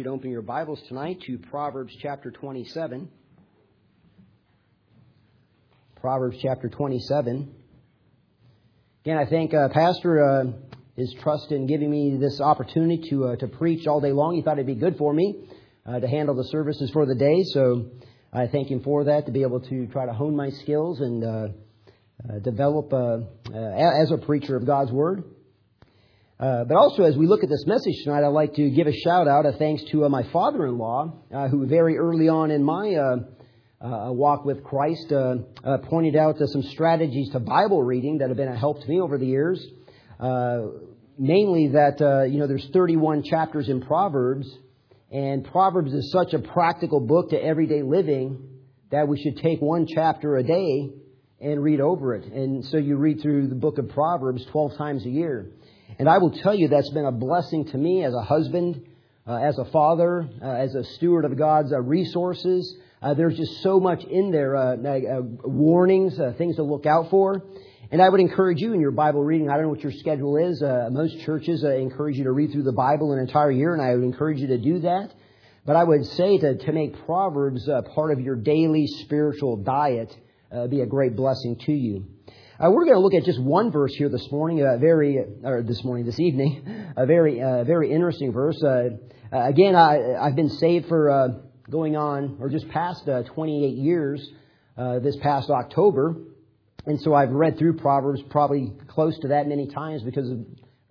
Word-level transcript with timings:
You'd 0.00 0.06
open 0.06 0.30
your 0.30 0.40
Bibles 0.40 0.80
tonight 0.88 1.20
to 1.26 1.36
Proverbs 1.36 1.94
chapter 2.00 2.30
27. 2.30 3.06
Proverbs 6.00 6.38
chapter 6.40 6.70
27. 6.70 7.54
Again, 9.04 9.18
I 9.18 9.26
thank 9.26 9.52
uh, 9.52 9.68
Pastor 9.68 10.24
uh, 10.24 10.44
his 10.96 11.14
trust 11.20 11.52
in 11.52 11.66
giving 11.66 11.90
me 11.90 12.16
this 12.18 12.40
opportunity 12.40 13.10
to 13.10 13.26
uh, 13.26 13.36
to 13.36 13.46
preach 13.46 13.86
all 13.86 14.00
day 14.00 14.12
long. 14.12 14.36
He 14.36 14.40
thought 14.40 14.54
it'd 14.54 14.66
be 14.66 14.74
good 14.74 14.96
for 14.96 15.12
me 15.12 15.34
uh, 15.84 16.00
to 16.00 16.08
handle 16.08 16.34
the 16.34 16.44
services 16.44 16.90
for 16.94 17.04
the 17.04 17.14
day, 17.14 17.42
so 17.52 17.90
I 18.32 18.46
thank 18.46 18.70
him 18.70 18.82
for 18.82 19.04
that. 19.04 19.26
To 19.26 19.32
be 19.32 19.42
able 19.42 19.60
to 19.60 19.86
try 19.88 20.06
to 20.06 20.14
hone 20.14 20.34
my 20.34 20.48
skills 20.48 21.00
and 21.00 21.22
uh, 21.22 21.28
uh, 21.28 22.38
develop 22.38 22.90
as 22.94 24.10
a 24.12 24.16
preacher 24.24 24.56
of 24.56 24.64
God's 24.64 24.92
word. 24.92 25.24
Uh, 26.40 26.64
but 26.64 26.74
also, 26.74 27.02
as 27.02 27.18
we 27.18 27.26
look 27.26 27.42
at 27.42 27.50
this 27.50 27.66
message 27.66 28.02
tonight, 28.02 28.24
I'd 28.24 28.28
like 28.28 28.54
to 28.54 28.70
give 28.70 28.86
a 28.86 28.94
shout 28.94 29.28
out, 29.28 29.44
a 29.44 29.52
thanks 29.52 29.84
to 29.90 30.06
uh, 30.06 30.08
my 30.08 30.22
father 30.32 30.66
in 30.66 30.78
law, 30.78 31.12
uh, 31.34 31.48
who 31.48 31.66
very 31.66 31.98
early 31.98 32.30
on 32.30 32.50
in 32.50 32.64
my 32.64 32.94
uh, 32.94 33.16
uh, 33.84 34.12
walk 34.12 34.46
with 34.46 34.64
Christ 34.64 35.12
pointed 35.90 36.16
out 36.16 36.38
some 36.38 36.62
strategies 36.62 37.28
to 37.32 37.40
Bible 37.40 37.82
reading 37.82 38.18
that 38.18 38.28
have 38.28 38.38
been 38.38 38.48
a 38.48 38.56
help 38.56 38.80
to 38.80 38.88
me 38.88 39.02
over 39.02 39.18
the 39.18 39.26
years. 39.26 39.62
mainly 41.18 41.68
that, 41.68 42.00
you 42.32 42.38
know, 42.38 42.46
there's 42.46 42.70
31 42.72 43.22
chapters 43.22 43.68
in 43.68 43.82
Proverbs, 43.82 44.50
and 45.10 45.44
Proverbs 45.44 45.92
is 45.92 46.10
such 46.10 46.32
a 46.32 46.38
practical 46.38 47.00
book 47.00 47.30
to 47.30 47.36
everyday 47.36 47.82
living 47.82 48.48
that 48.90 49.06
we 49.06 49.20
should 49.20 49.36
take 49.42 49.60
one 49.60 49.86
chapter 49.86 50.38
a 50.38 50.42
day 50.42 50.88
and 51.38 51.62
read 51.62 51.80
over 51.80 52.14
it. 52.14 52.24
And 52.24 52.64
so 52.64 52.78
you 52.78 52.96
read 52.96 53.20
through 53.20 53.48
the 53.48 53.54
book 53.54 53.76
of 53.76 53.90
Proverbs 53.90 54.44
12 54.52 54.76
times 54.78 55.04
a 55.04 55.10
year. 55.10 55.50
And 55.98 56.08
I 56.08 56.18
will 56.18 56.30
tell 56.30 56.54
you 56.54 56.68
that's 56.68 56.90
been 56.90 57.04
a 57.04 57.12
blessing 57.12 57.66
to 57.66 57.78
me 57.78 58.04
as 58.04 58.14
a 58.14 58.22
husband, 58.22 58.86
uh, 59.26 59.36
as 59.36 59.58
a 59.58 59.64
father, 59.66 60.28
uh, 60.42 60.46
as 60.46 60.74
a 60.74 60.82
steward 60.82 61.24
of 61.24 61.36
God's 61.36 61.72
uh, 61.72 61.80
resources. 61.80 62.76
Uh, 63.02 63.14
there's 63.14 63.36
just 63.36 63.62
so 63.62 63.78
much 63.78 64.02
in 64.04 64.30
there, 64.30 64.56
uh, 64.56 64.76
uh, 64.76 65.20
warnings, 65.44 66.18
things 66.36 66.56
to 66.56 66.62
look 66.62 66.86
out 66.86 67.10
for. 67.10 67.42
And 67.92 68.00
I 68.00 68.08
would 68.08 68.20
encourage 68.20 68.60
you 68.60 68.72
in 68.72 68.80
your 68.80 68.90
Bible 68.92 69.22
reading. 69.22 69.48
I 69.48 69.54
don't 69.54 69.64
know 69.64 69.68
what 69.70 69.82
your 69.82 69.92
schedule 69.92 70.36
is. 70.36 70.62
most 70.90 71.20
churches 71.20 71.64
encourage 71.64 72.16
you 72.16 72.24
to 72.24 72.32
read 72.32 72.52
through 72.52 72.62
the 72.62 72.72
Bible 72.72 73.12
an 73.12 73.18
entire 73.18 73.50
year, 73.50 73.72
and 73.72 73.82
I 73.82 73.94
would 73.94 74.04
encourage 74.04 74.38
you 74.38 74.48
to 74.48 74.58
do 74.58 74.80
that. 74.80 75.12
But 75.66 75.76
I 75.76 75.84
would 75.84 76.06
say 76.06 76.38
to, 76.38 76.56
to 76.56 76.72
make 76.72 77.04
Proverbs 77.04 77.68
part 77.94 78.12
of 78.12 78.20
your 78.20 78.36
daily 78.36 78.86
spiritual 78.86 79.56
diet 79.56 80.16
be 80.68 80.82
a 80.82 80.86
great 80.86 81.16
blessing 81.16 81.58
to 81.66 81.72
you. 81.72 82.06
Uh, 82.60 82.70
we're 82.70 82.84
going 82.84 82.96
to 82.96 83.00
look 83.00 83.14
at 83.14 83.24
just 83.24 83.40
one 83.40 83.72
verse 83.72 83.94
here 83.94 84.10
this 84.10 84.30
morning, 84.30 84.60
a 84.60 84.76
very, 84.76 85.16
or 85.16 85.62
this 85.62 85.82
morning, 85.82 86.04
this 86.04 86.20
evening, 86.20 86.92
a 86.96 87.06
very, 87.06 87.40
uh, 87.40 87.64
very 87.64 87.90
interesting 87.90 88.32
verse. 88.32 88.62
Uh, 88.62 88.90
uh 89.32 89.46
again, 89.46 89.74
I, 89.74 90.16
I've 90.20 90.36
been 90.36 90.50
saved 90.50 90.86
for 90.86 91.10
uh, 91.10 91.28
going 91.70 91.96
on, 91.96 92.36
or 92.38 92.50
just 92.50 92.68
past 92.68 93.08
uh, 93.08 93.22
28 93.22 93.76
years 93.78 94.30
this 95.02 95.16
past 95.22 95.48
October. 95.48 96.16
And 96.84 97.00
so 97.00 97.14
I've 97.14 97.30
read 97.30 97.58
through 97.58 97.78
Proverbs 97.78 98.20
probably 98.28 98.72
close 98.88 99.18
to 99.20 99.28
that 99.28 99.46
many 99.46 99.66
times 99.68 100.02
because 100.02 100.30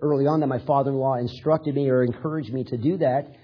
early 0.01 0.25
on 0.25 0.39
that 0.39 0.47
my 0.47 0.59
father-in-law 0.59 1.17
instructed 1.17 1.75
me 1.75 1.87
or 1.89 2.03
encouraged 2.03 2.51
me 2.51 2.63
to 2.63 2.77
do 2.77 2.97
that. 2.97 3.35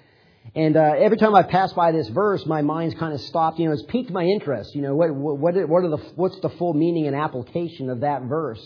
And 0.53 0.77
uh, 0.77 0.93
every 0.97 1.17
time 1.17 1.33
I 1.33 1.43
pass 1.43 1.73
by 1.73 1.91
this 1.91 2.07
verse, 2.09 2.45
my 2.45 2.61
mind's 2.61 2.95
kind 2.95 3.13
of 3.13 3.21
stopped. 3.21 3.59
You 3.59 3.67
know, 3.67 3.73
it's 3.73 3.83
piqued 3.83 4.11
my 4.11 4.23
interest. 4.23 4.75
You 4.75 4.81
know, 4.81 4.95
what 4.95 5.13
what 5.13 5.55
what 5.67 5.83
are 5.83 5.89
the 5.89 5.97
what's 6.15 6.39
the 6.41 6.49
full 6.49 6.73
meaning 6.73 7.07
and 7.07 7.15
application 7.15 7.89
of 7.89 8.01
that 8.01 8.23
verse? 8.23 8.61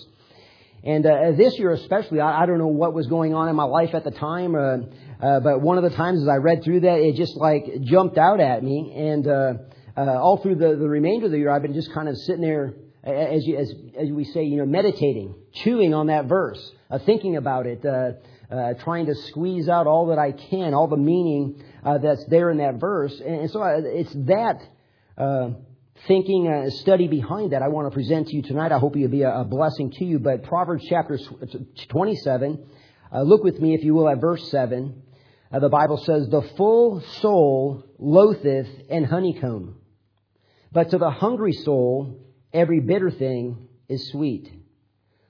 And 0.83 1.05
uh, 1.05 1.31
this 1.35 1.57
year 1.59 1.71
especially, 1.71 2.21
I, 2.21 2.43
I 2.43 2.45
don't 2.45 2.57
know 2.57 2.67
what 2.67 2.93
was 2.93 3.07
going 3.07 3.33
on 3.33 3.49
in 3.49 3.55
my 3.55 3.65
life 3.65 3.93
at 3.93 4.03
the 4.03 4.11
time, 4.11 4.55
uh, 4.55 4.77
uh, 5.21 5.39
but 5.41 5.61
one 5.61 5.77
of 5.77 5.83
the 5.83 5.89
times 5.89 6.21
as 6.21 6.27
I 6.27 6.35
read 6.35 6.63
through 6.63 6.81
that, 6.81 6.99
it 6.99 7.15
just 7.15 7.35
like 7.35 7.65
jumped 7.81 8.17
out 8.17 8.39
at 8.39 8.63
me. 8.63 8.93
And 8.95 9.27
uh, 9.27 9.53
uh, 9.97 10.01
all 10.17 10.37
through 10.37 10.55
the, 10.55 10.77
the 10.77 10.87
remainder 10.87 11.25
of 11.25 11.31
the 11.31 11.37
year, 11.37 11.51
I've 11.51 11.61
been 11.61 11.73
just 11.73 11.91
kind 11.93 12.07
of 12.07 12.17
sitting 12.17 12.41
there, 12.41 12.73
as 13.03 13.45
you, 13.45 13.57
as 13.57 13.73
as 13.97 14.09
we 14.09 14.23
say, 14.23 14.43
you 14.43 14.57
know, 14.57 14.65
meditating, 14.65 15.35
chewing 15.53 15.93
on 15.93 16.07
that 16.07 16.25
verse, 16.25 16.71
uh, 16.89 16.99
thinking 16.99 17.35
about 17.35 17.65
it, 17.65 17.85
uh, 17.85 18.11
uh, 18.51 18.73
trying 18.83 19.05
to 19.05 19.15
squeeze 19.15 19.69
out 19.69 19.87
all 19.87 20.07
that 20.07 20.17
I 20.17 20.31
can, 20.31 20.73
all 20.73 20.87
the 20.87 20.97
meaning 20.97 21.63
uh, 21.83 21.99
that's 21.99 22.25
there 22.25 22.49
in 22.49 22.57
that 22.57 22.75
verse. 22.75 23.19
And, 23.19 23.41
and 23.41 23.51
so 23.51 23.61
uh, 23.61 23.81
it's 23.83 24.13
that 24.25 24.61
uh, 25.17 25.51
thinking, 26.07 26.47
uh, 26.47 26.69
study 26.69 27.07
behind 27.07 27.51
that 27.51 27.61
I 27.61 27.67
want 27.67 27.87
to 27.87 27.93
present 27.93 28.27
to 28.29 28.35
you 28.35 28.41
tonight. 28.41 28.71
I 28.71 28.79
hope 28.79 28.95
it'll 28.95 29.09
be 29.09 29.23
a, 29.23 29.41
a 29.41 29.43
blessing 29.43 29.91
to 29.91 30.05
you. 30.05 30.19
But 30.19 30.43
Proverbs 30.43 30.85
chapter 30.89 31.19
27, 31.89 32.65
uh, 33.11 33.21
look 33.21 33.43
with 33.43 33.59
me, 33.59 33.75
if 33.75 33.83
you 33.83 33.93
will, 33.93 34.09
at 34.09 34.19
verse 34.19 34.49
7. 34.49 35.03
Uh, 35.51 35.59
the 35.59 35.69
Bible 35.69 35.97
says, 35.97 36.27
The 36.29 36.47
full 36.57 37.01
soul 37.21 37.83
loatheth 37.97 38.67
an 38.89 39.03
honeycomb, 39.03 39.75
but 40.71 40.91
to 40.91 40.97
the 40.97 41.09
hungry 41.09 41.53
soul 41.53 42.19
every 42.53 42.79
bitter 42.79 43.11
thing 43.11 43.67
is 43.87 44.09
sweet. 44.11 44.51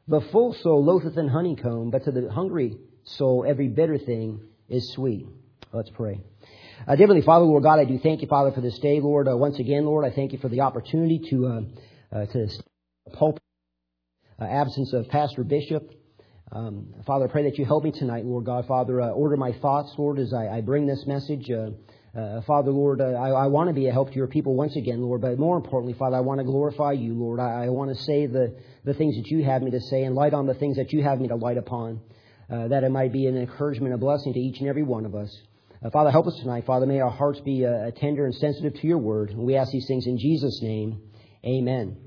The 0.08 0.22
full 0.22 0.54
soul 0.54 0.84
loatheth 0.84 1.18
an 1.18 1.30
honeycomb, 1.30 1.92
but 1.92 2.04
to 2.06 2.12
the 2.12 2.32
hungry 2.32 2.78
soul 3.04 3.46
every 3.48 3.68
bitter 3.68 3.98
thing 3.98 4.42
is 4.70 4.92
sweet. 4.94 5.26
Let's 5.72 5.90
pray. 5.92 6.20
Uh, 6.88 6.96
Heavenly 6.96 7.22
Father, 7.22 7.46
Lord 7.46 7.64
God, 7.64 7.80
I 7.80 7.86
do 7.86 8.00
thank 8.02 8.22
you, 8.22 8.28
Father, 8.28 8.52
for 8.52 8.62
this 8.62 8.80
day, 8.80 9.00
Lord. 9.02 9.28
Uh, 9.28 9.36
once 9.36 9.60
again, 9.60 9.86
Lord, 9.86 10.06
I 10.06 10.12
thank 10.16 10.32
you 10.32 10.40
for 10.40 10.50
the 10.50 10.62
opportunity 10.62 11.22
to 11.30 11.46
uh, 11.46 11.62
uh 12.16 12.26
to 12.26 12.48
pulpit 13.14 13.44
uh, 14.42 14.46
absence 14.46 14.94
of 14.94 15.08
Pastor 15.10 15.44
Bishop. 15.44 15.92
Um, 16.52 16.96
Father, 17.06 17.26
I 17.26 17.28
pray 17.28 17.44
that 17.44 17.58
you 17.60 17.66
help 17.66 17.84
me 17.84 17.92
tonight, 17.92 18.26
Lord 18.26 18.46
God. 18.46 18.66
Father, 18.66 19.02
uh, 19.02 19.10
order 19.10 19.38
my 19.38 19.52
thoughts, 19.62 19.94
Lord, 19.98 20.18
as 20.20 20.34
I, 20.34 20.48
I 20.48 20.62
bring 20.62 20.88
this 20.88 21.04
message. 21.06 21.52
Father, 22.48 22.72
Lord, 22.72 23.02
I, 23.02 23.30
I 23.30 23.48
want 23.48 23.70
to 23.70 23.74
be 23.74 23.88
a 23.88 23.92
help 23.92 24.10
to 24.10 24.16
your 24.16 24.28
people 24.28 24.56
once 24.56 24.76
again, 24.76 25.02
Lord, 25.02 25.22
but 25.22 25.38
more 25.38 25.58
importantly, 25.58 25.94
Father, 25.98 26.18
I 26.18 26.22
want 26.22 26.40
to 26.40 26.44
glorify 26.44 26.94
you, 26.94 27.14
Lord. 27.14 27.40
I, 27.40 27.66
I 27.66 27.70
want 27.70 27.96
to 27.96 28.04
say 28.04 28.26
the, 28.26 28.56
the 28.84 28.96
things 28.96 29.16
that 29.16 29.28
you 29.28 29.44
have 29.44 29.62
me 29.62 29.72
to 29.72 29.80
say 29.80 30.04
and 30.04 30.16
light 30.16 30.34
on 30.34 30.48
the 30.48 30.56
things 30.56 30.78
that 30.78 30.92
you 30.92 31.04
have 31.04 31.22
me 31.22 31.28
to 31.28 31.36
light 31.36 31.58
upon, 31.58 32.02
that 32.50 32.84
it 32.84 32.92
might 32.92 33.14
be 33.14 33.28
an 33.28 33.38
encouragement, 33.38 33.94
a 33.94 33.98
blessing 33.98 34.34
to 34.34 34.40
each 34.40 34.60
and 34.60 34.68
every 34.68 34.84
one 34.84 35.06
of 35.06 35.16
us. 35.16 35.36
Uh, 35.84 35.90
Father, 35.92 36.12
help 36.12 36.28
us 36.28 36.38
tonight. 36.42 36.66
Father, 36.66 36.86
may 36.86 37.00
our 37.00 37.10
hearts 37.10 37.40
be 37.40 37.66
uh, 37.66 37.92
tender 37.92 38.26
and 38.26 38.36
sensitive 38.36 38.74
to 38.82 38.88
your 38.88 38.98
word. 38.98 39.34
We 39.36 39.56
ask 39.56 39.72
these 39.72 39.88
things 39.88 40.08
in 40.08 40.18
Jesus' 40.18 40.60
name. 40.62 41.02
Amen. 41.46 41.98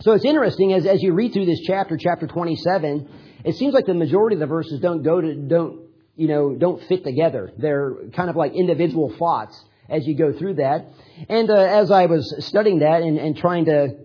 So 0.00 0.12
it's 0.12 0.24
interesting 0.24 0.72
as, 0.72 0.86
as 0.86 1.02
you 1.02 1.12
read 1.12 1.34
through 1.34 1.44
this 1.44 1.60
chapter, 1.66 1.98
chapter 1.98 2.26
27, 2.26 3.08
it 3.44 3.56
seems 3.56 3.74
like 3.74 3.84
the 3.84 3.94
majority 3.94 4.36
of 4.36 4.40
the 4.40 4.46
verses 4.46 4.80
don't 4.80 5.02
go 5.02 5.20
to, 5.20 5.34
don't, 5.34 5.82
you 6.16 6.28
know, 6.28 6.54
don't 6.54 6.82
fit 6.84 7.04
together. 7.04 7.52
They're 7.58 7.96
kind 8.14 8.30
of 8.30 8.36
like 8.36 8.54
individual 8.54 9.14
thoughts 9.18 9.62
as 9.90 10.06
you 10.06 10.16
go 10.16 10.32
through 10.32 10.54
that. 10.54 10.86
And 11.28 11.50
uh, 11.50 11.54
as 11.54 11.90
I 11.90 12.06
was 12.06 12.46
studying 12.46 12.78
that 12.78 13.02
and, 13.02 13.18
and 13.18 13.36
trying 13.36 13.66
to, 13.66 13.96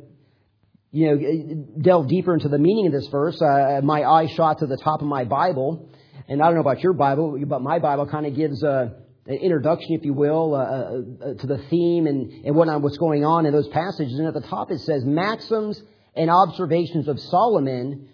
you 0.95 1.07
know, 1.07 1.65
delve 1.81 2.07
deeper 2.07 2.33
into 2.33 2.47
the 2.47 2.57
meaning 2.57 2.87
of 2.87 2.93
this 2.93 3.07
verse, 3.07 3.41
uh, 3.41 3.81
my 3.83 4.03
eye 4.03 4.27
shot 4.27 4.59
to 4.59 4.65
the 4.65 4.77
top 4.77 5.01
of 5.01 5.07
my 5.07 5.25
Bible. 5.25 5.89
And 6.29 6.41
I 6.41 6.45
don't 6.45 6.55
know 6.55 6.61
about 6.61 6.79
your 6.79 6.93
Bible, 6.93 7.37
but 7.45 7.61
my 7.61 7.79
Bible 7.79 8.07
kind 8.07 8.25
of 8.25 8.33
gives 8.33 8.63
a, 8.63 8.95
an 9.27 9.35
introduction, 9.35 9.91
if 9.91 10.05
you 10.05 10.13
will, 10.13 10.55
uh, 10.55 10.59
uh, 10.59 11.33
to 11.33 11.47
the 11.47 11.57
theme 11.69 12.07
and, 12.07 12.45
and 12.45 12.55
what, 12.55 12.69
what's 12.81 12.97
going 12.97 13.25
on 13.25 13.45
in 13.45 13.51
those 13.51 13.67
passages. 13.67 14.17
And 14.17 14.25
at 14.25 14.33
the 14.33 14.47
top 14.47 14.71
it 14.71 14.79
says, 14.79 15.03
Maxims 15.03 15.81
and 16.15 16.29
Observations 16.29 17.09
of 17.09 17.19
Solomon, 17.19 18.07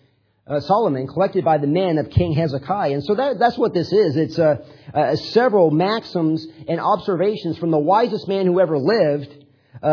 uh, 0.48 0.60
Solomon, 0.62 1.06
collected 1.06 1.46
by 1.46 1.60
the 1.60 1.68
men 1.68 2.00
of 2.00 2.10
King 2.10 2.34
Hezekiah. 2.34 2.94
And 2.94 3.04
so 3.04 3.14
that, 3.14 3.38
that's 3.38 3.60
what 3.60 3.76
this 3.76 3.94
is. 3.94 4.18
It's 4.18 4.40
uh, 4.40 4.56
uh, 4.92 5.16
several 5.18 5.70
maxims 5.70 6.48
and 6.68 6.80
observations 6.80 7.60
from 7.60 7.70
the 7.70 7.78
wisest 7.78 8.28
man 8.28 8.48
who 8.48 8.60
ever 8.60 8.80
lived 8.80 9.41
uh, 9.76 9.88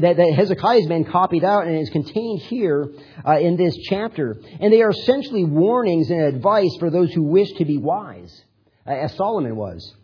that, 0.00 0.14
that, 0.16 0.34
Hezekiah's 0.36 0.86
been 0.86 1.04
copied 1.04 1.44
out 1.44 1.66
and 1.66 1.76
is 1.76 1.90
contained 1.90 2.40
here 2.42 2.88
uh, 3.26 3.38
in 3.38 3.56
this 3.56 3.76
chapter. 3.88 4.36
And 4.60 4.72
they 4.72 4.80
are 4.82 4.90
essentially 4.90 5.44
warnings 5.44 6.10
and 6.10 6.22
advice 6.22 6.76
for 6.78 6.88
those 6.88 7.12
who 7.12 7.22
wish 7.22 7.50
to 7.54 7.64
be 7.64 7.78
wise, 7.78 8.42
uh, 8.86 8.92
as 8.92 9.14
Solomon 9.16 9.56
was. 9.56 9.94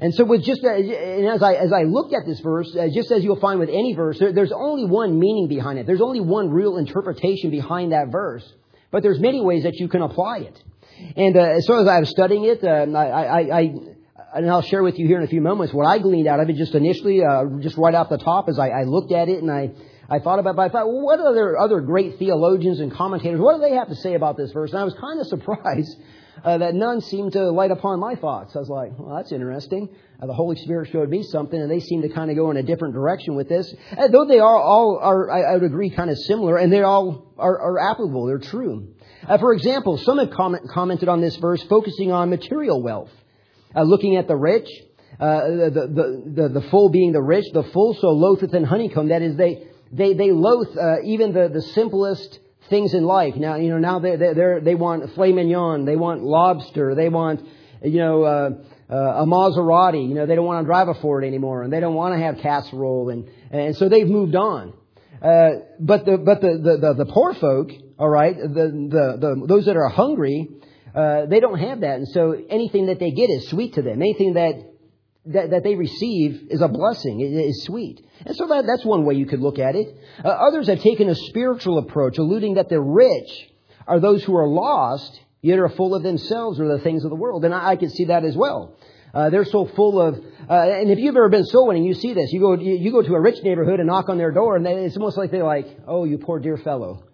And 0.00 0.12
so 0.14 0.24
with 0.24 0.42
just, 0.42 0.64
uh, 0.64 0.74
and 0.74 1.28
as 1.28 1.42
I, 1.42 1.54
as 1.54 1.72
I 1.72 1.84
looked 1.84 2.12
at 2.12 2.26
this 2.26 2.40
verse, 2.40 2.74
uh, 2.74 2.88
just 2.92 3.12
as 3.12 3.22
you'll 3.22 3.40
find 3.40 3.60
with 3.60 3.68
any 3.68 3.94
verse, 3.94 4.18
there, 4.18 4.32
there's 4.32 4.52
only 4.52 4.84
one 4.84 5.18
meaning 5.18 5.46
behind 5.48 5.78
it. 5.78 5.86
There's 5.86 6.02
only 6.02 6.20
one 6.20 6.50
real 6.50 6.76
interpretation 6.76 7.50
behind 7.50 7.92
that 7.92 8.08
verse. 8.10 8.44
But 8.90 9.02
there's 9.02 9.20
many 9.20 9.40
ways 9.40 9.62
that 9.62 9.74
you 9.76 9.88
can 9.88 10.02
apply 10.02 10.38
it. 10.38 10.62
And 11.16 11.62
so 11.64 11.80
as 11.80 11.88
I 11.88 12.00
was 12.00 12.10
studying 12.10 12.44
it, 12.44 12.62
um, 12.64 12.94
I, 12.94 13.08
I, 13.08 13.58
I, 13.58 13.74
and 14.34 14.50
I'll 14.50 14.62
share 14.62 14.82
with 14.82 14.98
you 14.98 15.06
here 15.06 15.18
in 15.18 15.24
a 15.24 15.28
few 15.28 15.40
moments 15.40 15.72
what 15.72 15.86
I 15.86 15.98
gleaned 15.98 16.26
out 16.26 16.40
of 16.40 16.48
it 16.50 16.56
just 16.56 16.74
initially, 16.74 17.24
uh, 17.24 17.44
just 17.60 17.76
right 17.76 17.94
off 17.94 18.08
the 18.08 18.18
top 18.18 18.48
as 18.48 18.58
I, 18.58 18.68
I 18.68 18.82
looked 18.84 19.12
at 19.12 19.28
it 19.28 19.40
and 19.40 19.50
I, 19.50 19.70
I 20.08 20.18
thought 20.18 20.38
about, 20.38 20.56
but 20.56 20.62
I 20.62 20.68
thought, 20.68 20.86
well, 20.86 21.02
what 21.02 21.20
other 21.20 21.56
other 21.56 21.80
great 21.80 22.18
theologians 22.18 22.80
and 22.80 22.92
commentators? 22.92 23.40
What 23.40 23.56
do 23.56 23.60
they 23.60 23.74
have 23.76 23.88
to 23.88 23.96
say 23.96 24.14
about 24.14 24.36
this 24.36 24.52
verse? 24.52 24.70
And 24.70 24.80
I 24.80 24.84
was 24.84 24.94
kind 24.94 25.20
of 25.20 25.26
surprised 25.28 25.96
uh, 26.42 26.58
that 26.58 26.74
none 26.74 27.00
seemed 27.00 27.32
to 27.32 27.50
light 27.50 27.70
upon 27.70 28.00
my 28.00 28.14
thoughts. 28.16 28.54
I 28.56 28.58
was 28.58 28.68
like, 28.68 28.98
well, 28.98 29.16
that's 29.16 29.32
interesting. 29.32 29.88
Uh, 30.20 30.26
the 30.26 30.34
Holy 30.34 30.56
Spirit 30.56 30.90
showed 30.90 31.08
me 31.08 31.22
something, 31.22 31.58
and 31.60 31.70
they 31.70 31.80
seem 31.80 32.02
to 32.02 32.08
kind 32.08 32.30
of 32.30 32.36
go 32.36 32.50
in 32.50 32.56
a 32.56 32.62
different 32.62 32.94
direction 32.94 33.34
with 33.34 33.48
this. 33.48 33.72
Uh, 33.96 34.08
though 34.08 34.26
they 34.26 34.40
are 34.40 34.60
all 34.60 34.98
are, 35.00 35.30
I, 35.30 35.42
I, 35.42 35.52
would 35.54 35.62
agree, 35.64 35.90
kind 35.90 36.10
of 36.10 36.18
similar, 36.18 36.56
and 36.56 36.72
they 36.72 36.82
all 36.82 37.32
are, 37.38 37.58
are 37.58 37.78
applicable. 37.78 38.26
They're 38.26 38.38
true. 38.38 38.94
Uh, 39.26 39.38
for 39.38 39.52
example, 39.52 39.96
some 39.98 40.18
have 40.18 40.30
comment, 40.30 40.68
commented 40.70 41.08
on 41.08 41.20
this 41.20 41.36
verse 41.36 41.62
focusing 41.64 42.12
on 42.12 42.30
material 42.30 42.82
wealth, 42.82 43.10
uh, 43.74 43.82
looking 43.82 44.16
at 44.16 44.28
the 44.28 44.36
rich. 44.36 44.68
uh, 45.18 45.46
the, 45.46 45.70
the, 45.70 46.42
the, 46.42 46.60
the 46.60 46.68
full 46.70 46.88
being 46.88 47.12
the 47.12 47.22
rich, 47.22 47.44
the 47.52 47.62
full 47.62 47.94
so 48.00 48.08
loatheth 48.08 48.54
in 48.54 48.64
honeycomb. 48.64 49.08
That 49.08 49.22
is, 49.22 49.36
they, 49.36 49.68
they, 49.92 50.14
they 50.14 50.32
loathe 50.32 50.76
uh, 50.76 51.02
even 51.04 51.32
the, 51.32 51.48
the 51.52 51.62
simplest 51.62 52.40
things 52.68 52.94
in 52.94 53.04
life. 53.04 53.34
Now, 53.36 53.56
you 53.56 53.70
know, 53.70 53.78
now 53.78 53.98
they, 54.00 54.16
they, 54.16 54.32
they 54.62 54.74
want 54.74 55.14
filet 55.14 55.32
mignon, 55.32 55.84
they 55.84 55.96
want 55.96 56.22
lobster, 56.22 56.94
they 56.94 57.08
want, 57.08 57.46
you 57.82 57.98
know, 57.98 58.22
uh, 58.22 58.50
uh, 58.90 59.22
a 59.22 59.26
Maserati. 59.26 60.08
You 60.08 60.14
know, 60.14 60.26
they 60.26 60.34
don't 60.34 60.46
want 60.46 60.64
to 60.64 60.66
drive 60.66 60.88
a 60.88 60.94
Ford 60.94 61.24
anymore, 61.24 61.62
and 61.62 61.72
they 61.72 61.80
don't 61.80 61.94
want 61.94 62.14
to 62.14 62.20
have 62.20 62.38
casserole, 62.38 63.10
and, 63.10 63.28
and 63.50 63.76
so 63.76 63.88
they've 63.88 64.06
moved 64.06 64.34
on. 64.34 64.72
Uh, 65.22 65.50
but 65.80 66.04
the 66.04 66.18
but 66.18 66.42
the, 66.42 66.58
the, 66.62 66.76
the, 66.76 67.04
the 67.04 67.10
poor 67.10 67.32
folk, 67.34 67.70
all 67.98 68.10
right, 68.10 68.36
the, 68.36 68.88
the, 68.90 69.16
the 69.18 69.46
those 69.46 69.64
that 69.64 69.76
are 69.76 69.88
hungry, 69.88 70.48
uh, 70.94 71.26
they 71.26 71.40
don't 71.40 71.58
have 71.58 71.80
that, 71.80 71.96
and 71.96 72.08
so 72.08 72.36
anything 72.48 72.86
that 72.86 72.98
they 72.98 73.10
get 73.10 73.28
is 73.30 73.48
sweet 73.48 73.74
to 73.74 73.82
them. 73.82 74.00
Anything 74.00 74.34
that 74.34 74.74
that, 75.26 75.50
that 75.50 75.64
they 75.64 75.74
receive 75.74 76.48
is 76.50 76.60
a 76.60 76.68
blessing, 76.68 77.20
it 77.20 77.32
is 77.32 77.64
sweet. 77.64 78.06
And 78.26 78.36
so 78.36 78.46
that, 78.48 78.66
that's 78.66 78.84
one 78.84 79.04
way 79.04 79.14
you 79.14 79.26
could 79.26 79.40
look 79.40 79.58
at 79.58 79.74
it. 79.74 79.96
Uh, 80.22 80.28
others 80.28 80.68
have 80.68 80.80
taken 80.80 81.08
a 81.08 81.14
spiritual 81.14 81.78
approach, 81.78 82.18
alluding 82.18 82.54
that 82.54 82.68
the 82.68 82.80
rich 82.80 83.50
are 83.86 84.00
those 84.00 84.22
who 84.22 84.36
are 84.36 84.46
lost, 84.46 85.18
yet 85.40 85.58
are 85.58 85.68
full 85.68 85.94
of 85.94 86.02
themselves 86.02 86.60
or 86.60 86.68
the 86.68 86.82
things 86.82 87.04
of 87.04 87.10
the 87.10 87.16
world. 87.16 87.44
And 87.44 87.54
I, 87.54 87.70
I 87.70 87.76
can 87.76 87.90
see 87.90 88.06
that 88.06 88.24
as 88.24 88.36
well. 88.36 88.76
Uh, 89.14 89.30
they're 89.30 89.44
so 89.44 89.64
full 89.64 90.00
of, 90.00 90.16
uh, 90.50 90.52
and 90.52 90.90
if 90.90 90.98
you've 90.98 91.16
ever 91.16 91.28
been 91.28 91.44
soul 91.44 91.68
winning, 91.68 91.84
you 91.84 91.94
see 91.94 92.12
this. 92.14 92.32
You 92.32 92.40
go, 92.40 92.54
you, 92.54 92.74
you, 92.74 92.90
go 92.90 93.00
to 93.00 93.14
a 93.14 93.20
rich 93.20 93.42
neighborhood 93.44 93.78
and 93.78 93.86
knock 93.86 94.08
on 94.08 94.18
their 94.18 94.32
door, 94.32 94.56
and 94.56 94.66
they, 94.66 94.72
it's 94.72 94.96
almost 94.96 95.16
like 95.16 95.30
they're 95.30 95.44
like, 95.44 95.66
"Oh, 95.86 96.04
you 96.04 96.18
poor 96.18 96.40
dear 96.40 96.56
fellow." 96.56 97.04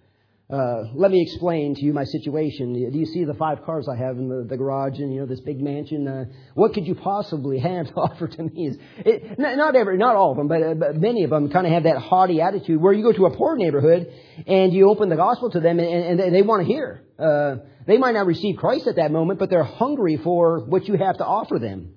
Uh, 0.50 0.82
let 0.94 1.12
me 1.12 1.22
explain 1.22 1.76
to 1.76 1.84
you 1.84 1.92
my 1.92 2.02
situation. 2.02 2.72
Do 2.72 2.98
you 2.98 3.06
see 3.06 3.24
the 3.24 3.34
five 3.34 3.62
cars 3.64 3.88
I 3.88 3.96
have 3.96 4.16
in 4.16 4.28
the, 4.28 4.44
the 4.48 4.56
garage 4.56 4.98
and, 4.98 5.14
you 5.14 5.20
know, 5.20 5.26
this 5.26 5.40
big 5.40 5.60
mansion? 5.60 6.08
Uh, 6.08 6.24
what 6.54 6.74
could 6.74 6.86
you 6.86 6.96
possibly 6.96 7.58
have 7.60 7.86
to 7.86 7.94
offer 7.94 8.26
to 8.26 8.42
me? 8.42 8.72
It, 8.98 9.38
not 9.38 9.76
every, 9.76 9.96
not 9.96 10.16
all 10.16 10.32
of 10.32 10.36
them, 10.36 10.48
but, 10.48 10.62
uh, 10.62 10.74
but 10.74 10.96
many 10.96 11.22
of 11.22 11.30
them 11.30 11.50
kind 11.50 11.66
of 11.66 11.72
have 11.72 11.84
that 11.84 11.98
haughty 11.98 12.40
attitude 12.40 12.80
where 12.80 12.92
you 12.92 13.04
go 13.04 13.12
to 13.12 13.26
a 13.26 13.36
poor 13.36 13.54
neighborhood 13.54 14.12
and 14.46 14.72
you 14.72 14.90
open 14.90 15.08
the 15.08 15.16
gospel 15.16 15.50
to 15.50 15.60
them 15.60 15.78
and, 15.78 16.18
and 16.18 16.34
they 16.34 16.42
want 16.42 16.62
to 16.62 16.66
hear. 16.66 17.04
Uh, 17.16 17.56
they 17.86 17.98
might 17.98 18.14
not 18.14 18.26
receive 18.26 18.56
Christ 18.56 18.88
at 18.88 18.96
that 18.96 19.12
moment, 19.12 19.38
but 19.38 19.50
they're 19.50 19.62
hungry 19.62 20.16
for 20.16 20.64
what 20.64 20.88
you 20.88 20.94
have 20.96 21.18
to 21.18 21.24
offer 21.24 21.60
them. 21.60 21.94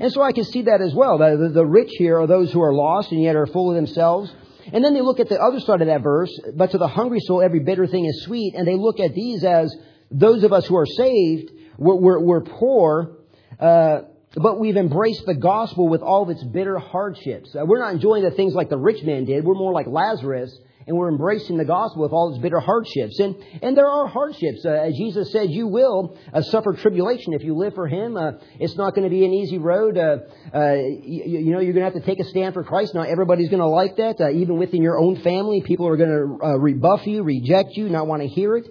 And 0.00 0.10
so 0.10 0.22
I 0.22 0.32
can 0.32 0.44
see 0.44 0.62
that 0.62 0.80
as 0.80 0.92
well. 0.92 1.18
The, 1.18 1.36
the, 1.36 1.48
the 1.50 1.66
rich 1.66 1.90
here 1.98 2.18
are 2.18 2.26
those 2.26 2.50
who 2.52 2.62
are 2.62 2.72
lost 2.72 3.12
and 3.12 3.22
yet 3.22 3.36
are 3.36 3.46
full 3.46 3.70
of 3.70 3.76
themselves. 3.76 4.32
And 4.72 4.84
then 4.84 4.94
they 4.94 5.00
look 5.00 5.20
at 5.20 5.28
the 5.28 5.40
other 5.40 5.60
side 5.60 5.80
of 5.80 5.88
that 5.88 6.02
verse, 6.02 6.30
but 6.54 6.70
to 6.72 6.78
the 6.78 6.88
hungry 6.88 7.20
soul, 7.20 7.42
every 7.42 7.60
bitter 7.60 7.86
thing 7.86 8.04
is 8.04 8.22
sweet. 8.24 8.54
And 8.54 8.66
they 8.66 8.76
look 8.76 9.00
at 9.00 9.14
these 9.14 9.44
as 9.44 9.74
those 10.10 10.44
of 10.44 10.52
us 10.52 10.66
who 10.66 10.76
are 10.76 10.86
saved, 10.86 11.50
we're, 11.78 11.96
we're, 11.96 12.20
we're 12.20 12.40
poor, 12.42 13.16
uh, 13.58 14.02
but 14.34 14.58
we've 14.60 14.76
embraced 14.76 15.24
the 15.26 15.34
gospel 15.34 15.88
with 15.88 16.02
all 16.02 16.22
of 16.22 16.30
its 16.30 16.42
bitter 16.44 16.78
hardships. 16.78 17.54
Uh, 17.54 17.64
we're 17.64 17.80
not 17.80 17.94
enjoying 17.94 18.22
the 18.22 18.30
things 18.30 18.54
like 18.54 18.68
the 18.68 18.78
rich 18.78 19.02
man 19.02 19.24
did. 19.24 19.44
We're 19.44 19.54
more 19.54 19.72
like 19.72 19.86
Lazarus, 19.86 20.56
and 20.86 20.96
we're 20.96 21.08
embracing 21.08 21.56
the 21.56 21.64
gospel 21.64 22.02
with 22.02 22.12
all 22.12 22.32
its 22.32 22.42
bitter 22.42 22.60
hardships. 22.60 23.18
And, 23.18 23.36
and 23.62 23.76
there 23.76 23.86
are 23.86 24.06
hardships. 24.06 24.64
Uh, 24.64 24.70
as 24.70 24.94
Jesus 24.96 25.32
said, 25.32 25.50
you 25.50 25.66
will 25.68 26.18
uh, 26.32 26.42
suffer 26.42 26.74
tribulation 26.74 27.32
if 27.32 27.42
you 27.42 27.56
live 27.56 27.74
for 27.74 27.86
Him. 27.86 28.16
Uh, 28.16 28.32
it's 28.58 28.76
not 28.76 28.94
going 28.94 29.04
to 29.04 29.10
be 29.10 29.24
an 29.24 29.32
easy 29.32 29.58
road. 29.58 29.96
Uh, 29.96 30.18
uh, 30.54 30.74
you, 30.74 31.40
you, 31.40 31.52
know, 31.52 31.60
you're 31.60 31.72
going 31.72 31.86
to 31.86 31.92
have 31.92 31.94
to 31.94 32.06
take 32.06 32.20
a 32.20 32.24
stand 32.24 32.54
for 32.54 32.64
Christ. 32.64 32.94
Not 32.94 33.08
everybody's 33.08 33.48
going 33.48 33.60
to 33.60 33.66
like 33.66 33.96
that. 33.96 34.20
Uh, 34.20 34.30
even 34.30 34.58
within 34.58 34.82
your 34.82 34.98
own 34.98 35.20
family, 35.22 35.62
people 35.62 35.86
are 35.86 35.96
going 35.96 36.10
to 36.10 36.58
rebuff 36.58 37.06
you, 37.06 37.22
reject 37.22 37.76
you, 37.76 37.88
not 37.88 38.06
want 38.06 38.22
to 38.22 38.28
hear 38.28 38.56
it. 38.56 38.66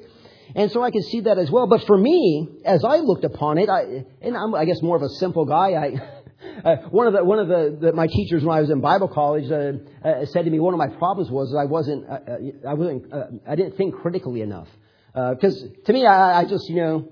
And 0.55 0.71
so 0.71 0.83
I 0.83 0.91
can 0.91 1.01
see 1.03 1.21
that 1.21 1.37
as 1.37 1.49
well. 1.49 1.67
But 1.67 1.85
for 1.87 1.97
me, 1.97 2.49
as 2.65 2.83
I 2.83 2.97
looked 2.97 3.23
upon 3.23 3.57
it, 3.57 3.69
I, 3.69 4.05
and 4.21 4.35
I'm, 4.35 4.53
I 4.53 4.65
guess, 4.65 4.81
more 4.81 4.97
of 4.97 5.01
a 5.01 5.09
simple 5.09 5.45
guy. 5.45 5.71
I, 5.71 5.93
Uh, 6.63 6.75
one 6.89 7.07
of 7.07 7.13
the 7.13 7.23
one 7.23 7.39
of 7.39 7.47
the, 7.47 7.77
the, 7.79 7.93
my 7.93 8.07
teachers 8.07 8.43
when 8.43 8.55
I 8.55 8.61
was 8.61 8.69
in 8.69 8.81
Bible 8.81 9.07
college 9.07 9.49
uh, 9.51 10.07
uh, 10.07 10.25
said 10.25 10.45
to 10.45 10.51
me 10.51 10.59
one 10.59 10.73
of 10.73 10.77
my 10.77 10.87
problems 10.87 11.31
was 11.31 11.55
I 11.57 11.65
wasn't 11.65 12.07
uh, 12.07 12.13
uh, 12.13 12.69
I 12.69 12.73
wasn't 12.75 13.11
uh, 13.11 13.23
I 13.47 13.55
didn't 13.55 13.77
think 13.77 13.95
critically 13.95 14.41
enough. 14.41 14.67
Because 15.13 15.61
to 15.85 15.93
me 15.93 16.05
I, 16.05 16.41
I, 16.41 16.45
just 16.45 16.69
you 16.69 16.77
know 16.77 17.11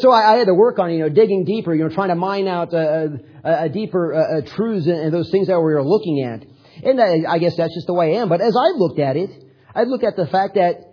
so 0.00 0.10
I, 0.10 0.34
I, 0.34 0.36
had 0.38 0.46
to 0.46 0.54
work 0.54 0.78
on 0.78 0.90
you 0.92 1.00
know 1.00 1.08
digging 1.08 1.44
deeper 1.44 1.72
you 1.74 1.84
know 1.84 1.94
trying 1.94 2.08
to 2.08 2.16
mine 2.16 2.48
out 2.48 2.72
a, 2.72 3.68
deeper 3.72 4.42
truths 4.56 4.86
and, 4.86 4.98
and, 4.98 5.14
those 5.14 5.30
things 5.30 5.46
that 5.46 5.58
we 5.58 5.74
were 5.74 5.84
looking 5.84 6.22
at. 6.22 6.44
And 6.82 7.26
I 7.26 7.38
guess 7.38 7.56
that's 7.56 7.74
just 7.74 7.86
the 7.86 7.94
way 7.94 8.16
I 8.16 8.22
am. 8.22 8.28
But 8.28 8.40
as 8.40 8.56
I 8.56 8.76
looked 8.76 8.98
at 8.98 9.16
it 9.16 9.30
I 9.74 9.84
looked 9.84 10.04
at 10.04 10.16
the 10.16 10.26
fact 10.26 10.54
that 10.54 10.87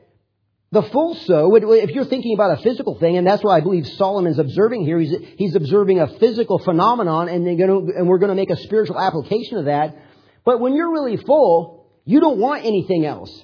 the 0.72 0.84
full 0.84 1.16
so, 1.16 1.56
if 1.56 1.92
you're 1.92 2.06
thinking 2.06 2.34
about 2.34 2.60
a 2.60 2.62
physical 2.62 2.98
thing, 3.00 3.18
and 3.18 3.26
that's 3.26 3.44
why 3.44 3.58
I 3.58 3.62
believe 3.62 3.88
Solomon's 3.88 4.40
observing 4.40 4.84
here, 4.86 5.00
he's, 5.00 5.16
he's 5.38 5.56
observing 5.56 6.00
a 6.00 6.08
physical 6.20 6.60
phenomenon, 6.60 7.30
and, 7.30 7.46
gonna, 7.58 7.78
and 7.78 8.08
we're 8.08 8.18
going 8.18 8.30
to 8.30 8.36
make 8.36 8.50
a 8.50 8.58
spiritual 8.58 9.00
application 9.00 9.58
of 9.58 9.66
that. 9.66 9.96
But 10.44 10.60
when 10.60 10.74
you're 10.74 10.92
really 10.92 11.18
full, 11.18 11.88
you 12.04 12.20
don't 12.20 12.40
want 12.40 12.66
anything 12.66 13.06
else. 13.06 13.44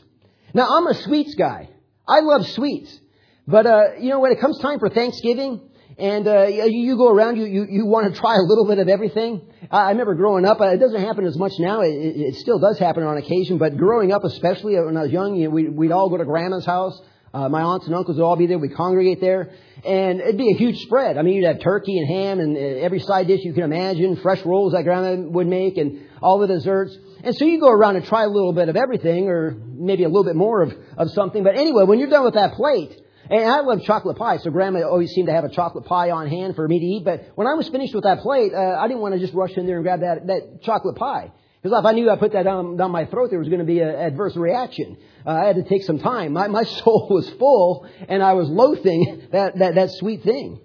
Now, 0.53 0.67
I'm 0.77 0.87
a 0.87 0.93
sweets 0.93 1.35
guy. 1.35 1.69
I 2.07 2.19
love 2.19 2.45
sweets. 2.47 2.99
But, 3.47 3.65
uh, 3.65 3.83
you 3.99 4.09
know, 4.09 4.19
when 4.19 4.31
it 4.31 4.39
comes 4.39 4.59
time 4.59 4.79
for 4.79 4.89
Thanksgiving, 4.89 5.61
and 6.01 6.27
uh, 6.27 6.45
you 6.47 6.97
go 6.97 7.09
around, 7.09 7.37
you, 7.37 7.45
you, 7.45 7.67
you 7.69 7.85
want 7.85 8.13
to 8.13 8.19
try 8.19 8.35
a 8.35 8.41
little 8.41 8.65
bit 8.67 8.79
of 8.79 8.89
everything. 8.89 9.41
I 9.69 9.91
remember 9.91 10.15
growing 10.15 10.45
up, 10.45 10.59
uh, 10.59 10.69
it 10.69 10.77
doesn't 10.77 11.01
happen 11.01 11.25
as 11.25 11.37
much 11.37 11.53
now. 11.59 11.81
It, 11.81 11.93
it 11.93 12.35
still 12.35 12.59
does 12.59 12.79
happen 12.79 13.03
on 13.03 13.17
occasion, 13.17 13.57
but 13.57 13.77
growing 13.77 14.11
up, 14.11 14.23
especially 14.23 14.75
when 14.75 14.97
I 14.97 15.03
was 15.03 15.11
young, 15.11 15.35
you 15.35 15.45
know, 15.45 15.51
we, 15.51 15.69
we'd 15.69 15.91
all 15.91 16.09
go 16.09 16.17
to 16.17 16.25
grandma's 16.25 16.65
house 16.65 16.99
uh, 17.33 17.47
my 17.47 17.61
aunts 17.61 17.85
and 17.85 17.95
uncles 17.95 18.17
would 18.17 18.23
all 18.23 18.35
be 18.35 18.47
there. 18.47 18.57
We'd 18.57 18.75
congregate 18.75 19.21
there. 19.21 19.51
And 19.85 20.19
it'd 20.19 20.37
be 20.37 20.51
a 20.51 20.57
huge 20.57 20.79
spread. 20.79 21.17
I 21.17 21.21
mean, 21.21 21.35
you'd 21.35 21.47
have 21.47 21.61
turkey 21.61 21.97
and 21.97 22.07
ham 22.07 22.39
and 22.39 22.57
uh, 22.57 22.59
every 22.59 22.99
side 22.99 23.27
dish 23.27 23.41
you 23.43 23.53
can 23.53 23.63
imagine, 23.63 24.17
fresh 24.17 24.43
rolls 24.45 24.73
that 24.73 24.83
grandma 24.83 25.29
would 25.29 25.47
make 25.47 25.77
and 25.77 26.07
all 26.21 26.39
the 26.39 26.47
desserts. 26.47 26.95
And 27.23 27.35
so 27.35 27.45
you 27.45 27.59
go 27.59 27.69
around 27.69 27.95
and 27.95 28.05
try 28.05 28.23
a 28.23 28.27
little 28.27 28.51
bit 28.51 28.67
of 28.67 28.75
everything 28.75 29.29
or 29.29 29.51
maybe 29.51 30.03
a 30.03 30.07
little 30.07 30.25
bit 30.25 30.35
more 30.35 30.61
of, 30.61 30.73
of 30.97 31.11
something. 31.11 31.43
But 31.43 31.57
anyway, 31.57 31.85
when 31.85 31.99
you're 31.99 32.09
done 32.09 32.25
with 32.25 32.33
that 32.33 32.53
plate, 32.53 32.99
and 33.31 33.49
I 33.49 33.61
love 33.61 33.83
chocolate 33.83 34.17
pie, 34.17 34.37
so 34.37 34.51
grandma 34.51 34.83
always 34.83 35.11
seemed 35.11 35.27
to 35.27 35.33
have 35.33 35.45
a 35.45 35.49
chocolate 35.49 35.85
pie 35.85 36.11
on 36.11 36.27
hand 36.27 36.55
for 36.55 36.67
me 36.67 36.79
to 36.79 36.85
eat. 36.85 37.05
But 37.05 37.31
when 37.35 37.47
I 37.47 37.53
was 37.53 37.69
finished 37.69 37.95
with 37.95 38.03
that 38.03 38.19
plate, 38.19 38.51
uh, 38.53 38.77
I 38.77 38.89
didn't 38.89 38.99
want 38.99 39.13
to 39.13 39.21
just 39.21 39.33
rush 39.33 39.55
in 39.55 39.65
there 39.65 39.77
and 39.77 39.85
grab 39.85 40.01
that, 40.01 40.27
that 40.27 40.61
chocolate 40.63 40.97
pie. 40.97 41.31
Because 41.61 41.79
if 41.79 41.85
I 41.85 41.93
knew 41.93 42.09
I 42.09 42.17
put 42.17 42.33
that 42.33 42.43
down, 42.43 42.75
down 42.75 42.91
my 42.91 43.05
throat, 43.05 43.29
there 43.29 43.39
was 43.39 43.47
going 43.47 43.59
to 43.59 43.65
be 43.65 43.79
an 43.79 43.87
adverse 43.87 44.35
reaction. 44.35 44.97
Uh, 45.25 45.29
I 45.29 45.45
had 45.45 45.55
to 45.55 45.63
take 45.63 45.83
some 45.83 45.99
time. 45.99 46.33
My, 46.33 46.47
my 46.47 46.63
soul 46.83 47.07
was 47.09 47.29
full, 47.39 47.87
and 48.09 48.21
I 48.21 48.33
was 48.33 48.49
loathing 48.49 49.27
that, 49.31 49.57
that, 49.59 49.75
that 49.75 49.91
sweet 49.91 50.23
thing. 50.23 50.59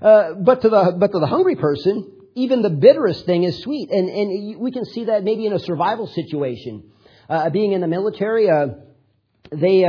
Uh, 0.00 0.32
but 0.34 0.62
to 0.62 0.70
the 0.70 0.96
but 0.98 1.12
to 1.12 1.18
the 1.18 1.26
hungry 1.26 1.56
person, 1.56 2.10
even 2.36 2.62
the 2.62 2.70
bitterest 2.70 3.26
thing 3.26 3.42
is 3.42 3.58
sweet, 3.58 3.90
and 3.90 4.08
and 4.08 4.60
we 4.60 4.70
can 4.70 4.84
see 4.84 5.06
that 5.06 5.24
maybe 5.24 5.44
in 5.44 5.52
a 5.52 5.58
survival 5.58 6.06
situation. 6.06 6.92
Uh, 7.28 7.50
being 7.50 7.72
in 7.72 7.80
the 7.80 7.88
military, 7.88 8.48
uh, 8.48 8.68
they 9.50 9.84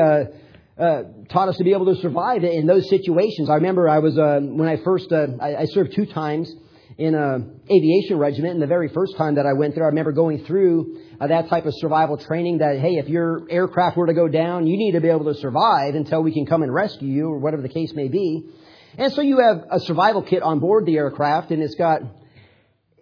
uh, 0.79 0.83
uh, 0.83 1.03
taught 1.29 1.49
us 1.49 1.57
to 1.57 1.63
be 1.63 1.73
able 1.73 1.93
to 1.93 2.01
survive 2.01 2.43
in 2.43 2.65
those 2.65 2.89
situations. 2.89 3.49
I 3.49 3.55
remember 3.55 3.89
I 3.89 3.99
was 3.99 4.17
uh, 4.17 4.39
when 4.41 4.67
I 4.67 4.77
first 4.77 5.11
I, 5.11 5.55
I 5.55 5.65
served 5.65 5.93
two 5.93 6.05
times 6.05 6.51
in 6.97 7.15
a 7.15 7.39
aviation 7.71 8.17
regiment, 8.17 8.53
and 8.53 8.61
the 8.61 8.67
very 8.67 8.89
first 8.89 9.15
time 9.17 9.35
that 9.35 9.45
I 9.45 9.53
went 9.53 9.75
there, 9.75 9.83
I 9.83 9.87
remember 9.87 10.11
going 10.11 10.45
through 10.45 10.99
uh, 11.19 11.27
that 11.27 11.49
type 11.49 11.65
of 11.65 11.73
survival 11.75 12.17
training. 12.17 12.59
That 12.59 12.79
hey, 12.79 12.95
if 12.95 13.07
your 13.09 13.45
aircraft 13.49 13.97
were 13.97 14.07
to 14.07 14.13
go 14.13 14.27
down, 14.27 14.67
you 14.67 14.77
need 14.77 14.93
to 14.93 15.01
be 15.01 15.09
able 15.09 15.25
to 15.25 15.35
survive 15.35 15.95
until 15.95 16.23
we 16.23 16.33
can 16.33 16.45
come 16.45 16.63
and 16.63 16.73
rescue 16.73 17.09
you, 17.09 17.27
or 17.27 17.39
whatever 17.39 17.61
the 17.61 17.69
case 17.69 17.93
may 17.93 18.07
be. 18.07 18.49
And 18.97 19.13
so 19.13 19.21
you 19.21 19.39
have 19.39 19.65
a 19.69 19.79
survival 19.81 20.23
kit 20.23 20.43
on 20.43 20.59
board 20.59 20.85
the 20.85 20.97
aircraft, 20.97 21.51
and 21.51 21.61
it's 21.61 21.75
got 21.75 22.01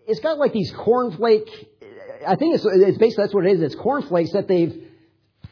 it's 0.07 0.19
got 0.19 0.37
like 0.37 0.53
these 0.53 0.71
cornflake. 0.71 1.49
I 2.27 2.35
think 2.35 2.55
it's, 2.55 2.65
it's 2.65 2.97
basically 2.97 3.23
that's 3.23 3.33
what 3.33 3.45
it 3.45 3.53
is. 3.53 3.61
It's 3.61 3.75
cornflakes 3.75 4.31
that 4.33 4.47
they've 4.47 4.86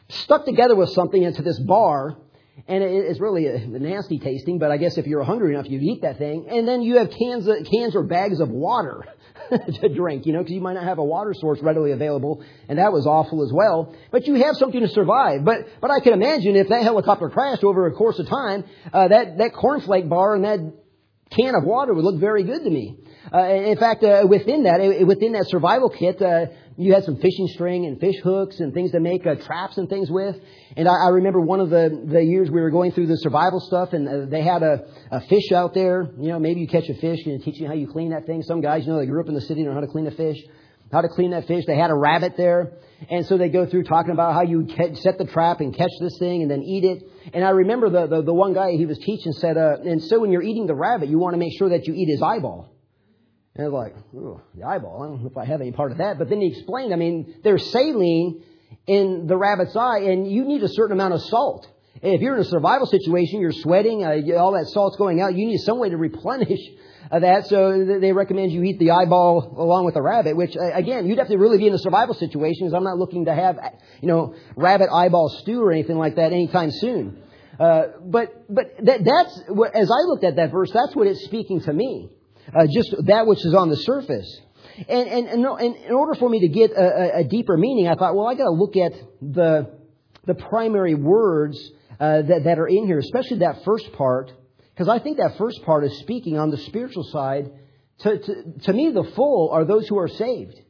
stuck 0.08 0.44
together 0.44 0.74
with 0.74 0.90
something 0.90 1.22
into 1.22 1.42
this 1.42 1.58
bar 1.58 2.16
and 2.68 2.82
it's 2.82 3.20
really 3.20 3.46
a 3.46 3.58
nasty 3.66 4.18
tasting, 4.18 4.58
but 4.58 4.70
I 4.70 4.78
guess 4.78 4.96
if 4.96 5.06
you're 5.06 5.22
hungry 5.22 5.54
enough, 5.54 5.66
you'd 5.68 5.82
eat 5.82 6.02
that 6.02 6.16
thing. 6.16 6.46
And 6.48 6.66
then 6.66 6.80
you 6.82 6.96
have 6.98 7.10
cans, 7.10 7.46
cans 7.70 7.94
or 7.94 8.02
bags 8.02 8.40
of 8.40 8.48
water 8.48 9.04
to 9.50 9.88
drink, 9.94 10.24
you 10.24 10.32
know, 10.32 10.38
because 10.38 10.52
you 10.52 10.62
might 10.62 10.72
not 10.72 10.84
have 10.84 10.98
a 10.98 11.04
water 11.04 11.34
source 11.34 11.60
readily 11.60 11.92
available, 11.92 12.42
and 12.68 12.78
that 12.78 12.92
was 12.92 13.06
awful 13.06 13.44
as 13.44 13.52
well. 13.52 13.94
But 14.10 14.26
you 14.26 14.34
have 14.42 14.56
something 14.56 14.80
to 14.80 14.88
survive. 14.88 15.44
But 15.44 15.68
but 15.80 15.90
I 15.90 16.00
can 16.00 16.14
imagine 16.14 16.56
if 16.56 16.68
that 16.68 16.82
helicopter 16.82 17.28
crashed 17.28 17.62
over 17.62 17.86
a 17.86 17.92
course 17.92 18.18
of 18.18 18.26
time, 18.26 18.64
uh, 18.92 19.08
that 19.08 19.38
that 19.38 19.52
cornflake 19.52 20.08
bar 20.08 20.34
and 20.34 20.44
that 20.44 20.58
can 21.30 21.54
of 21.54 21.64
water 21.64 21.92
would 21.92 22.04
look 22.04 22.18
very 22.18 22.42
good 22.42 22.64
to 22.64 22.70
me. 22.70 22.96
Uh, 23.32 23.38
in 23.38 23.76
fact, 23.76 24.04
uh, 24.04 24.24
within 24.28 24.64
that, 24.64 25.04
within 25.06 25.32
that 25.32 25.48
survival 25.48 25.90
kit, 25.90 26.20
uh, 26.22 26.46
you 26.76 26.92
had 26.92 27.04
some 27.04 27.16
fishing 27.16 27.48
string 27.48 27.86
and 27.86 27.98
fish 27.98 28.16
hooks 28.22 28.60
and 28.60 28.72
things 28.74 28.92
to 28.92 29.00
make 29.00 29.26
uh, 29.26 29.34
traps 29.34 29.78
and 29.78 29.88
things 29.88 30.10
with. 30.10 30.36
And 30.76 30.86
I, 30.86 30.92
I 30.92 31.08
remember 31.08 31.40
one 31.40 31.60
of 31.60 31.70
the, 31.70 32.04
the 32.06 32.22
years 32.22 32.50
we 32.50 32.60
were 32.60 32.70
going 32.70 32.92
through 32.92 33.06
the 33.06 33.16
survival 33.16 33.60
stuff, 33.60 33.92
and 33.92 34.08
uh, 34.08 34.26
they 34.26 34.42
had 34.42 34.62
a, 34.62 34.84
a 35.10 35.20
fish 35.22 35.52
out 35.52 35.74
there. 35.74 36.08
You 36.18 36.28
know, 36.28 36.38
maybe 36.38 36.60
you 36.60 36.68
catch 36.68 36.88
a 36.88 36.94
fish 36.94 37.24
and 37.26 37.42
teach 37.42 37.58
you 37.58 37.66
how 37.66 37.74
you 37.74 37.88
clean 37.88 38.10
that 38.10 38.26
thing. 38.26 38.42
Some 38.42 38.60
guys, 38.60 38.86
you 38.86 38.92
know, 38.92 38.98
they 38.98 39.06
grew 39.06 39.20
up 39.20 39.28
in 39.28 39.34
the 39.34 39.40
city, 39.40 39.62
and 39.62 39.70
know 39.70 39.74
how 39.74 39.80
to 39.80 39.86
clean 39.86 40.06
a 40.06 40.10
fish, 40.12 40.36
how 40.92 41.00
to 41.00 41.08
clean 41.08 41.30
that 41.30 41.46
fish. 41.46 41.64
They 41.66 41.76
had 41.76 41.90
a 41.90 41.96
rabbit 41.96 42.34
there, 42.36 42.74
and 43.10 43.26
so 43.26 43.38
they 43.38 43.48
go 43.48 43.66
through 43.66 43.84
talking 43.84 44.12
about 44.12 44.34
how 44.34 44.42
you 44.42 44.68
set 44.94 45.18
the 45.18 45.24
trap 45.26 45.60
and 45.60 45.74
catch 45.74 45.92
this 46.00 46.16
thing 46.18 46.42
and 46.42 46.50
then 46.50 46.62
eat 46.62 46.84
it. 46.84 47.02
And 47.34 47.44
I 47.44 47.50
remember 47.50 47.90
the 47.90 48.06
the, 48.06 48.22
the 48.22 48.34
one 48.34 48.52
guy 48.52 48.72
he 48.72 48.86
was 48.86 48.98
teaching 48.98 49.32
said, 49.32 49.56
uh, 49.56 49.78
and 49.82 50.02
so 50.02 50.20
when 50.20 50.30
you're 50.30 50.42
eating 50.42 50.66
the 50.66 50.74
rabbit, 50.76 51.08
you 51.08 51.18
want 51.18 51.34
to 51.34 51.38
make 51.38 51.58
sure 51.58 51.70
that 51.70 51.86
you 51.86 51.94
eat 51.94 52.08
his 52.08 52.22
eyeball. 52.22 52.75
And 53.56 53.64
I 53.64 53.68
was 53.70 53.72
like, 53.72 53.96
ooh, 54.14 54.40
the 54.54 54.64
eyeball. 54.64 55.02
I 55.02 55.06
don't 55.08 55.22
know 55.22 55.30
if 55.30 55.36
I 55.36 55.46
have 55.46 55.62
any 55.62 55.72
part 55.72 55.90
of 55.90 55.98
that. 55.98 56.18
But 56.18 56.28
then 56.28 56.42
he 56.42 56.48
explained, 56.48 56.92
I 56.92 56.96
mean, 56.96 57.36
there's 57.42 57.70
saline 57.70 58.44
in 58.86 59.26
the 59.26 59.36
rabbit's 59.36 59.74
eye, 59.74 60.00
and 60.00 60.30
you 60.30 60.44
need 60.44 60.62
a 60.62 60.68
certain 60.68 60.92
amount 60.92 61.14
of 61.14 61.22
salt. 61.22 61.66
If 62.02 62.20
you're 62.20 62.34
in 62.34 62.42
a 62.42 62.44
survival 62.44 62.86
situation, 62.86 63.40
you're 63.40 63.52
sweating, 63.52 64.04
uh, 64.04 64.36
all 64.36 64.52
that 64.52 64.66
salt's 64.66 64.96
going 64.96 65.22
out, 65.22 65.34
you 65.34 65.46
need 65.46 65.58
some 65.58 65.78
way 65.78 65.88
to 65.88 65.96
replenish 65.96 66.60
uh, 67.10 67.20
that. 67.20 67.46
So 67.46 67.98
they 67.98 68.12
recommend 68.12 68.52
you 68.52 68.62
eat 68.62 68.78
the 68.78 68.90
eyeball 68.90 69.54
along 69.56 69.86
with 69.86 69.94
the 69.94 70.02
rabbit, 70.02 70.36
which 70.36 70.54
uh, 70.54 70.72
again, 70.74 71.06
you'd 71.06 71.18
have 71.18 71.28
to 71.28 71.38
really 71.38 71.56
be 71.56 71.66
in 71.66 71.72
a 71.72 71.78
survival 71.78 72.14
situation 72.14 72.66
because 72.66 72.74
I'm 72.74 72.84
not 72.84 72.98
looking 72.98 73.24
to 73.24 73.34
have, 73.34 73.58
you 74.02 74.08
know, 74.08 74.34
rabbit 74.56 74.90
eyeball 74.92 75.30
stew 75.40 75.62
or 75.62 75.72
anything 75.72 75.96
like 75.96 76.16
that 76.16 76.32
anytime 76.32 76.70
soon. 76.70 77.22
Uh, 77.58 77.84
but 78.04 78.44
but 78.54 78.76
that, 78.84 79.02
that's 79.02 79.40
as 79.74 79.90
I 79.90 80.02
looked 80.04 80.24
at 80.24 80.36
that 80.36 80.52
verse, 80.52 80.70
that's 80.72 80.94
what 80.94 81.06
it's 81.06 81.24
speaking 81.24 81.62
to 81.62 81.72
me. 81.72 82.10
Uh, 82.54 82.66
just 82.72 82.94
that 83.06 83.26
which 83.26 83.44
is 83.44 83.54
on 83.54 83.70
the 83.70 83.76
surface. 83.76 84.40
And, 84.88 85.08
and, 85.08 85.26
and, 85.28 85.44
and 85.44 85.76
in 85.76 85.92
order 85.92 86.14
for 86.14 86.28
me 86.28 86.40
to 86.40 86.48
get 86.48 86.70
a, 86.70 87.18
a 87.18 87.24
deeper 87.24 87.56
meaning, 87.56 87.88
I 87.88 87.94
thought, 87.94 88.14
well, 88.14 88.26
I 88.26 88.34
got 88.34 88.44
to 88.44 88.50
look 88.50 88.76
at 88.76 88.92
the 89.22 89.76
the 90.26 90.34
primary 90.34 90.94
words 90.94 91.58
uh, 91.98 92.22
that, 92.22 92.44
that 92.44 92.58
are 92.58 92.66
in 92.66 92.86
here, 92.86 92.98
especially 92.98 93.38
that 93.38 93.64
first 93.64 93.92
part, 93.92 94.30
because 94.74 94.88
I 94.88 94.98
think 94.98 95.16
that 95.16 95.38
first 95.38 95.62
part 95.64 95.84
is 95.84 95.98
speaking 96.00 96.38
on 96.38 96.50
the 96.50 96.58
spiritual 96.58 97.04
side. 97.04 97.50
To, 98.00 98.18
to, 98.18 98.34
to 98.64 98.72
me, 98.74 98.90
the 98.90 99.10
full 99.14 99.50
are 99.52 99.64
those 99.64 99.88
who 99.88 99.98
are 99.98 100.08
saved. 100.08 100.60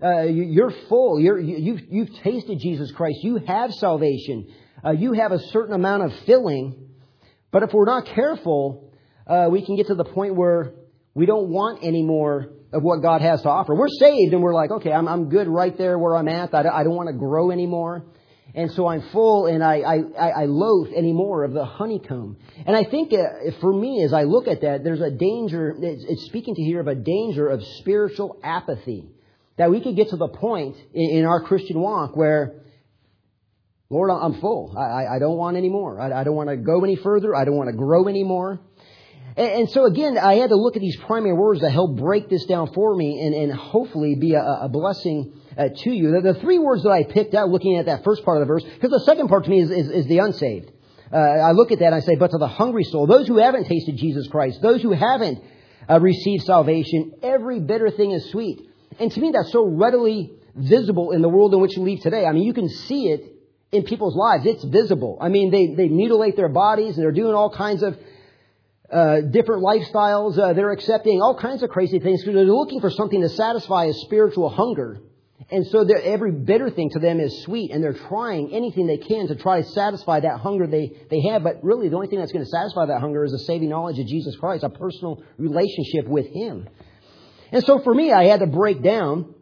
Uh, 0.00 0.22
you, 0.22 0.64
are 0.64 0.74
full. 0.88 1.18
You're, 1.18 1.40
you, 1.40 1.56
you've, 1.56 1.80
you've 1.88 2.14
tasted 2.22 2.58
Jesus 2.60 2.92
Christ. 2.92 3.18
You 3.22 3.36
have 3.46 3.72
salvation. 3.74 4.52
Uh, 4.84 4.90
you 4.90 5.12
have 5.14 5.32
a 5.32 5.38
certain 5.38 5.74
amount 5.74 6.04
of 6.04 6.12
filling. 6.26 6.90
But 7.50 7.64
if 7.64 7.72
we're 7.72 7.84
not 7.84 8.06
careful, 8.06 8.92
uh, 9.26 9.48
we 9.50 9.64
can 9.64 9.76
get 9.76 9.88
to 9.88 9.94
the 9.94 10.04
point 10.04 10.34
where 10.36 10.74
we 11.14 11.26
don't 11.26 11.50
want 11.50 11.80
any 11.82 12.02
more 12.02 12.48
of 12.72 12.82
what 12.82 13.02
God 13.02 13.20
has 13.20 13.42
to 13.42 13.48
offer. 13.48 13.74
We're 13.74 13.88
saved 13.88 14.32
and 14.32 14.42
we're 14.42 14.54
like, 14.54 14.70
okay, 14.70 14.92
I'm, 14.92 15.06
I'm 15.06 15.28
good 15.28 15.46
right 15.46 15.76
there 15.76 15.98
where 15.98 16.16
I'm 16.16 16.28
at. 16.28 16.54
I, 16.54 16.60
I 16.60 16.84
don't 16.84 16.96
want 16.96 17.08
to 17.08 17.14
grow 17.14 17.50
anymore. 17.50 18.04
And 18.54 18.70
so 18.72 18.86
I'm 18.86 19.02
full 19.12 19.46
and 19.46 19.62
I, 19.64 19.80
I, 19.80 20.28
I 20.28 20.44
loathe 20.44 20.92
any 20.94 21.12
more 21.12 21.44
of 21.44 21.52
the 21.52 21.64
honeycomb. 21.64 22.36
And 22.66 22.76
I 22.76 22.84
think 22.84 23.12
uh, 23.12 23.50
for 23.60 23.72
me, 23.72 24.02
as 24.04 24.12
I 24.12 24.24
look 24.24 24.46
at 24.46 24.60
that, 24.60 24.84
there's 24.84 25.00
a 25.00 25.10
danger, 25.10 25.74
it's, 25.78 26.04
it's, 26.06 26.26
speaking 26.26 26.54
to 26.54 26.62
here 26.62 26.80
of 26.80 26.86
a 26.86 26.94
danger 26.94 27.48
of 27.48 27.62
spiritual 27.78 28.38
apathy. 28.42 29.08
That 29.58 29.70
we 29.70 29.82
could 29.82 29.96
get 29.96 30.08
to 30.08 30.16
the 30.16 30.28
point 30.28 30.76
in, 30.94 31.18
in 31.18 31.24
our 31.24 31.42
Christian 31.42 31.78
walk 31.78 32.16
where, 32.16 32.62
Lord, 33.90 34.10
I'm 34.10 34.40
full. 34.40 34.74
I, 34.76 35.16
I 35.16 35.18
don't 35.18 35.36
want 35.36 35.58
any 35.58 35.68
more. 35.68 36.00
I, 36.00 36.20
I 36.20 36.24
don't 36.24 36.34
want 36.34 36.48
to 36.48 36.56
go 36.56 36.82
any 36.84 36.96
further. 36.96 37.34
I 37.34 37.44
don't 37.44 37.56
want 37.56 37.68
to 37.68 37.76
grow 37.76 38.08
anymore. 38.08 38.60
And, 39.36 39.70
so 39.70 39.86
again, 39.86 40.18
I 40.18 40.34
had 40.34 40.50
to 40.50 40.56
look 40.56 40.76
at 40.76 40.82
these 40.82 40.96
primary 40.96 41.32
words 41.32 41.60
to 41.60 41.70
help 41.70 41.96
break 41.96 42.28
this 42.28 42.44
down 42.44 42.72
for 42.74 42.94
me 42.94 43.20
and, 43.20 43.34
and 43.34 43.52
hopefully 43.52 44.14
be 44.14 44.34
a, 44.34 44.42
a 44.42 44.68
blessing 44.68 45.40
uh, 45.56 45.68
to 45.74 45.90
you. 45.90 46.10
The, 46.10 46.32
the, 46.32 46.40
three 46.40 46.58
words 46.58 46.82
that 46.82 46.90
I 46.90 47.04
picked 47.04 47.34
out 47.34 47.48
looking 47.48 47.76
at 47.78 47.86
that 47.86 48.04
first 48.04 48.24
part 48.24 48.36
of 48.36 48.46
the 48.46 48.52
verse, 48.52 48.62
because 48.62 48.90
the 48.90 49.04
second 49.06 49.28
part 49.28 49.44
to 49.44 49.50
me 49.50 49.60
is, 49.60 49.70
is, 49.70 49.88
is 49.88 50.06
the 50.06 50.18
unsaved. 50.18 50.70
Uh, 51.10 51.16
I 51.16 51.52
look 51.52 51.72
at 51.72 51.78
that 51.78 51.86
and 51.86 51.94
I 51.94 52.00
say, 52.00 52.14
but 52.14 52.30
to 52.30 52.38
the 52.38 52.46
hungry 52.46 52.84
soul, 52.84 53.06
those 53.06 53.26
who 53.26 53.38
haven't 53.38 53.66
tasted 53.66 53.96
Jesus 53.96 54.28
Christ, 54.28 54.60
those 54.60 54.82
who 54.82 54.92
haven't 54.92 55.42
uh, 55.88 56.00
received 56.00 56.44
salvation, 56.44 57.12
every 57.22 57.60
bitter 57.60 57.90
thing 57.90 58.12
is 58.12 58.30
sweet. 58.30 58.60
And 58.98 59.10
to 59.12 59.20
me, 59.20 59.30
that's 59.32 59.52
so 59.52 59.64
readily 59.66 60.32
visible 60.54 61.12
in 61.12 61.22
the 61.22 61.28
world 61.28 61.54
in 61.54 61.60
which 61.60 61.72
we 61.78 61.92
live 61.94 62.02
today. 62.02 62.26
I 62.26 62.32
mean, 62.32 62.42
you 62.42 62.52
can 62.54 62.68
see 62.68 63.08
it 63.08 63.32
in 63.72 63.84
people's 63.84 64.14
lives. 64.14 64.44
It's 64.44 64.64
visible. 64.64 65.16
I 65.20 65.28
mean, 65.28 65.50
they, 65.50 65.74
they 65.74 65.88
mutilate 65.88 66.36
their 66.36 66.50
bodies 66.50 66.96
and 66.96 67.04
they're 67.04 67.12
doing 67.12 67.34
all 67.34 67.50
kinds 67.50 67.82
of 67.82 67.96
uh, 68.92 69.20
different 69.22 69.62
lifestyles. 69.64 70.38
Uh, 70.38 70.52
they're 70.52 70.70
accepting 70.70 71.22
all 71.22 71.34
kinds 71.34 71.62
of 71.62 71.70
crazy 71.70 71.98
things 71.98 72.22
because 72.22 72.34
they're 72.34 72.44
looking 72.44 72.80
for 72.80 72.90
something 72.90 73.22
to 73.22 73.28
satisfy 73.30 73.86
a 73.86 73.92
spiritual 73.94 74.50
hunger. 74.50 75.00
And 75.50 75.66
so 75.66 75.80
every 75.82 76.32
bitter 76.32 76.70
thing 76.70 76.90
to 76.90 76.98
them 76.98 77.20
is 77.20 77.42
sweet, 77.42 77.72
and 77.72 77.82
they're 77.82 77.92
trying 77.92 78.52
anything 78.54 78.86
they 78.86 78.98
can 78.98 79.26
to 79.28 79.34
try 79.34 79.60
to 79.60 79.68
satisfy 79.68 80.20
that 80.20 80.40
hunger 80.40 80.66
they, 80.66 80.92
they 81.10 81.20
have. 81.28 81.42
But 81.42 81.62
really, 81.62 81.88
the 81.88 81.96
only 81.96 82.08
thing 82.08 82.20
that's 82.20 82.32
going 82.32 82.44
to 82.44 82.50
satisfy 82.50 82.86
that 82.86 83.00
hunger 83.00 83.24
is 83.24 83.32
a 83.32 83.38
saving 83.40 83.68
knowledge 83.68 83.98
of 83.98 84.06
Jesus 84.06 84.36
Christ, 84.36 84.62
a 84.62 84.70
personal 84.70 85.22
relationship 85.36 86.06
with 86.06 86.26
Him. 86.26 86.68
And 87.50 87.62
so 87.64 87.80
for 87.80 87.92
me, 87.92 88.12
I 88.12 88.24
had 88.24 88.40
to 88.40 88.46
break 88.46 88.82
down 88.82 89.34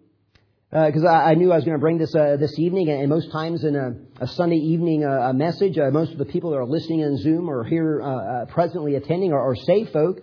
because 0.70 1.04
uh, 1.04 1.08
I, 1.08 1.30
I, 1.30 1.34
knew 1.34 1.52
I 1.52 1.56
was 1.56 1.64
going 1.64 1.76
to 1.76 1.80
bring 1.80 1.98
this 1.98 2.14
uh, 2.14 2.36
this 2.38 2.58
evening, 2.58 2.88
and 2.88 3.08
most 3.08 3.30
times 3.30 3.64
in 3.64 3.76
a, 3.76 3.94
a 4.20 4.26
Sunday 4.26 4.56
evening 4.56 5.02
uh, 5.02 5.32
message, 5.32 5.78
uh, 5.78 5.90
most 5.90 6.12
of 6.12 6.18
the 6.18 6.26
people 6.26 6.50
that 6.50 6.58
are 6.58 6.66
listening 6.66 7.00
in 7.00 7.16
Zoom 7.16 7.48
or 7.48 7.64
here 7.64 8.02
uh, 8.02 8.06
uh, 8.06 8.44
presently 8.46 8.94
attending 8.96 9.32
are, 9.32 9.50
are 9.50 9.86
folk. 9.92 10.18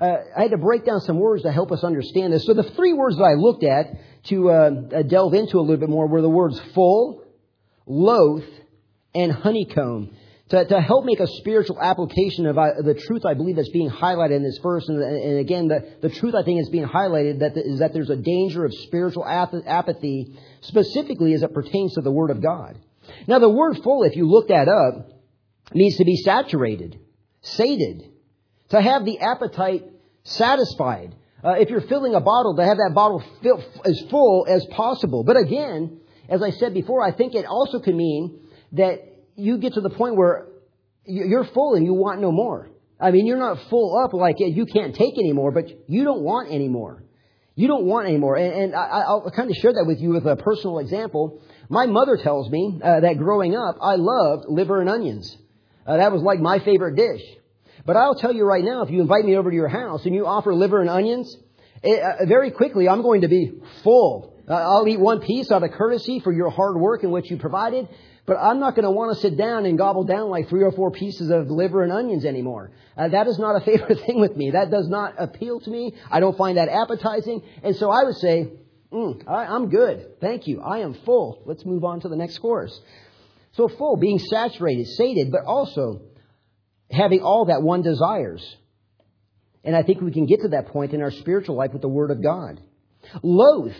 I 0.00 0.42
had 0.42 0.50
to 0.50 0.58
break 0.58 0.84
down 0.84 1.00
some 1.00 1.20
words 1.20 1.44
to 1.44 1.52
help 1.52 1.70
us 1.70 1.84
understand 1.84 2.32
this. 2.32 2.44
So 2.44 2.54
the 2.54 2.64
three 2.64 2.92
words 2.92 3.16
that 3.16 3.22
I 3.22 3.34
looked 3.34 3.62
at 3.62 3.86
to 4.24 4.50
uh, 4.50 4.52
uh, 4.52 5.02
delve 5.02 5.34
into 5.34 5.58
a 5.58 5.60
little 5.60 5.76
bit 5.76 5.88
more 5.88 6.08
were 6.08 6.22
the 6.22 6.28
words 6.28 6.60
full, 6.74 7.22
loath, 7.86 8.44
and 9.14 9.30
honeycomb. 9.30 10.10
To, 10.50 10.64
to 10.64 10.80
help 10.80 11.04
make 11.04 11.20
a 11.20 11.26
spiritual 11.26 11.80
application 11.80 12.46
of 12.46 12.58
uh, 12.58 12.82
the 12.82 12.94
truth 12.94 13.24
I 13.24 13.34
believe 13.34 13.56
that's 13.56 13.70
being 13.70 13.90
highlighted 13.90 14.36
in 14.36 14.42
this 14.42 14.58
verse, 14.62 14.88
and, 14.88 15.00
and 15.00 15.38
again, 15.38 15.68
the, 15.68 15.88
the 16.02 16.08
truth 16.08 16.34
I 16.34 16.42
think 16.42 16.60
is 16.60 16.68
being 16.68 16.86
highlighted 16.86 17.40
that 17.40 17.54
the, 17.54 17.60
is 17.60 17.78
that 17.78 17.92
there's 17.92 18.10
a 18.10 18.16
danger 18.16 18.64
of 18.64 18.72
spiritual 18.74 19.24
apathy, 19.24 20.36
specifically 20.62 21.32
as 21.32 21.42
it 21.42 21.54
pertains 21.54 21.94
to 21.94 22.00
the 22.00 22.12
Word 22.12 22.30
of 22.30 22.42
God. 22.42 22.78
Now, 23.26 23.38
the 23.38 23.48
word 23.48 23.78
full, 23.82 24.02
if 24.04 24.16
you 24.16 24.28
look 24.28 24.48
that 24.48 24.68
up, 24.68 25.10
means 25.72 25.96
to 25.96 26.04
be 26.04 26.16
saturated, 26.16 26.98
sated, 27.40 28.04
to 28.70 28.80
have 28.80 29.04
the 29.04 29.18
appetite 29.20 29.84
satisfied, 30.24 31.14
uh, 31.44 31.50
if 31.58 31.70
you're 31.70 31.82
filling 31.82 32.14
a 32.14 32.20
bottle, 32.20 32.56
to 32.56 32.64
have 32.64 32.78
that 32.78 32.92
bottle 32.94 33.22
fill, 33.42 33.62
as 33.84 34.02
full 34.10 34.46
as 34.48 34.64
possible. 34.66 35.22
But 35.24 35.36
again, 35.36 36.00
as 36.28 36.42
I 36.42 36.50
said 36.50 36.74
before, 36.74 37.02
I 37.02 37.12
think 37.12 37.34
it 37.34 37.46
also 37.46 37.80
could 37.80 37.94
mean 37.94 38.40
that 38.72 39.00
you 39.36 39.58
get 39.58 39.74
to 39.74 39.80
the 39.80 39.90
point 39.90 40.16
where 40.16 40.48
you're 41.04 41.44
full 41.44 41.74
and 41.74 41.84
you 41.84 41.94
want 41.94 42.20
no 42.20 42.32
more. 42.32 42.70
I 42.98 43.10
mean, 43.10 43.26
you're 43.26 43.38
not 43.38 43.58
full 43.68 43.96
up 44.02 44.14
like 44.14 44.36
you 44.38 44.66
can't 44.66 44.94
take 44.94 45.18
anymore, 45.18 45.52
but 45.52 45.66
you 45.88 46.04
don't 46.04 46.22
want 46.22 46.50
anymore. 46.50 47.04
You 47.54 47.68
don't 47.68 47.84
want 47.84 48.08
anymore. 48.08 48.36
And, 48.36 48.52
and 48.52 48.74
I, 48.74 49.14
will 49.14 49.30
kind 49.34 49.50
of 49.50 49.56
share 49.56 49.72
that 49.72 49.84
with 49.86 49.98
you 50.00 50.10
with 50.10 50.26
a 50.26 50.36
personal 50.36 50.78
example. 50.78 51.40
My 51.68 51.86
mother 51.86 52.16
tells 52.16 52.50
me 52.50 52.80
uh, 52.82 53.00
that 53.00 53.18
growing 53.18 53.56
up, 53.56 53.78
I 53.80 53.96
loved 53.96 54.46
liver 54.48 54.80
and 54.80 54.88
onions. 54.88 55.36
Uh, 55.86 55.96
that 55.96 56.12
was 56.12 56.22
like 56.22 56.40
my 56.40 56.58
favorite 56.60 56.96
dish. 56.96 57.22
But 57.84 57.96
I'll 57.96 58.14
tell 58.14 58.34
you 58.34 58.44
right 58.44 58.64
now, 58.64 58.82
if 58.82 58.90
you 58.90 59.00
invite 59.00 59.24
me 59.24 59.36
over 59.36 59.50
to 59.50 59.56
your 59.56 59.68
house 59.68 60.04
and 60.04 60.14
you 60.14 60.26
offer 60.26 60.54
liver 60.54 60.80
and 60.80 60.90
onions, 60.90 61.36
it, 61.82 62.02
uh, 62.02 62.26
very 62.26 62.50
quickly 62.50 62.88
I'm 62.88 63.02
going 63.02 63.20
to 63.20 63.28
be 63.28 63.52
full. 63.84 64.34
Uh, 64.48 64.54
I'll 64.54 64.86
eat 64.88 64.98
one 64.98 65.20
piece 65.20 65.50
out 65.50 65.62
of 65.62 65.70
courtesy 65.72 66.20
for 66.20 66.32
your 66.32 66.50
hard 66.50 66.76
work 66.76 67.02
and 67.02 67.12
what 67.12 67.26
you 67.30 67.36
provided, 67.36 67.88
but 68.26 68.36
I'm 68.36 68.58
not 68.58 68.74
going 68.74 68.84
to 68.84 68.90
want 68.90 69.14
to 69.14 69.20
sit 69.20 69.36
down 69.36 69.66
and 69.66 69.78
gobble 69.78 70.04
down 70.04 70.30
like 70.30 70.48
three 70.48 70.62
or 70.62 70.72
four 70.72 70.90
pieces 70.90 71.30
of 71.30 71.48
liver 71.48 71.82
and 71.82 71.92
onions 71.92 72.24
anymore. 72.24 72.72
Uh, 72.96 73.08
that 73.08 73.26
is 73.28 73.38
not 73.38 73.56
a 73.56 73.60
favorite 73.64 74.00
thing 74.06 74.20
with 74.20 74.36
me. 74.36 74.50
That 74.50 74.70
does 74.70 74.88
not 74.88 75.14
appeal 75.18 75.60
to 75.60 75.70
me. 75.70 75.94
I 76.10 76.20
don't 76.20 76.36
find 76.36 76.58
that 76.58 76.68
appetizing. 76.68 77.42
And 77.62 77.76
so 77.76 77.90
I 77.90 78.04
would 78.04 78.16
say, 78.16 78.50
mm, 78.96 79.28
I, 79.28 79.44
I'm 79.46 79.68
good. 79.68 80.20
Thank 80.20 80.46
you. 80.46 80.60
I 80.60 80.78
am 80.78 80.94
full. 81.04 81.42
Let's 81.44 81.64
move 81.64 81.84
on 81.84 82.00
to 82.00 82.08
the 82.08 82.16
next 82.16 82.38
course. 82.38 82.78
So 83.52 83.68
full, 83.68 83.96
being 83.96 84.18
saturated, 84.18 84.86
sated, 84.86 85.30
but 85.30 85.44
also 85.44 86.02
having 86.90 87.22
all 87.22 87.46
that 87.46 87.62
one 87.62 87.82
desires. 87.82 88.56
And 89.64 89.74
I 89.74 89.82
think 89.82 90.00
we 90.00 90.12
can 90.12 90.26
get 90.26 90.42
to 90.42 90.48
that 90.48 90.68
point 90.68 90.92
in 90.92 91.02
our 91.02 91.10
spiritual 91.10 91.56
life 91.56 91.72
with 91.72 91.82
the 91.82 91.88
Word 91.88 92.10
of 92.10 92.22
God. 92.22 92.60
Loath. 93.22 93.76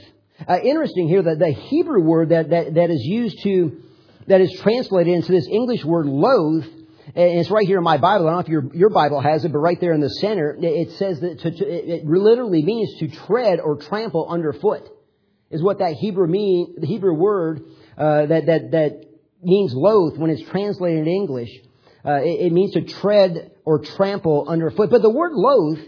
Uh, 0.47 0.59
interesting 0.63 1.09
here 1.09 1.23
that 1.23 1.39
the 1.39 1.51
Hebrew 1.51 2.03
word 2.03 2.29
that, 2.29 2.51
that, 2.51 2.75
that 2.75 2.91
is 2.91 3.03
used 3.03 3.43
to, 3.45 3.81
that 4.27 4.41
is 4.41 4.53
translated 4.61 5.15
into 5.15 5.33
this 5.33 5.47
English 5.47 5.85
word 5.85 6.07
loath, 6.07 6.67
and 7.15 7.39
it's 7.39 7.51
right 7.51 7.67
here 7.67 7.79
in 7.79 7.85
my 7.85 7.97
Bible. 7.97 8.27
I 8.27 8.33
don't 8.33 8.37
know 8.37 8.41
if 8.41 8.49
your, 8.49 8.75
your 8.75 8.91
Bible 8.91 9.21
has 9.21 9.45
it, 9.45 9.53
but 9.53 9.61
right 9.61 9.81
there 9.81 9.93
in 9.93 10.01
the 10.01 10.11
center, 10.11 10.57
it 10.61 10.91
says 10.93 11.21
that 11.21 11.41
to, 11.41 11.51
to, 11.51 11.65
it 11.65 12.05
literally 12.05 12.63
means 12.63 12.99
to 12.99 13.09
tread 13.27 13.61
or 13.61 13.77
trample 13.77 14.27
underfoot, 14.29 14.91
is 15.51 15.63
what 15.63 15.79
that 15.79 15.93
Hebrew 15.95 16.27
mean, 16.27 16.77
the 16.79 16.87
Hebrew 16.87 17.15
word 17.15 17.63
uh, 17.97 18.27
that, 18.27 18.47
that, 18.47 18.71
that 18.73 19.05
means 19.43 19.75
loath 19.75 20.19
when 20.19 20.31
it's 20.31 20.43
translated 20.51 21.07
in 21.07 21.09
English. 21.09 21.51
Uh, 22.05 22.21
it, 22.23 22.47
it, 22.47 22.53
means 22.53 22.73
to 22.73 22.83
tread 22.83 23.51
or 23.65 23.81
trample 23.81 24.47
underfoot. 24.49 24.91
But 24.91 25.03
the 25.03 25.11
word 25.11 25.33
loath 25.33 25.81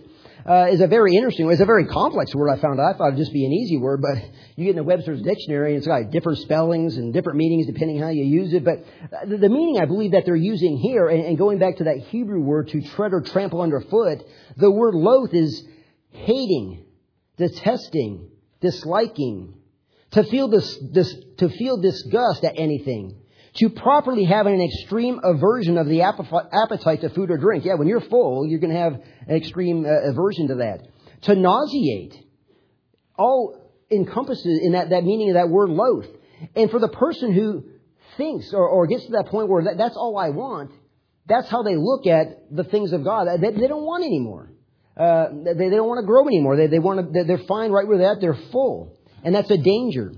uh, 0.45 0.67
is 0.71 0.81
a 0.81 0.89
very 0.89 1.15
interesting, 1.15 1.49
it's 1.51 1.61
a 1.61 1.67
very 1.67 1.87
complex 1.87 2.35
word 2.35 2.51
I 2.51 2.61
found. 2.61 2.81
I 2.81 2.93
thought 2.93 3.09
it'd 3.09 3.19
just 3.19 3.33
be 3.33 3.45
an 3.45 3.53
easy 3.53 3.77
word, 3.77 4.03
but 4.03 4.17
you 4.57 4.65
get 4.65 4.71
in 4.71 4.77
the 4.77 4.83
Webster's 4.83 5.23
dictionary 5.23 5.75
and 5.75 5.79
it's 5.79 5.87
got 5.87 6.11
different 6.11 6.39
spellings 6.39 6.97
and 6.97 7.13
different 7.13 7.39
meanings 7.39 7.67
depending 7.67 7.99
how 7.99 8.09
you 8.09 8.25
use 8.25 8.53
it. 8.53 8.65
But 8.65 8.85
the, 9.29 9.37
the 9.37 9.49
meaning 9.49 9.81
I 9.81 9.85
believe 9.85 10.13
that 10.13 10.25
they're 10.25 10.35
using 10.35 10.77
here, 10.77 11.09
and, 11.09 11.25
and 11.25 11.39
going 11.39 11.59
back 11.59 11.77
to 11.77 11.85
that 11.85 11.99
Hebrew 11.99 12.41
word 12.41 12.69
to 12.69 12.81
tread 12.81 13.13
or 13.13 13.21
trample 13.21 13.61
underfoot, 13.61 14.25
the 14.57 14.71
word 14.71 14.95
loath 14.95 15.35
is 15.35 15.65
hating, 16.11 16.85
detesting, 17.37 18.31
disliking, 18.61 19.55
to 20.13 20.25
feel 20.25 20.49
this, 20.49 20.79
this, 20.93 21.15
to 21.39 21.49
feel 21.49 21.81
disgust 21.81 22.45
at 22.45 22.59
anything, 22.59 23.17
to 23.55 23.71
properly 23.71 24.25
have 24.25 24.47
an 24.47 24.61
extreme 24.61 25.21
aversion 25.23 25.79
of 25.79 25.87
the 25.87 26.03
appetite 26.03 27.01
to 27.01 27.11
food 27.11 27.31
or 27.31 27.37
drink. 27.37 27.65
Yeah, 27.65 27.75
when 27.75 27.89
you're 27.89 28.01
full, 28.01 28.47
you're 28.47 28.61
going 28.61 28.73
to 28.73 28.79
have 28.79 28.95
an 29.27 29.37
extreme 29.37 29.85
uh, 29.85 30.11
aversion 30.11 30.49
to 30.49 30.55
that. 30.57 30.87
To 31.23 31.35
nauseate, 31.35 32.15
all 33.19 33.71
encompasses 33.91 34.61
in 34.63 34.73
that, 34.73 34.91
that 34.91 35.05
meaning 35.05 35.31
of 35.31 35.35
that 35.35 35.49
word 35.49 35.71
loath. 35.71 36.07
And 36.55 36.71
for 36.71 36.79
the 36.79 36.89
person 36.89 37.33
who 37.33 37.65
thinks 38.17 38.53
or, 38.53 38.69
or 38.69 38.87
gets 38.87 39.07
to 39.07 39.13
that 39.13 39.27
point 39.27 39.49
where 39.49 39.65
that, 39.65 39.77
that's 39.77 39.97
all 39.97 40.17
I 40.17 40.31
want, 40.31 40.71
that's 41.27 41.49
how 41.49 41.63
they 41.63 41.77
look 41.77 42.07
at 42.07 42.55
the 42.55 42.65
things 42.65 42.93
of 42.93 43.05
God. 43.05 43.27
They, 43.41 43.51
they 43.51 43.67
don't 43.67 43.85
want 43.85 44.05
anymore. 44.05 44.51
Uh, 44.99 45.29
they, 45.45 45.55
they 45.55 45.71
don't 45.71 45.87
want 45.87 46.01
to 46.01 46.07
grow 46.07 46.27
anymore. 46.27 46.57
They, 46.57 46.67
they 46.67 46.81
want 46.81 47.13
to, 47.15 47.25
they're 47.25 47.39
fine 47.39 47.71
right 47.71 47.87
where 47.87 47.99
they're 47.99 48.13
at. 48.13 48.21
They're 48.21 48.39
full. 48.51 48.99
And 49.23 49.35
that's 49.35 49.51
a 49.51 49.57
danger. 49.57 50.13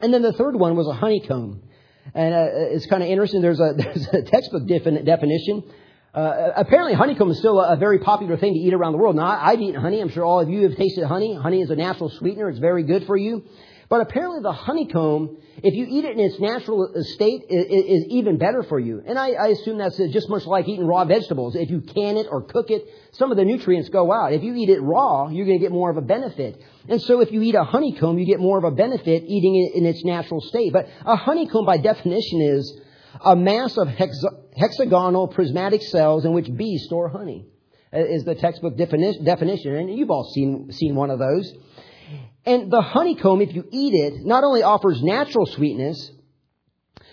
And 0.00 0.12
then 0.12 0.22
the 0.22 0.32
third 0.32 0.56
one 0.56 0.76
was 0.76 0.88
a 0.88 0.92
honeycomb. 0.92 1.62
And 2.14 2.34
uh, 2.34 2.46
it's 2.74 2.86
kind 2.86 3.02
of 3.02 3.08
interesting. 3.08 3.40
There's 3.40 3.60
a, 3.60 3.72
there's 3.76 4.06
a 4.08 4.22
textbook 4.22 4.66
definition. 4.66 5.62
Uh, 6.12 6.50
apparently, 6.56 6.94
honeycomb 6.94 7.30
is 7.30 7.38
still 7.38 7.60
a, 7.60 7.74
a, 7.74 7.76
very 7.76 8.00
popular 8.00 8.36
thing 8.36 8.52
to 8.54 8.58
eat 8.58 8.74
around 8.74 8.92
the 8.92 8.98
world. 8.98 9.14
Now, 9.14 9.26
I, 9.26 9.52
I've 9.52 9.60
eaten 9.60 9.80
honey. 9.80 10.00
I'm 10.00 10.08
sure 10.08 10.24
all 10.24 10.40
of 10.40 10.48
you 10.48 10.68
have 10.68 10.76
tasted 10.76 11.04
honey. 11.06 11.36
Honey 11.36 11.62
is 11.62 11.70
a 11.70 11.76
natural 11.76 12.10
sweetener. 12.10 12.48
It's 12.48 12.58
very 12.58 12.82
good 12.82 13.06
for 13.06 13.16
you. 13.16 13.44
But 13.90 14.02
apparently 14.02 14.38
the 14.40 14.52
honeycomb, 14.52 15.38
if 15.64 15.74
you 15.74 15.84
eat 15.84 16.04
it 16.04 16.12
in 16.12 16.20
its 16.20 16.38
natural 16.38 16.92
state, 17.16 17.42
is, 17.50 18.04
even 18.08 18.38
better 18.38 18.62
for 18.62 18.78
you. 18.78 19.02
And 19.04 19.18
I, 19.18 19.48
assume 19.48 19.78
that's 19.78 19.98
just 20.12 20.28
much 20.28 20.46
like 20.46 20.68
eating 20.68 20.86
raw 20.86 21.04
vegetables. 21.04 21.56
If 21.56 21.70
you 21.70 21.80
can 21.80 22.16
it 22.16 22.28
or 22.30 22.42
cook 22.42 22.70
it, 22.70 22.86
some 23.14 23.32
of 23.32 23.36
the 23.36 23.44
nutrients 23.44 23.88
go 23.88 24.12
out. 24.12 24.32
If 24.32 24.44
you 24.44 24.54
eat 24.54 24.68
it 24.68 24.80
raw, 24.80 25.28
you're 25.28 25.44
going 25.44 25.58
to 25.58 25.62
get 25.62 25.72
more 25.72 25.90
of 25.90 25.96
a 25.96 26.02
benefit. 26.02 26.62
And 26.88 27.02
so 27.02 27.20
if 27.20 27.32
you 27.32 27.42
eat 27.42 27.56
a 27.56 27.64
honeycomb, 27.64 28.16
you 28.16 28.26
get 28.26 28.38
more 28.38 28.58
of 28.58 28.64
a 28.64 28.70
benefit 28.70 29.24
eating 29.26 29.56
it 29.56 29.76
in 29.76 29.84
its 29.84 30.04
natural 30.04 30.40
state. 30.40 30.72
But 30.72 30.88
a 31.04 31.16
honeycomb 31.16 31.66
by 31.66 31.78
definition 31.78 32.42
is 32.42 32.80
a 33.24 33.34
mass 33.34 33.76
of 33.76 33.88
hex- 33.88 34.24
hexagonal 34.56 35.26
prismatic 35.26 35.82
cells 35.82 36.24
in 36.24 36.32
which 36.32 36.48
bees 36.56 36.84
store 36.84 37.08
honey, 37.08 37.44
is 37.92 38.22
the 38.22 38.36
textbook 38.36 38.76
definition. 38.76 39.74
And 39.74 39.98
you've 39.98 40.12
all 40.12 40.30
seen, 40.32 40.70
seen 40.70 40.94
one 40.94 41.10
of 41.10 41.18
those. 41.18 41.52
And 42.44 42.70
the 42.70 42.80
honeycomb, 42.80 43.42
if 43.42 43.54
you 43.54 43.64
eat 43.70 43.94
it, 43.94 44.24
not 44.24 44.44
only 44.44 44.62
offers 44.62 45.02
natural 45.02 45.46
sweetness, 45.46 46.10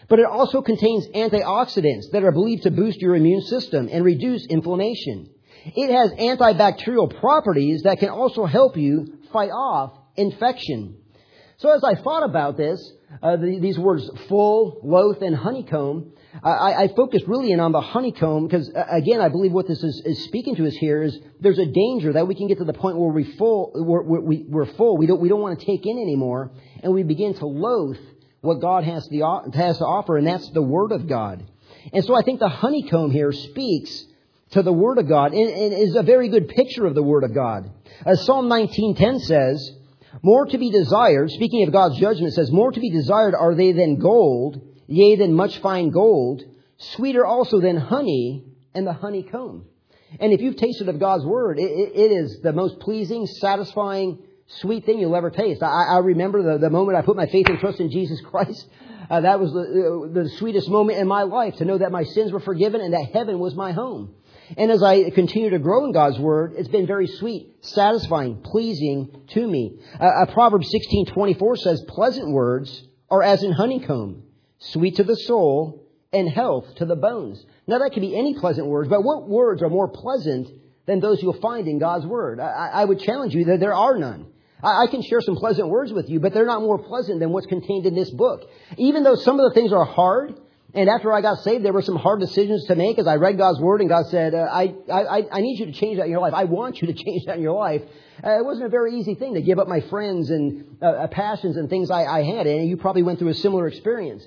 but 0.09 0.19
it 0.19 0.25
also 0.25 0.61
contains 0.61 1.07
antioxidants 1.07 2.11
that 2.13 2.23
are 2.23 2.31
believed 2.31 2.63
to 2.63 2.71
boost 2.71 2.99
your 2.99 3.15
immune 3.15 3.41
system 3.41 3.89
and 3.91 4.05
reduce 4.05 4.45
inflammation. 4.45 5.29
It 5.65 5.91
has 5.93 6.11
antibacterial 6.11 7.19
properties 7.19 7.81
that 7.83 7.99
can 7.99 8.09
also 8.09 8.45
help 8.45 8.77
you 8.77 9.19
fight 9.33 9.49
off 9.49 9.93
infection. 10.15 10.97
So 11.57 11.71
as 11.71 11.83
I 11.83 11.95
thought 11.95 12.23
about 12.23 12.55
this, 12.55 12.79
uh, 13.21 13.35
the, 13.35 13.59
these 13.59 13.77
words 13.77 14.09
full, 14.29 14.79
loath, 14.83 15.21
and 15.21 15.35
honeycomb, 15.35 16.13
I, 16.43 16.83
I 16.83 16.87
really 17.27 17.51
in 17.51 17.59
on 17.59 17.71
the 17.71 17.81
honeycomb 17.81 18.47
because, 18.47 18.69
uh, 18.73 18.85
again, 18.89 19.21
I 19.21 19.29
believe 19.29 19.51
what 19.51 19.67
this 19.67 19.83
is, 19.83 20.01
is, 20.05 20.23
speaking 20.25 20.55
to 20.55 20.67
us 20.67 20.75
here 20.75 21.01
is 21.01 21.17
there's 21.39 21.59
a 21.59 21.65
danger 21.65 22.13
that 22.13 22.27
we 22.27 22.35
can 22.35 22.47
get 22.47 22.59
to 22.59 22.65
the 22.65 22.73
point 22.73 22.97
where 22.97 23.09
we 23.09 23.23
full, 23.23 23.71
we're, 23.75 24.03
we're, 24.03 24.43
we're 24.47 24.65
full. 24.73 24.97
We 24.97 25.07
don't, 25.07 25.19
we 25.19 25.29
don't 25.29 25.41
want 25.41 25.59
to 25.59 25.65
take 25.65 25.85
in 25.85 25.97
anymore, 25.97 26.51
and 26.83 26.93
we 26.93 27.03
begin 27.03 27.33
to 27.35 27.45
loathe 27.45 27.97
what 28.41 28.61
God 28.61 28.83
has, 28.83 29.07
the, 29.09 29.21
has 29.53 29.77
to 29.79 29.85
offer, 29.85 30.17
and 30.17 30.27
that's 30.27 30.49
the 30.51 30.61
Word 30.61 30.91
of 30.91 31.07
God. 31.07 31.43
And 31.91 32.03
so 32.05 32.15
I 32.15 32.21
think 32.21 32.39
the 32.39 32.49
honeycomb 32.49 33.11
here 33.11 33.31
speaks 33.31 34.05
to 34.51 34.61
the 34.61 34.73
Word 34.73 34.97
of 34.97 35.07
God 35.07 35.33
and, 35.33 35.49
and 35.49 35.73
is 35.73 35.95
a 35.95 36.03
very 36.03 36.29
good 36.29 36.49
picture 36.49 36.85
of 36.85 36.95
the 36.95 37.03
Word 37.03 37.23
of 37.23 37.33
God. 37.33 37.71
As 38.05 38.25
Psalm 38.25 38.47
19.10 38.47 39.21
says, 39.21 39.71
more 40.21 40.45
to 40.45 40.57
be 40.57 40.71
desired, 40.71 41.31
speaking 41.31 41.63
of 41.63 41.73
God's 41.73 41.97
judgment, 41.99 42.33
says, 42.33 42.51
more 42.51 42.71
to 42.71 42.79
be 42.79 42.89
desired 42.89 43.35
are 43.35 43.55
they 43.55 43.71
than 43.71 43.99
gold, 43.99 44.61
yea, 44.87 45.15
than 45.15 45.33
much 45.33 45.59
fine 45.59 45.89
gold, 45.89 46.43
sweeter 46.77 47.25
also 47.25 47.59
than 47.59 47.77
honey 47.77 48.45
and 48.73 48.87
the 48.87 48.93
honeycomb. 48.93 49.65
And 50.19 50.31
if 50.33 50.41
you've 50.41 50.55
tasted 50.55 50.87
of 50.89 50.99
God's 50.99 51.25
word, 51.25 51.59
it, 51.59 51.63
it 51.63 52.11
is 52.11 52.39
the 52.41 52.53
most 52.53 52.79
pleasing, 52.79 53.27
satisfying, 53.27 54.19
sweet 54.47 54.85
thing 54.85 54.99
you'll 54.99 55.15
ever 55.15 55.29
taste. 55.29 55.61
I, 55.61 55.95
I 55.95 55.97
remember 55.99 56.41
the, 56.41 56.57
the, 56.59 56.69
moment 56.69 56.97
I 56.97 57.01
put 57.01 57.17
my 57.17 57.27
faith 57.27 57.47
and 57.49 57.59
trust 57.59 57.79
in 57.79 57.91
Jesus 57.91 58.21
Christ. 58.21 58.67
Uh, 59.09 59.21
that 59.21 59.39
was 59.39 59.53
the, 59.53 60.21
the 60.21 60.29
sweetest 60.31 60.69
moment 60.69 60.99
in 60.99 61.07
my 61.07 61.23
life 61.23 61.55
to 61.55 61.63
know 61.63 61.77
that 61.77 61.93
my 61.93 62.03
sins 62.03 62.29
were 62.33 62.41
forgiven 62.41 62.81
and 62.81 62.93
that 62.93 63.07
heaven 63.13 63.39
was 63.39 63.55
my 63.55 63.71
home. 63.71 64.13
And 64.57 64.69
as 64.69 64.83
I 64.83 65.11
continue 65.11 65.49
to 65.51 65.59
grow 65.59 65.85
in 65.85 65.93
God's 65.93 66.19
Word, 66.19 66.55
it's 66.57 66.67
been 66.67 66.87
very 66.87 67.07
sweet, 67.07 67.55
satisfying, 67.61 68.41
pleasing 68.43 69.23
to 69.29 69.47
me. 69.47 69.79
Uh, 69.97 70.03
uh, 70.03 70.25
Proverbs 70.33 70.69
16:24 70.71 71.57
says, 71.57 71.85
"Pleasant 71.87 72.33
words 72.33 72.83
are 73.09 73.23
as 73.23 73.43
in 73.43 73.53
honeycomb, 73.53 74.23
sweet 74.59 74.95
to 74.97 75.03
the 75.03 75.15
soul 75.15 75.87
and 76.13 76.29
health 76.29 76.75
to 76.75 76.85
the 76.85 76.95
bones. 76.95 77.43
Now 77.67 77.79
that 77.79 77.91
could 77.91 78.01
be 78.01 78.17
any 78.17 78.33
pleasant 78.35 78.67
words, 78.67 78.89
but 78.89 79.03
what 79.03 79.27
words 79.27 79.61
are 79.61 79.69
more 79.69 79.87
pleasant 79.87 80.49
than 80.85 80.99
those 80.99 81.21
you'll 81.21 81.39
find 81.39 81.67
in 81.67 81.79
God's 81.79 82.05
Word? 82.05 82.39
I, 82.39 82.69
I 82.73 82.85
would 82.85 82.99
challenge 82.99 83.33
you 83.33 83.45
that 83.45 83.59
there 83.59 83.73
are 83.73 83.97
none. 83.97 84.27
I, 84.63 84.83
I 84.83 84.87
can 84.87 85.01
share 85.01 85.21
some 85.21 85.35
pleasant 85.35 85.67
words 85.69 85.91
with 85.91 86.09
you, 86.09 86.19
but 86.19 86.33
they're 86.33 86.45
not 86.45 86.61
more 86.61 86.79
pleasant 86.79 87.19
than 87.19 87.31
what's 87.31 87.47
contained 87.47 87.85
in 87.85 87.93
this 87.93 88.09
book. 88.09 88.49
Even 88.77 89.03
though 89.03 89.15
some 89.15 89.39
of 89.39 89.49
the 89.49 89.53
things 89.53 89.73
are 89.73 89.85
hard, 89.85 90.39
and 90.73 90.89
after 90.89 91.11
I 91.11 91.21
got 91.21 91.39
saved, 91.39 91.63
there 91.63 91.73
were 91.73 91.81
some 91.81 91.95
hard 91.95 92.19
decisions 92.19 92.65
to 92.65 92.75
make 92.75 92.99
as 92.99 93.07
I 93.07 93.15
read 93.15 93.37
God's 93.37 93.59
Word, 93.59 93.81
and 93.81 93.89
God 93.89 94.05
said, 94.07 94.33
uh, 94.33 94.47
I, 94.51 94.75
I, 94.91 95.23
I 95.31 95.41
need 95.41 95.59
you 95.59 95.65
to 95.65 95.71
change 95.71 95.97
that 95.97 96.05
in 96.05 96.11
your 96.11 96.19
life. 96.19 96.33
I 96.33 96.45
want 96.45 96.81
you 96.81 96.87
to 96.87 96.93
change 97.05 97.25
that 97.25 97.37
in 97.37 97.41
your 97.41 97.57
life. 97.57 97.81
Uh, 98.23 98.39
it 98.39 98.45
wasn't 98.45 98.65
a 98.65 98.69
very 98.69 98.97
easy 98.97 99.15
thing 99.15 99.35
to 99.35 99.41
give 99.41 99.59
up 99.59 99.67
my 99.67 99.81
friends 99.81 100.29
and 100.29 100.77
uh, 100.81 100.85
uh 100.85 101.07
passions 101.07 101.55
and 101.55 101.69
things 101.69 101.91
I, 101.91 102.05
I 102.05 102.23
had, 102.23 102.47
and 102.47 102.67
you 102.67 102.77
probably 102.77 103.03
went 103.03 103.19
through 103.19 103.29
a 103.29 103.35
similar 103.35 103.67
experience. 103.67 104.25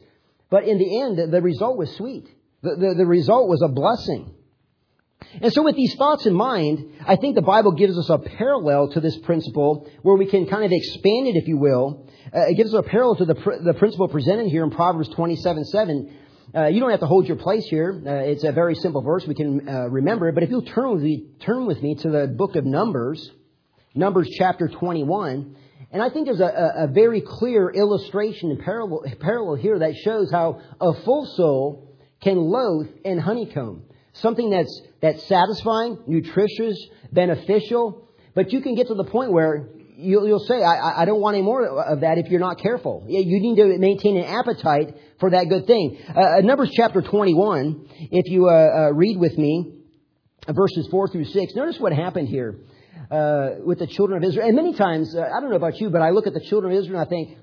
But 0.50 0.64
in 0.64 0.78
the 0.78 1.00
end, 1.02 1.32
the 1.32 1.40
result 1.40 1.78
was 1.78 1.94
sweet. 1.96 2.28
The, 2.62 2.76
the, 2.76 2.94
the 2.98 3.06
result 3.06 3.48
was 3.48 3.62
a 3.62 3.68
blessing. 3.68 4.34
And 5.40 5.52
so 5.52 5.62
with 5.62 5.76
these 5.76 5.94
thoughts 5.94 6.26
in 6.26 6.34
mind, 6.34 6.92
I 7.06 7.16
think 7.16 7.36
the 7.36 7.42
Bible 7.42 7.72
gives 7.72 7.96
us 7.96 8.10
a 8.10 8.18
parallel 8.18 8.88
to 8.92 9.00
this 9.00 9.16
principle 9.18 9.88
where 10.02 10.16
we 10.16 10.26
can 10.26 10.46
kind 10.46 10.64
of 10.64 10.72
expand 10.72 11.28
it, 11.28 11.36
if 11.36 11.46
you 11.46 11.56
will. 11.56 12.08
Uh, 12.34 12.48
it 12.48 12.54
gives 12.54 12.74
us 12.74 12.80
a 12.84 12.88
parallel 12.88 13.16
to 13.16 13.24
the, 13.26 13.34
pr- 13.34 13.62
the 13.62 13.74
principle 13.74 14.08
presented 14.08 14.48
here 14.48 14.64
in 14.64 14.70
Proverbs 14.70 15.08
27, 15.10 15.64
7. 15.64 16.16
Uh, 16.52 16.66
you 16.66 16.80
don't 16.80 16.90
have 16.90 17.00
to 17.00 17.06
hold 17.06 17.28
your 17.28 17.36
place 17.36 17.64
here. 17.66 18.02
Uh, 18.04 18.10
it's 18.10 18.42
a 18.42 18.50
very 18.50 18.74
simple 18.74 19.02
verse. 19.02 19.24
We 19.26 19.34
can 19.34 19.68
uh, 19.68 19.88
remember 19.88 20.28
it. 20.28 20.34
But 20.34 20.42
if 20.42 20.50
you'll 20.50 20.62
turn 20.62 20.94
with, 20.94 21.02
me, 21.02 21.26
turn 21.40 21.66
with 21.66 21.80
me 21.80 21.94
to 21.96 22.10
the 22.10 22.26
book 22.26 22.56
of 22.56 22.64
Numbers, 22.64 23.30
Numbers 23.94 24.28
chapter 24.36 24.68
21, 24.68 25.56
and 25.92 26.00
I 26.00 26.09
think 26.09 26.26
there's 26.26 26.40
a, 26.40 26.72
a, 26.76 26.87
very 26.87 27.20
clear 27.20 27.68
illustration 27.68 28.50
and 28.50 28.61
parallel, 28.61 29.57
here 29.57 29.79
that 29.81 29.96
shows 29.96 30.31
how 30.31 30.61
a 30.81 30.92
full 31.03 31.26
soul 31.26 31.96
can 32.22 32.37
loathe 32.37 32.88
and 33.05 33.20
honeycomb. 33.20 33.83
Something 34.12 34.50
that's, 34.50 34.83
that's 35.03 35.26
satisfying, 35.26 35.98
nutritious, 36.07 36.79
beneficial, 37.11 38.09
but 38.35 38.53
you 38.53 38.61
can 38.61 38.76
get 38.76 38.87
to 38.87 38.94
the 38.94 39.05
point 39.05 39.33
where 39.33 39.68
you'll, 39.96 40.29
you'll 40.29 40.46
say, 40.46 40.62
I, 40.62 41.03
I 41.03 41.05
don't 41.07 41.20
want 41.20 41.35
any 41.35 41.42
more 41.42 41.66
of 41.66 42.00
that 42.00 42.18
if 42.18 42.31
you're 42.31 42.40
not 42.40 42.61
careful. 42.61 43.05
You 43.09 43.40
need 43.40 43.57
to 43.57 43.79
maintain 43.79 44.16
an 44.16 44.24
appetite 44.24 44.96
for 45.18 45.31
that 45.31 45.48
good 45.48 45.66
thing. 45.66 45.98
Uh, 46.09 46.20
uh 46.20 46.40
Numbers 46.42 46.70
chapter 46.72 47.03
21, 47.03 47.88
if 48.12 48.31
you 48.31 48.48
uh, 48.48 48.53
uh, 48.53 48.92
read 48.92 49.18
with 49.18 49.37
me, 49.37 49.74
verses 50.48 50.87
4 50.88 51.09
through 51.09 51.24
6, 51.24 51.55
notice 51.57 51.81
what 51.81 51.92
happened 51.92 52.29
here 52.29 52.61
uh, 53.11 53.50
with 53.64 53.79
the 53.79 53.87
children 53.87 54.22
of 54.22 54.29
Israel. 54.29 54.46
And 54.46 54.57
many 54.57 54.74
times, 54.74 55.14
uh, 55.14 55.20
I 55.20 55.40
don't 55.40 55.50
know 55.50 55.57
about 55.57 55.81
you, 55.81 55.90
but 55.90 56.03
I 56.03 56.11
look 56.11 56.26
at 56.26 56.35
the 56.35 56.40
children 56.40 56.72
of 56.72 56.79
Israel 56.79 57.00
and 57.00 57.07
I 57.07 57.09
think, 57.09 57.38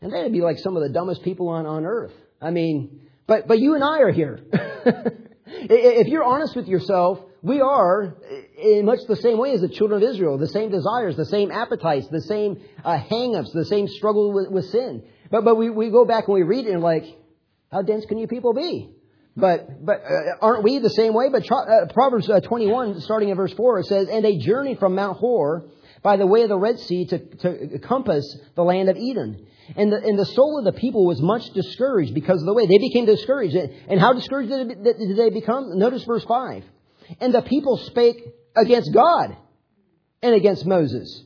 and 0.00 0.12
they'd 0.12 0.32
be 0.32 0.40
like 0.40 0.58
some 0.58 0.76
of 0.76 0.82
the 0.82 0.90
dumbest 0.90 1.22
people 1.22 1.48
on, 1.48 1.66
on 1.66 1.84
earth. 1.84 2.12
I 2.40 2.50
mean, 2.50 3.00
but, 3.26 3.48
but 3.48 3.58
you 3.58 3.74
and 3.74 3.82
I 3.82 4.00
are 4.00 4.12
here. 4.12 4.40
if 5.46 6.06
you're 6.08 6.24
honest 6.24 6.54
with 6.54 6.68
yourself, 6.68 7.20
we 7.42 7.60
are 7.60 8.16
in 8.58 8.84
much 8.84 9.00
the 9.06 9.16
same 9.16 9.38
way 9.38 9.52
as 9.52 9.60
the 9.60 9.68
children 9.68 10.02
of 10.02 10.08
Israel, 10.08 10.38
the 10.38 10.48
same 10.48 10.70
desires, 10.70 11.16
the 11.16 11.26
same 11.26 11.50
appetites, 11.50 12.08
the 12.08 12.22
same 12.22 12.60
uh, 12.84 12.96
hang-ups, 12.96 13.52
the 13.52 13.64
same 13.64 13.86
struggle 13.88 14.32
with, 14.32 14.50
with 14.50 14.66
sin. 14.66 15.04
But, 15.30 15.44
but 15.44 15.56
we, 15.56 15.70
we 15.70 15.90
go 15.90 16.04
back 16.04 16.26
and 16.26 16.34
we 16.34 16.42
read 16.42 16.66
it 16.66 16.72
and 16.72 16.82
like, 16.82 17.04
how 17.70 17.82
dense 17.82 18.06
can 18.06 18.18
you 18.18 18.26
people 18.26 18.54
be? 18.54 18.90
But, 19.38 19.84
but 19.84 20.02
uh, 20.02 20.36
aren't 20.42 20.64
we 20.64 20.80
the 20.80 20.90
same 20.90 21.14
way? 21.14 21.28
But 21.30 21.50
uh, 21.50 21.86
Proverbs 21.94 22.28
uh, 22.28 22.40
21, 22.40 23.00
starting 23.02 23.28
in 23.28 23.36
verse 23.36 23.52
4, 23.52 23.78
it 23.78 23.86
says, 23.86 24.08
And 24.08 24.24
they 24.24 24.38
journeyed 24.38 24.80
from 24.80 24.96
Mount 24.96 25.18
Hor 25.18 25.68
by 26.02 26.16
the 26.16 26.26
way 26.26 26.42
of 26.42 26.48
the 26.48 26.58
Red 26.58 26.80
Sea 26.80 27.06
to, 27.06 27.18
to 27.18 27.78
compass 27.78 28.36
the 28.56 28.64
land 28.64 28.88
of 28.88 28.96
Edom. 28.96 29.46
And 29.76 29.92
the, 29.92 29.96
and 29.96 30.18
the 30.18 30.24
soul 30.24 30.58
of 30.58 30.64
the 30.64 30.78
people 30.78 31.06
was 31.06 31.22
much 31.22 31.48
discouraged 31.50 32.14
because 32.14 32.40
of 32.40 32.46
the 32.46 32.54
way. 32.54 32.66
They 32.66 32.78
became 32.78 33.06
discouraged. 33.06 33.54
And 33.54 34.00
how 34.00 34.12
discouraged 34.12 34.50
did, 34.50 34.82
did 34.82 35.16
they 35.16 35.30
become? 35.30 35.78
Notice 35.78 36.02
verse 36.02 36.24
5. 36.24 36.64
And 37.20 37.32
the 37.32 37.42
people 37.42 37.76
spake 37.76 38.20
against 38.56 38.92
God 38.92 39.36
and 40.20 40.34
against 40.34 40.66
Moses. 40.66 41.24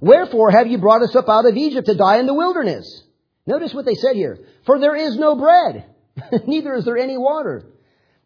Wherefore 0.00 0.50
have 0.50 0.66
you 0.66 0.76
brought 0.76 1.02
us 1.02 1.16
up 1.16 1.30
out 1.30 1.46
of 1.46 1.56
Egypt 1.56 1.86
to 1.86 1.94
die 1.94 2.18
in 2.18 2.26
the 2.26 2.34
wilderness? 2.34 3.04
Notice 3.46 3.72
what 3.72 3.86
they 3.86 3.94
said 3.94 4.16
here. 4.16 4.38
For 4.66 4.78
there 4.78 4.96
is 4.96 5.16
no 5.16 5.36
bread 5.36 5.86
Neither 6.46 6.74
is 6.74 6.84
there 6.84 6.96
any 6.96 7.18
water. 7.18 7.66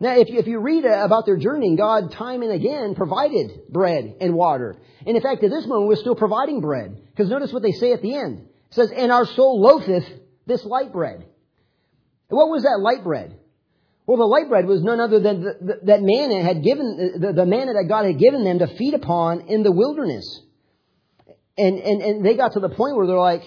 Now, 0.01 0.17
if 0.17 0.29
you, 0.29 0.39
if 0.39 0.47
you 0.47 0.61
read 0.61 0.85
about 0.85 1.27
their 1.27 1.37
journey, 1.37 1.75
God 1.77 2.13
time 2.13 2.43
and 2.43 2.53
again 2.53 2.95
provided 2.95 3.69
bread 3.69 4.17
and 4.21 4.35
water. 4.35 4.77
And 5.05 5.17
in 5.17 5.23
fact, 5.23 5.43
at 5.43 5.51
this 5.51 5.67
moment, 5.67 5.89
we're 5.89 5.97
still 5.97 6.15
providing 6.15 6.61
bread. 6.61 7.01
Because 7.11 7.29
notice 7.29 7.53
what 7.53 7.63
they 7.63 7.73
say 7.73 7.93
at 7.93 8.03
the 8.03 8.15
end. 8.15 8.47
It 8.71 8.75
says, 8.75 8.93
and 8.95 9.11
our 9.11 9.27
soul 9.27 9.61
loatheth 9.61 10.07
this 10.47 10.65
light 10.65 10.93
bread. 10.93 11.27
what 12.29 12.49
was 12.49 12.63
that 12.63 12.79
light 12.81 13.03
bread? 13.03 13.37
Well, 14.07 14.19
the 14.19 14.25
light 14.25 14.49
bread 14.49 14.67
was 14.67 14.83
none 14.83 15.01
other 15.01 15.21
than 15.21 15.43
the, 15.43 15.55
the, 15.61 15.81
that 15.85 16.01
manna 16.01 16.43
had 16.43 16.63
given, 16.63 17.19
the, 17.21 17.33
the 17.33 17.45
manna 17.45 17.75
that 17.75 17.87
God 17.89 18.07
had 18.07 18.19
given 18.19 18.45
them 18.45 18.61
to 18.61 18.67
feed 18.67 18.95
upon 18.95 19.49
in 19.49 19.63
the 19.63 19.73
wilderness. 19.73 20.43
and, 21.59 21.79
and, 21.79 22.01
and 22.01 22.25
they 22.25 22.35
got 22.35 22.53
to 22.53 22.61
the 22.61 22.71
point 22.71 22.97
where 22.97 23.07
they're 23.07 23.19
like, 23.19 23.43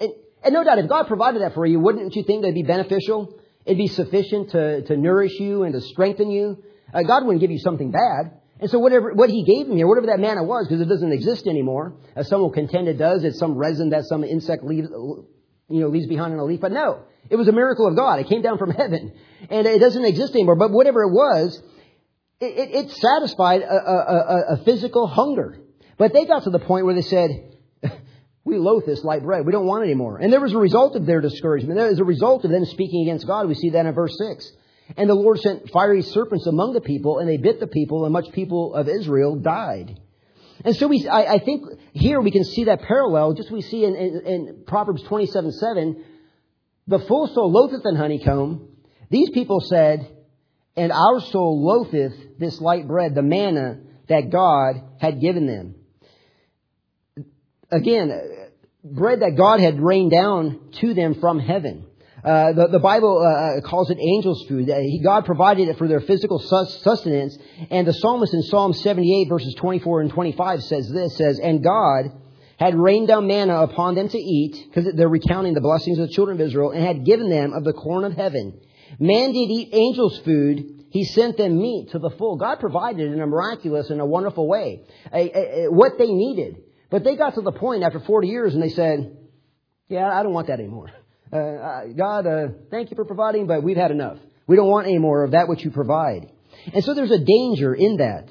and, 0.00 0.12
and 0.42 0.54
no 0.54 0.64
doubt 0.64 0.78
if 0.78 0.88
God 0.88 1.06
provided 1.06 1.42
that 1.42 1.54
for 1.54 1.64
you, 1.66 1.78
wouldn't 1.78 2.16
you 2.16 2.24
think 2.24 2.42
that'd 2.42 2.54
be 2.54 2.62
beneficial? 2.62 3.38
It'd 3.64 3.78
be 3.78 3.88
sufficient 3.88 4.50
to, 4.50 4.82
to 4.82 4.96
nourish 4.96 5.38
you 5.40 5.62
and 5.62 5.72
to 5.72 5.80
strengthen 5.80 6.30
you. 6.30 6.62
Uh, 6.92 7.02
God 7.02 7.24
wouldn't 7.24 7.40
give 7.40 7.50
you 7.50 7.58
something 7.58 7.90
bad. 7.90 8.40
And 8.60 8.70
so 8.70 8.78
whatever, 8.78 9.12
what 9.14 9.30
he 9.30 9.44
gave 9.44 9.66
me, 9.68 9.82
or 9.82 9.88
whatever 9.88 10.06
that 10.08 10.20
manna 10.20 10.44
was, 10.44 10.68
because 10.68 10.80
it 10.80 10.88
doesn't 10.88 11.12
exist 11.12 11.46
anymore, 11.46 11.96
as 12.14 12.28
some 12.28 12.40
will 12.40 12.52
contend 12.52 12.88
it 12.88 12.98
does, 12.98 13.24
it's 13.24 13.38
some 13.38 13.56
resin 13.56 13.90
that 13.90 14.04
some 14.04 14.22
insect 14.22 14.62
leaves, 14.64 14.88
you 14.90 15.80
know, 15.80 15.88
leaves 15.88 16.06
behind 16.06 16.32
in 16.32 16.38
a 16.38 16.44
leaf. 16.44 16.60
But 16.60 16.72
no, 16.72 17.02
it 17.30 17.36
was 17.36 17.48
a 17.48 17.52
miracle 17.52 17.88
of 17.88 17.96
God. 17.96 18.20
It 18.20 18.28
came 18.28 18.42
down 18.42 18.58
from 18.58 18.70
heaven. 18.82 19.12
And 19.50 19.66
it 19.66 19.80
doesn't 19.80 20.04
exist 20.04 20.34
anymore. 20.34 20.56
But 20.56 20.70
whatever 20.70 21.02
it 21.02 21.10
was, 21.10 21.60
it, 22.40 22.44
it, 22.58 22.74
it 22.74 22.90
satisfied 22.92 23.62
a, 23.62 23.74
a, 23.74 23.96
a, 23.96 24.54
a 24.54 24.64
physical 24.64 25.06
hunger. 25.06 25.60
But 25.96 26.12
they 26.12 26.26
got 26.26 26.44
to 26.44 26.50
the 26.50 26.58
point 26.58 26.84
where 26.84 26.94
they 26.94 27.02
said, 27.02 27.30
we 28.44 28.58
loathe 28.58 28.84
this 28.84 29.02
light 29.02 29.22
bread. 29.22 29.46
We 29.46 29.52
don't 29.52 29.66
want 29.66 29.84
it 29.84 29.86
anymore. 29.86 30.18
And 30.18 30.32
there 30.32 30.40
was 30.40 30.52
a 30.52 30.58
result 30.58 30.96
of 30.96 31.06
their 31.06 31.20
discouragement. 31.20 31.78
There 31.78 31.88
was 31.88 31.98
a 31.98 32.04
result 32.04 32.44
of 32.44 32.50
them 32.50 32.64
speaking 32.66 33.02
against 33.02 33.26
God. 33.26 33.48
We 33.48 33.54
see 33.54 33.70
that 33.70 33.86
in 33.86 33.94
verse 33.94 34.16
6. 34.18 34.52
And 34.98 35.08
the 35.08 35.14
Lord 35.14 35.40
sent 35.40 35.70
fiery 35.70 36.02
serpents 36.02 36.46
among 36.46 36.74
the 36.74 36.82
people, 36.82 37.18
and 37.18 37.28
they 37.28 37.38
bit 37.38 37.58
the 37.58 37.66
people, 37.66 38.04
and 38.04 38.12
much 38.12 38.30
people 38.32 38.74
of 38.74 38.86
Israel 38.86 39.36
died. 39.36 39.98
And 40.62 40.76
so 40.76 40.88
we, 40.88 41.08
I, 41.08 41.34
I 41.34 41.38
think 41.38 41.64
here 41.92 42.20
we 42.20 42.30
can 42.30 42.44
see 42.44 42.64
that 42.64 42.82
parallel, 42.82 43.32
just 43.32 43.50
we 43.50 43.62
see 43.62 43.84
in, 43.84 43.96
in, 43.96 44.26
in 44.26 44.64
Proverbs 44.66 45.02
27 45.04 45.52
7, 45.52 46.04
the 46.86 46.98
full 46.98 47.28
soul 47.28 47.50
loatheth 47.50 47.82
honeycomb. 47.96 48.68
These 49.10 49.30
people 49.30 49.60
said, 49.60 50.06
and 50.76 50.92
our 50.92 51.20
soul 51.20 51.64
loatheth 51.64 52.38
this 52.38 52.60
light 52.60 52.86
bread, 52.86 53.14
the 53.14 53.22
manna 53.22 53.80
that 54.08 54.30
God 54.30 54.82
had 55.00 55.20
given 55.20 55.46
them. 55.46 55.76
Again, 57.74 58.12
bread 58.84 59.20
that 59.20 59.36
God 59.36 59.58
had 59.58 59.80
rained 59.80 60.12
down 60.12 60.70
to 60.80 60.94
them 60.94 61.14
from 61.20 61.40
heaven. 61.40 61.86
Uh, 62.22 62.52
the, 62.52 62.68
the, 62.68 62.78
Bible 62.78 63.18
uh, 63.18 63.58
uh, 63.58 63.60
calls 63.60 63.90
it 63.90 63.98
angel's 63.98 64.46
food. 64.48 64.70
Uh, 64.70 64.78
God 65.02 65.26
provided 65.26 65.68
it 65.68 65.76
for 65.76 65.88
their 65.88 66.00
physical 66.00 66.38
sustenance. 66.38 67.36
And 67.70 67.86
the 67.86 67.92
psalmist 67.92 68.32
in 68.32 68.42
Psalm 68.42 68.72
78 68.72 69.28
verses 69.28 69.54
24 69.56 70.02
and 70.02 70.10
25 70.10 70.62
says 70.62 70.88
this, 70.88 71.16
says, 71.18 71.38
And 71.38 71.62
God 71.62 72.12
had 72.58 72.76
rained 72.76 73.08
down 73.08 73.26
manna 73.26 73.60
upon 73.60 73.96
them 73.96 74.08
to 74.08 74.18
eat, 74.18 74.68
because 74.68 74.94
they're 74.94 75.08
recounting 75.08 75.54
the 75.54 75.60
blessings 75.60 75.98
of 75.98 76.06
the 76.06 76.14
children 76.14 76.40
of 76.40 76.46
Israel, 76.46 76.70
and 76.70 76.82
had 76.82 77.04
given 77.04 77.28
them 77.28 77.52
of 77.52 77.64
the 77.64 77.72
corn 77.72 78.04
of 78.04 78.14
heaven. 78.14 78.60
Man 79.00 79.32
did 79.32 79.50
eat 79.50 79.70
angels' 79.72 80.20
food. 80.20 80.84
He 80.90 81.04
sent 81.04 81.36
them 81.36 81.60
meat 81.60 81.90
to 81.90 81.98
the 81.98 82.10
full. 82.10 82.36
God 82.36 82.60
provided 82.60 83.12
in 83.12 83.20
a 83.20 83.26
miraculous 83.26 83.90
and 83.90 84.00
a 84.00 84.06
wonderful 84.06 84.46
way 84.46 84.82
what 85.68 85.98
they 85.98 86.06
needed. 86.06 86.63
But 86.94 87.02
they 87.02 87.16
got 87.16 87.34
to 87.34 87.40
the 87.40 87.50
point 87.50 87.82
after 87.82 87.98
40 87.98 88.28
years 88.28 88.54
and 88.54 88.62
they 88.62 88.68
said, 88.68 89.16
yeah, 89.88 90.08
I 90.08 90.22
don't 90.22 90.32
want 90.32 90.46
that 90.46 90.60
anymore. 90.60 90.92
Uh, 91.32 91.86
God, 91.86 92.24
uh, 92.24 92.46
thank 92.70 92.92
you 92.92 92.94
for 92.94 93.04
providing, 93.04 93.48
but 93.48 93.64
we've 93.64 93.76
had 93.76 93.90
enough. 93.90 94.18
We 94.46 94.54
don't 94.54 94.70
want 94.70 94.86
any 94.86 94.98
more 94.98 95.24
of 95.24 95.32
that 95.32 95.48
which 95.48 95.64
you 95.64 95.72
provide. 95.72 96.30
And 96.72 96.84
so 96.84 96.94
there's 96.94 97.10
a 97.10 97.18
danger 97.18 97.74
in 97.74 97.96
that. 97.96 98.28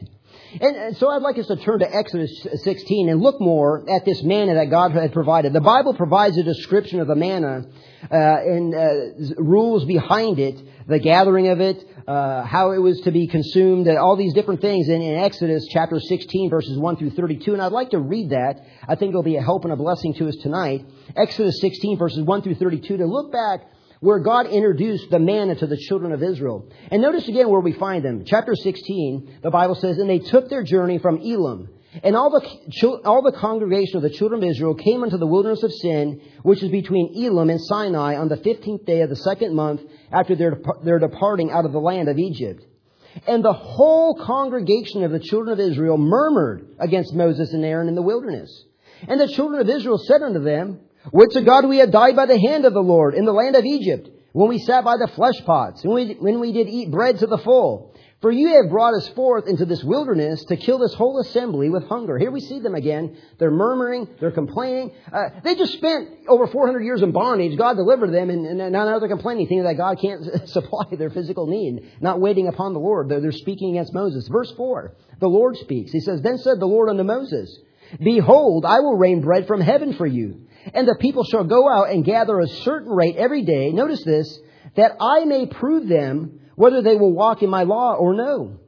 And, 0.62 0.76
and, 0.76 0.98
so 0.98 1.10
I'd 1.10 1.22
like 1.22 1.38
us 1.40 1.48
to 1.48 1.56
turn 1.56 1.80
to 1.80 1.96
Exodus 1.96 2.46
16 2.64 3.10
and 3.10 3.22
look 3.22 3.42
more 3.42 3.90
at 3.90 4.06
this 4.06 4.22
manna 4.22 4.54
that 4.56 4.70
God 4.70 4.92
had 4.92 5.12
provided. 5.12 5.52
The 5.54 5.62
Bible 5.62 5.96
provides 5.96 6.38
a 6.38 6.44
description 6.44 7.00
of 7.00 7.08
the 7.08 7.16
manna 7.16 7.66
uh, 8.12 8.16
and 8.16 8.76
uh, 8.76 9.42
rules 9.42 9.86
behind 9.86 10.38
it, 10.38 10.62
the 10.88 11.00
gathering 11.00 11.48
of 11.48 11.60
it, 11.60 11.84
uh, 12.08 12.44
how 12.44 12.72
it 12.72 12.78
was 12.78 13.02
to 13.02 13.12
be 13.12 13.28
consumed, 13.28 13.88
uh, 13.88 13.96
all 13.96 14.16
these 14.16 14.34
different 14.34 14.62
things 14.62 14.90
in, 14.90 15.02
in, 15.02 15.16
Exodus 15.16 15.66
chapter 15.72 16.00
16 16.00 16.50
verses 16.50 16.78
1 16.78 16.98
through 16.98 17.12
32. 17.12 17.54
And 17.54 17.62
I'd 17.62 17.72
like 17.72 17.92
to 17.92 18.00
read 18.00 18.30
that. 18.32 18.64
I 18.88 18.96
think 18.96 19.10
it'll 19.10 19.24
be 19.24 19.38
a 19.38 19.42
help 19.42 19.64
and 19.64 19.74
a 19.74 19.78
blessing 19.78 20.14
to 20.16 20.28
us 20.28 20.36
tonight. 20.38 20.86
Exodus 21.16 21.60
16 21.62 21.98
verses 21.98 22.22
1 22.24 22.42
through 22.44 22.56
32 22.56 22.98
to 22.98 23.06
look 23.06 23.32
back 23.32 23.62
where 24.04 24.20
God 24.20 24.48
introduced 24.48 25.10
the 25.10 25.18
manna 25.18 25.56
to 25.56 25.66
the 25.66 25.78
children 25.78 26.12
of 26.12 26.22
Israel. 26.22 26.70
And 26.92 27.02
notice 27.02 27.26
again 27.30 27.50
where 27.50 27.62
we 27.62 27.72
find 27.72 28.04
them. 28.04 28.26
Chapter 28.26 28.54
16, 28.54 29.40
the 29.42 29.50
Bible 29.50 29.76
says, 29.76 29.98
And 29.98 30.10
they 30.10 30.20
took 30.20 30.50
their 30.50 30.62
journey 30.62 30.98
from 30.98 31.20
Elim. 31.20 31.70
And 32.04 32.14
all 32.14 32.30
the, 32.30 33.02
all 33.06 33.22
the 33.22 33.32
congregation 33.32 33.96
of 33.96 34.02
the 34.02 34.10
children 34.10 34.44
of 34.44 34.50
Israel 34.50 34.76
came 34.76 35.04
unto 35.04 35.18
the 35.18 35.26
wilderness 35.26 35.64
of 35.64 35.72
Sin, 35.72 36.20
which 36.42 36.62
is 36.62 36.70
between 36.70 37.14
Elim 37.16 37.50
and 37.50 37.62
Sinai, 37.62 38.18
on 38.18 38.28
the 38.28 38.36
fifteenth 38.36 38.86
day 38.86 39.02
of 39.04 39.10
the 39.10 39.16
second 39.16 39.56
month 39.56 39.80
after 40.12 40.36
their, 40.36 40.58
their 40.84 41.00
departing 41.00 41.50
out 41.50 41.64
of 41.64 41.72
the 41.72 41.80
land 41.80 42.10
of 42.10 42.18
Egypt. 42.18 42.62
And 43.26 43.42
the 43.42 43.54
whole 43.54 44.16
congregation 44.22 45.06
of 45.06 45.12
the 45.12 45.20
children 45.20 45.54
of 45.54 45.62
Israel 45.62 45.98
murmured 45.98 46.76
against 46.78 47.14
Moses 47.14 47.54
and 47.54 47.64
Aaron 47.64 47.88
in 47.88 47.96
the 47.96 48.02
wilderness. 48.02 48.66
And 49.08 49.22
the 49.22 49.30
children 49.30 49.62
of 49.62 49.70
Israel 49.70 49.98
said 49.98 50.22
unto 50.22 50.44
them, 50.44 50.82
Would 51.12 51.32
to 51.32 51.42
God 51.42 51.68
we 51.68 51.78
had 51.78 51.92
died 51.92 52.16
by 52.16 52.26
the 52.26 52.40
hand 52.40 52.66
of 52.66 52.74
the 52.74 52.80
Lord 52.82 53.14
in 53.14 53.26
the 53.26 53.34
land 53.34 53.56
of 53.56 53.66
Egypt, 53.66 54.10
when 54.32 54.50
we 54.50 54.60
sat 54.60 54.84
by 54.84 54.98
the 54.98 55.08
flesh 55.08 55.44
pots, 55.46 55.84
when 55.84 55.96
we, 55.96 56.14
when 56.16 56.40
we 56.40 56.52
did 56.52 56.68
eat 56.68 56.92
bread 56.92 57.20
to 57.20 57.28
the 57.28 57.38
full. 57.38 57.94
For 58.24 58.32
you 58.32 58.62
have 58.62 58.72
brought 58.72 58.94
us 58.94 59.06
forth 59.10 59.48
into 59.48 59.66
this 59.66 59.84
wilderness 59.84 60.46
to 60.46 60.56
kill 60.56 60.80
this 60.80 60.94
whole 60.94 61.20
assembly 61.20 61.70
with 61.70 61.84
hunger. 61.90 62.18
Here 62.18 62.32
we 62.32 62.40
see 62.40 62.60
them 62.62 62.74
again. 62.74 63.18
They're 63.38 63.52
murmuring. 63.52 64.08
They're 64.22 64.32
complaining. 64.32 64.94
Uh, 65.12 65.42
they 65.44 65.56
just 65.56 65.74
spent 65.74 66.08
over 66.30 66.48
400 66.48 66.86
years 66.86 67.02
in 67.02 67.12
bondage. 67.12 67.58
God 67.58 67.76
delivered 67.76 68.14
them, 68.14 68.30
and, 68.30 68.46
and 68.46 68.72
now 68.72 68.98
they're 68.98 69.10
complaining, 69.10 69.48
thinking 69.48 69.66
that 69.66 69.76
God 69.76 70.00
can't 70.00 70.24
supply 70.48 70.86
their 70.98 71.10
physical 71.10 71.48
need, 71.48 71.92
not 72.00 72.22
waiting 72.22 72.48
upon 72.48 72.72
the 72.72 72.80
Lord. 72.80 73.10
They're, 73.10 73.20
they're 73.20 73.34
speaking 73.34 73.72
against 73.72 73.94
Moses. 73.94 74.26
Verse 74.30 74.54
4, 74.56 74.96
the 75.20 75.28
Lord 75.28 75.58
speaks. 75.58 75.92
He 75.92 76.00
says, 76.00 76.22
Then 76.22 76.38
said 76.38 76.62
the 76.62 76.66
Lord 76.66 76.90
unto 76.90 77.04
Moses, 77.04 77.60
Behold, 78.02 78.64
I 78.66 78.80
will 78.80 78.96
rain 78.96 79.20
bread 79.20 79.48
from 79.48 79.60
heaven 79.60 79.96
for 79.96 80.08
you, 80.08 80.48
and 80.74 80.88
the 80.88 80.98
people 81.00 81.24
shall 81.24 81.44
go 81.44 81.70
out 81.70 81.90
and 81.90 82.06
gather 82.06 82.40
a 82.40 82.48
certain 82.48 82.92
rate 82.92 83.16
every 83.18 83.44
day. 83.44 83.72
Notice 83.72 84.04
this, 84.04 84.40
that 84.76 84.98
I 85.00 85.26
may 85.26 85.46
prove 85.46 85.88
them 85.88 86.40
whether 86.56 86.82
they 86.82 86.96
will 86.96 87.14
walk 87.14 87.42
in 87.42 87.50
my 87.50 87.64
law 87.64 87.96
or 87.96 88.14
no. 88.14 88.60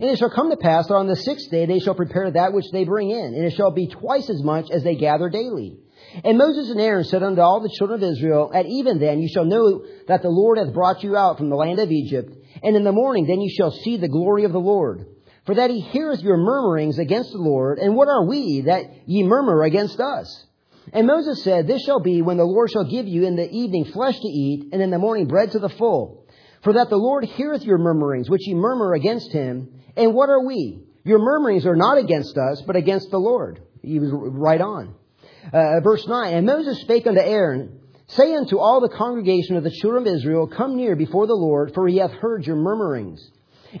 And 0.00 0.10
it 0.10 0.18
shall 0.18 0.30
come 0.30 0.50
to 0.50 0.56
pass 0.56 0.86
that 0.86 0.94
on 0.94 1.06
the 1.06 1.16
sixth 1.16 1.50
day 1.50 1.66
they 1.66 1.78
shall 1.78 1.94
prepare 1.94 2.30
that 2.30 2.52
which 2.52 2.70
they 2.72 2.84
bring 2.84 3.10
in, 3.10 3.34
and 3.34 3.44
it 3.44 3.54
shall 3.54 3.70
be 3.70 3.88
twice 3.88 4.30
as 4.30 4.42
much 4.42 4.70
as 4.70 4.82
they 4.82 4.94
gather 4.94 5.28
daily. 5.28 5.78
And 6.24 6.38
Moses 6.38 6.70
and 6.70 6.80
Aaron 6.80 7.04
said 7.04 7.22
unto 7.22 7.40
all 7.40 7.60
the 7.60 7.74
children 7.76 8.02
of 8.02 8.10
Israel, 8.10 8.50
At 8.54 8.66
even 8.66 8.98
then 8.98 9.20
you 9.20 9.28
shall 9.28 9.44
know 9.44 9.84
that 10.08 10.22
the 10.22 10.30
Lord 10.30 10.58
hath 10.58 10.72
brought 10.72 11.02
you 11.02 11.16
out 11.16 11.38
from 11.38 11.50
the 11.50 11.56
land 11.56 11.78
of 11.78 11.90
Egypt, 11.90 12.34
and 12.62 12.76
in 12.76 12.84
the 12.84 12.92
morning 12.92 13.26
then 13.26 13.40
you 13.40 13.50
shall 13.54 13.70
see 13.70 13.96
the 13.98 14.08
glory 14.08 14.44
of 14.44 14.52
the 14.52 14.58
Lord. 14.58 15.06
For 15.44 15.56
that 15.56 15.70
he 15.70 15.80
heareth 15.80 16.20
your 16.20 16.36
murmurings 16.36 16.98
against 16.98 17.32
the 17.32 17.38
Lord, 17.38 17.78
and 17.78 17.96
what 17.96 18.08
are 18.08 18.26
we 18.26 18.62
that 18.62 18.84
ye 19.06 19.24
murmur 19.24 19.62
against 19.62 19.98
us? 20.00 20.46
And 20.92 21.06
Moses 21.06 21.42
said, 21.42 21.66
This 21.66 21.82
shall 21.84 22.00
be 22.00 22.22
when 22.22 22.36
the 22.36 22.44
Lord 22.44 22.70
shall 22.70 22.84
give 22.84 23.06
you 23.06 23.24
in 23.24 23.36
the 23.36 23.48
evening 23.48 23.84
flesh 23.86 24.18
to 24.18 24.28
eat, 24.28 24.70
and 24.72 24.82
in 24.82 24.90
the 24.90 24.98
morning 24.98 25.26
bread 25.26 25.52
to 25.52 25.58
the 25.58 25.68
full. 25.68 26.26
For 26.62 26.72
that 26.74 26.90
the 26.90 26.96
Lord 26.96 27.24
heareth 27.24 27.62
your 27.64 27.78
murmurings, 27.78 28.30
which 28.30 28.46
ye 28.46 28.54
murmur 28.54 28.94
against 28.94 29.32
him. 29.32 29.80
And 29.96 30.14
what 30.14 30.28
are 30.28 30.44
we? 30.44 30.84
Your 31.04 31.18
murmurings 31.18 31.66
are 31.66 31.76
not 31.76 31.98
against 31.98 32.36
us, 32.36 32.62
but 32.66 32.76
against 32.76 33.10
the 33.10 33.18
Lord. 33.18 33.60
He 33.82 33.98
was 33.98 34.10
right 34.12 34.60
on. 34.60 34.94
Uh, 35.52 35.80
verse 35.80 36.06
9, 36.06 36.34
And 36.34 36.46
Moses 36.46 36.80
spake 36.82 37.06
unto 37.06 37.20
Aaron, 37.20 37.80
Say 38.06 38.34
unto 38.34 38.58
all 38.58 38.80
the 38.80 38.94
congregation 38.96 39.56
of 39.56 39.64
the 39.64 39.70
children 39.70 40.06
of 40.06 40.14
Israel, 40.14 40.46
Come 40.46 40.76
near 40.76 40.94
before 40.94 41.26
the 41.26 41.34
Lord, 41.34 41.72
for 41.74 41.88
he 41.88 41.96
hath 41.96 42.12
heard 42.12 42.46
your 42.46 42.56
murmurings. 42.56 43.28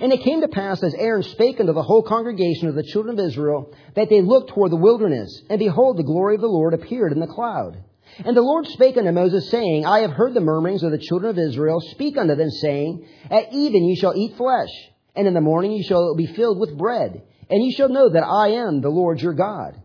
And 0.00 0.12
it 0.12 0.22
came 0.22 0.40
to 0.40 0.48
pass, 0.48 0.82
as 0.82 0.94
Aaron 0.94 1.22
spake 1.22 1.60
unto 1.60 1.72
the 1.72 1.82
whole 1.82 2.02
congregation 2.02 2.68
of 2.68 2.74
the 2.74 2.82
children 2.82 3.18
of 3.18 3.24
Israel, 3.24 3.72
that 3.94 4.08
they 4.08 4.22
looked 4.22 4.50
toward 4.50 4.72
the 4.72 4.76
wilderness, 4.76 5.42
and 5.50 5.58
behold, 5.58 5.98
the 5.98 6.02
glory 6.02 6.36
of 6.36 6.40
the 6.40 6.46
Lord 6.46 6.74
appeared 6.74 7.12
in 7.12 7.20
the 7.20 7.26
cloud. 7.26 7.76
And 8.24 8.36
the 8.36 8.42
Lord 8.42 8.66
spake 8.66 8.96
unto 8.96 9.10
Moses, 9.10 9.50
saying, 9.50 9.86
I 9.86 10.00
have 10.00 10.12
heard 10.12 10.34
the 10.34 10.40
murmurings 10.40 10.82
of 10.82 10.92
the 10.92 10.98
children 10.98 11.30
of 11.30 11.38
Israel. 11.38 11.80
Speak 11.80 12.16
unto 12.16 12.34
them, 12.34 12.50
saying, 12.50 13.06
At 13.30 13.52
even 13.52 13.84
ye 13.84 13.96
shall 13.96 14.14
eat 14.14 14.36
flesh, 14.36 14.70
and 15.14 15.26
in 15.26 15.34
the 15.34 15.40
morning 15.40 15.72
ye 15.72 15.82
shall 15.82 16.14
be 16.14 16.26
filled 16.26 16.58
with 16.58 16.76
bread, 16.76 17.22
and 17.50 17.62
ye 17.62 17.72
shall 17.72 17.88
know 17.88 18.10
that 18.10 18.24
I 18.24 18.48
am 18.66 18.80
the 18.80 18.90
Lord 18.90 19.20
your 19.20 19.34
God. 19.34 19.80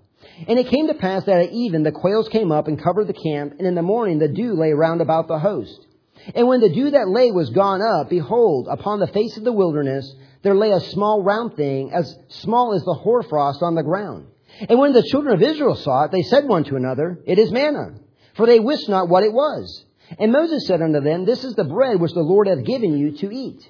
And 0.47 0.59
it 0.59 0.67
came 0.67 0.87
to 0.87 0.93
pass 0.93 1.23
that 1.25 1.41
at 1.41 1.51
even 1.51 1.83
the 1.83 1.91
quails 1.91 2.29
came 2.29 2.51
up 2.51 2.67
and 2.67 2.81
covered 2.81 3.07
the 3.07 3.13
camp, 3.13 3.53
and 3.57 3.67
in 3.67 3.75
the 3.75 3.81
morning 3.81 4.19
the 4.19 4.27
dew 4.27 4.55
lay 4.55 4.71
round 4.71 5.01
about 5.01 5.27
the 5.27 5.39
host. 5.39 5.86
And 6.35 6.47
when 6.47 6.61
the 6.61 6.69
dew 6.69 6.91
that 6.91 7.09
lay 7.09 7.31
was 7.31 7.49
gone 7.49 7.81
up, 7.81 8.09
behold, 8.09 8.67
upon 8.69 8.99
the 8.99 9.07
face 9.07 9.37
of 9.37 9.43
the 9.43 9.53
wilderness 9.53 10.13
there 10.43 10.55
lay 10.55 10.71
a 10.71 10.79
small 10.79 11.23
round 11.23 11.55
thing, 11.55 11.91
as 11.93 12.17
small 12.29 12.73
as 12.73 12.83
the 12.83 12.93
hoarfrost 12.93 13.61
on 13.61 13.75
the 13.75 13.83
ground. 13.83 14.27
And 14.69 14.79
when 14.79 14.93
the 14.93 15.03
children 15.03 15.33
of 15.35 15.41
Israel 15.41 15.75
saw 15.75 16.05
it, 16.05 16.11
they 16.11 16.23
said 16.23 16.47
one 16.47 16.63
to 16.65 16.75
another, 16.75 17.19
It 17.25 17.39
is 17.39 17.51
manna 17.51 17.99
for 18.37 18.45
they 18.45 18.59
wist 18.59 18.87
not 18.87 19.09
what 19.09 19.23
it 19.23 19.33
was. 19.33 19.83
And 20.17 20.31
Moses 20.31 20.67
said 20.67 20.81
unto 20.81 21.01
them, 21.01 21.25
This 21.25 21.43
is 21.43 21.55
the 21.55 21.65
bread 21.65 21.99
which 21.99 22.13
the 22.13 22.21
Lord 22.21 22.47
hath 22.47 22.63
given 22.63 22.97
you 22.97 23.17
to 23.17 23.31
eat. 23.33 23.67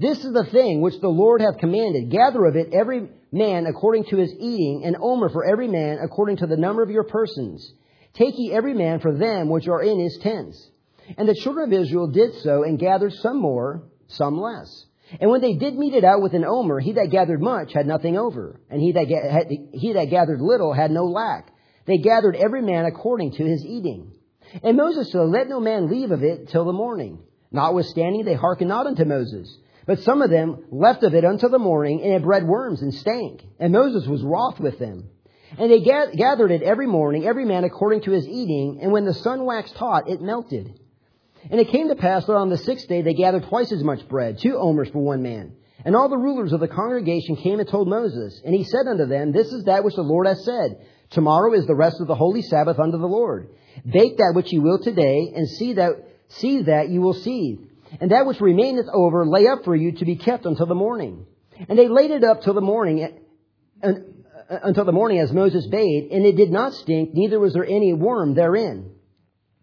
This 0.00 0.24
is 0.24 0.32
the 0.32 0.46
thing 0.46 0.80
which 0.80 0.98
the 1.00 1.08
Lord 1.08 1.42
hath 1.42 1.58
commanded. 1.58 2.10
Gather 2.10 2.46
of 2.46 2.56
it 2.56 2.72
every 2.72 3.10
man 3.30 3.66
according 3.66 4.06
to 4.06 4.16
his 4.16 4.32
eating, 4.32 4.82
and 4.84 4.96
omer 4.98 5.28
for 5.28 5.44
every 5.44 5.68
man 5.68 5.98
according 6.02 6.38
to 6.38 6.46
the 6.46 6.56
number 6.56 6.82
of 6.82 6.90
your 6.90 7.04
persons. 7.04 7.72
Take 8.14 8.34
ye 8.38 8.52
every 8.52 8.74
man 8.74 9.00
for 9.00 9.16
them 9.16 9.50
which 9.50 9.68
are 9.68 9.82
in 9.82 10.00
his 10.00 10.18
tents. 10.18 10.70
And 11.16 11.28
the 11.28 11.34
children 11.34 11.72
of 11.72 11.80
Israel 11.80 12.08
did 12.08 12.34
so, 12.42 12.62
and 12.62 12.78
gathered 12.78 13.12
some 13.14 13.40
more, 13.40 13.82
some 14.08 14.38
less. 14.38 14.86
And 15.20 15.30
when 15.30 15.40
they 15.40 15.54
did 15.54 15.76
mete 15.76 15.94
it 15.94 16.04
out 16.04 16.22
with 16.22 16.34
an 16.34 16.44
omer, 16.44 16.80
he 16.80 16.92
that 16.92 17.10
gathered 17.10 17.42
much 17.42 17.72
had 17.72 17.86
nothing 17.86 18.16
over, 18.16 18.60
and 18.70 18.80
he 18.80 18.92
that, 18.92 19.08
ga- 19.08 19.30
had, 19.30 19.48
he 19.72 19.92
that 19.92 20.10
gathered 20.10 20.40
little 20.40 20.72
had 20.72 20.90
no 20.90 21.04
lack. 21.04 21.52
they 21.86 21.98
gathered 21.98 22.36
every 22.36 22.62
man 22.62 22.86
according 22.86 23.32
to 23.32 23.44
his 23.44 23.64
eating. 23.64 24.12
And 24.62 24.76
Moses 24.76 25.10
said, 25.10 25.20
Let 25.20 25.48
no 25.48 25.60
man 25.60 25.90
leave 25.90 26.10
of 26.10 26.22
it 26.22 26.48
till 26.48 26.64
the 26.64 26.72
morning. 26.72 27.18
Notwithstanding, 27.50 28.24
they 28.24 28.34
hearkened 28.34 28.68
not 28.68 28.86
unto 28.86 29.04
Moses. 29.04 29.54
But 29.86 30.00
some 30.00 30.22
of 30.22 30.30
them 30.30 30.64
left 30.70 31.02
of 31.02 31.14
it 31.14 31.24
until 31.24 31.48
the 31.48 31.58
morning, 31.58 32.02
and 32.02 32.12
it 32.12 32.22
bred 32.22 32.46
worms 32.46 32.82
and 32.82 32.94
stank. 32.94 33.42
And 33.58 33.72
Moses 33.72 34.06
was 34.06 34.22
wroth 34.22 34.60
with 34.60 34.78
them. 34.78 35.08
And 35.58 35.70
they 35.70 35.80
gathered 35.80 36.50
it 36.50 36.62
every 36.62 36.86
morning, 36.86 37.26
every 37.26 37.44
man 37.44 37.64
according 37.64 38.02
to 38.02 38.12
his 38.12 38.26
eating, 38.26 38.78
and 38.80 38.92
when 38.92 39.04
the 39.04 39.12
sun 39.12 39.44
waxed 39.44 39.74
hot, 39.74 40.08
it 40.08 40.22
melted. 40.22 40.78
And 41.50 41.60
it 41.60 41.68
came 41.68 41.88
to 41.88 41.96
pass 41.96 42.24
that 42.26 42.34
on 42.34 42.50
the 42.50 42.58
sixth 42.58 42.88
day 42.88 43.02
they 43.02 43.14
gathered 43.14 43.48
twice 43.48 43.72
as 43.72 43.82
much 43.82 44.06
bread, 44.08 44.38
two 44.38 44.56
omers 44.56 44.90
for 44.90 45.02
one 45.02 45.22
man. 45.22 45.54
And 45.84 45.96
all 45.96 46.08
the 46.08 46.16
rulers 46.16 46.52
of 46.52 46.60
the 46.60 46.68
congregation 46.68 47.36
came 47.36 47.58
and 47.58 47.68
told 47.68 47.88
Moses. 47.88 48.40
And 48.44 48.54
he 48.54 48.64
said 48.64 48.86
unto 48.86 49.06
them, 49.06 49.32
This 49.32 49.52
is 49.52 49.64
that 49.64 49.82
which 49.84 49.96
the 49.96 50.02
Lord 50.02 50.26
hath 50.26 50.38
said. 50.38 50.86
Tomorrow 51.10 51.54
is 51.54 51.66
the 51.66 51.74
rest 51.74 52.00
of 52.00 52.06
the 52.06 52.14
holy 52.14 52.42
Sabbath 52.42 52.78
unto 52.78 52.98
the 52.98 53.06
Lord. 53.06 53.50
Bake 53.84 54.16
that 54.18 54.32
which 54.34 54.52
ye 54.52 54.60
will 54.60 54.78
today, 54.78 55.32
and 55.34 55.48
see 55.48 55.74
that, 55.74 55.92
see 56.28 56.62
that 56.62 56.88
you 56.88 57.00
will 57.00 57.14
seethe. 57.14 57.58
And 58.00 58.10
that 58.12 58.26
which 58.26 58.40
remaineth 58.40 58.86
over, 58.92 59.26
lay 59.26 59.46
up 59.46 59.64
for 59.64 59.74
you 59.74 59.92
to 59.92 60.04
be 60.04 60.16
kept 60.16 60.46
until 60.46 60.66
the 60.66 60.74
morning. 60.74 61.26
And 61.68 61.78
they 61.78 61.88
laid 61.88 62.10
it 62.10 62.24
up 62.24 62.42
till 62.42 62.54
the 62.54 62.60
morning, 62.60 63.20
uh, 63.82 63.92
until 64.48 64.84
the 64.84 64.92
morning 64.92 65.18
as 65.18 65.32
Moses 65.32 65.66
bade, 65.66 66.10
and 66.12 66.24
it 66.24 66.36
did 66.36 66.50
not 66.50 66.74
stink, 66.74 67.10
neither 67.12 67.38
was 67.38 67.52
there 67.52 67.66
any 67.66 67.92
worm 67.92 68.34
therein. 68.34 68.92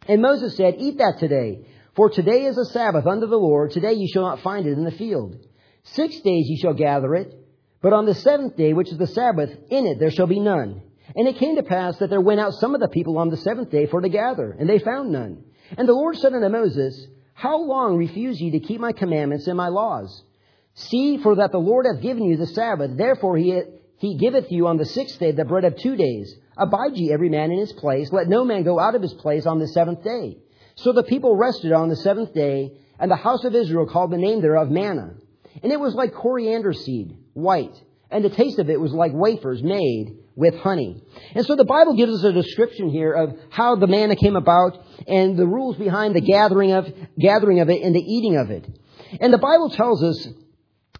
And 0.09 0.23
Moses 0.23 0.57
said, 0.57 0.77
Eat 0.79 0.97
that 0.97 1.19
today, 1.19 1.67
for 1.95 2.09
today 2.09 2.45
is 2.45 2.57
a 2.57 2.65
Sabbath 2.65 3.05
unto 3.05 3.27
the 3.27 3.37
Lord, 3.37 3.69
today 3.69 3.93
you 3.93 4.07
shall 4.11 4.23
not 4.23 4.41
find 4.41 4.65
it 4.65 4.73
in 4.73 4.83
the 4.83 4.91
field. 4.91 5.37
Six 5.83 6.19
days 6.21 6.49
ye 6.49 6.57
shall 6.57 6.73
gather 6.73 7.13
it, 7.13 7.31
but 7.79 7.93
on 7.93 8.07
the 8.07 8.15
seventh 8.15 8.57
day, 8.57 8.73
which 8.73 8.91
is 8.91 8.97
the 8.97 9.05
Sabbath, 9.05 9.51
in 9.69 9.85
it 9.85 9.99
there 9.99 10.09
shall 10.09 10.25
be 10.25 10.39
none. 10.39 10.81
And 11.15 11.27
it 11.27 11.37
came 11.37 11.57
to 11.57 11.63
pass 11.63 11.95
that 11.97 12.09
there 12.09 12.21
went 12.21 12.39
out 12.39 12.55
some 12.55 12.73
of 12.73 12.81
the 12.81 12.87
people 12.87 13.19
on 13.19 13.29
the 13.29 13.37
seventh 13.37 13.69
day 13.69 13.85
for 13.85 14.01
to 14.01 14.09
gather, 14.09 14.49
and 14.59 14.67
they 14.67 14.79
found 14.79 15.11
none. 15.11 15.43
And 15.77 15.87
the 15.87 15.93
Lord 15.93 16.17
said 16.17 16.33
unto 16.33 16.49
Moses, 16.49 17.05
How 17.35 17.59
long 17.59 17.95
refuse 17.95 18.41
ye 18.41 18.49
to 18.49 18.59
keep 18.59 18.81
my 18.81 18.93
commandments 18.93 19.45
and 19.45 19.57
my 19.57 19.67
laws? 19.67 20.23
See, 20.73 21.19
for 21.19 21.35
that 21.35 21.51
the 21.51 21.59
Lord 21.59 21.85
hath 21.85 22.01
given 22.01 22.23
you 22.23 22.35
the 22.35 22.47
Sabbath, 22.47 22.97
therefore 22.97 23.37
he, 23.37 23.61
he 23.97 24.17
giveth 24.17 24.51
you 24.51 24.65
on 24.65 24.77
the 24.77 24.85
sixth 24.85 25.19
day 25.19 25.33
the 25.33 25.45
bread 25.45 25.65
of 25.65 25.77
two 25.77 25.95
days. 25.95 26.35
Abide 26.59 26.97
ye 26.97 27.11
every 27.11 27.29
man 27.29 27.51
in 27.51 27.59
his 27.59 27.73
place, 27.73 28.11
let 28.11 28.27
no 28.27 28.43
man 28.43 28.63
go 28.63 28.79
out 28.79 28.95
of 28.95 29.01
his 29.01 29.13
place 29.13 29.45
on 29.45 29.59
the 29.59 29.67
seventh 29.69 30.03
day. 30.03 30.37
So 30.75 30.91
the 30.91 31.03
people 31.03 31.35
rested 31.35 31.71
on 31.71 31.89
the 31.89 31.95
seventh 31.95 32.33
day, 32.33 32.73
and 32.99 33.09
the 33.09 33.15
house 33.15 33.43
of 33.45 33.55
Israel 33.55 33.85
called 33.85 34.11
the 34.11 34.17
name 34.17 34.41
thereof 34.41 34.69
manna. 34.69 35.15
And 35.63 35.71
it 35.71 35.79
was 35.79 35.95
like 35.95 36.13
coriander 36.13 36.73
seed, 36.73 37.17
white, 37.33 37.75
and 38.11 38.23
the 38.23 38.29
taste 38.29 38.59
of 38.59 38.69
it 38.69 38.79
was 38.79 38.91
like 38.91 39.11
wafers 39.13 39.63
made 39.63 40.17
with 40.35 40.55
honey. 40.59 41.03
And 41.35 41.45
so 41.45 41.55
the 41.55 41.65
Bible 41.65 41.95
gives 41.95 42.13
us 42.13 42.23
a 42.23 42.33
description 42.33 42.89
here 42.89 43.13
of 43.13 43.37
how 43.49 43.75
the 43.75 43.87
manna 43.87 44.15
came 44.15 44.35
about 44.35 44.77
and 45.07 45.37
the 45.37 45.45
rules 45.45 45.77
behind 45.77 46.15
the 46.15 46.21
gathering 46.21 46.71
of, 46.71 46.87
gathering 47.19 47.59
of 47.59 47.69
it 47.69 47.81
and 47.81 47.95
the 47.95 47.99
eating 47.99 48.37
of 48.37 48.49
it. 48.49 48.65
And 49.19 49.33
the 49.33 49.37
Bible 49.37 49.69
tells 49.69 50.03
us 50.03 50.27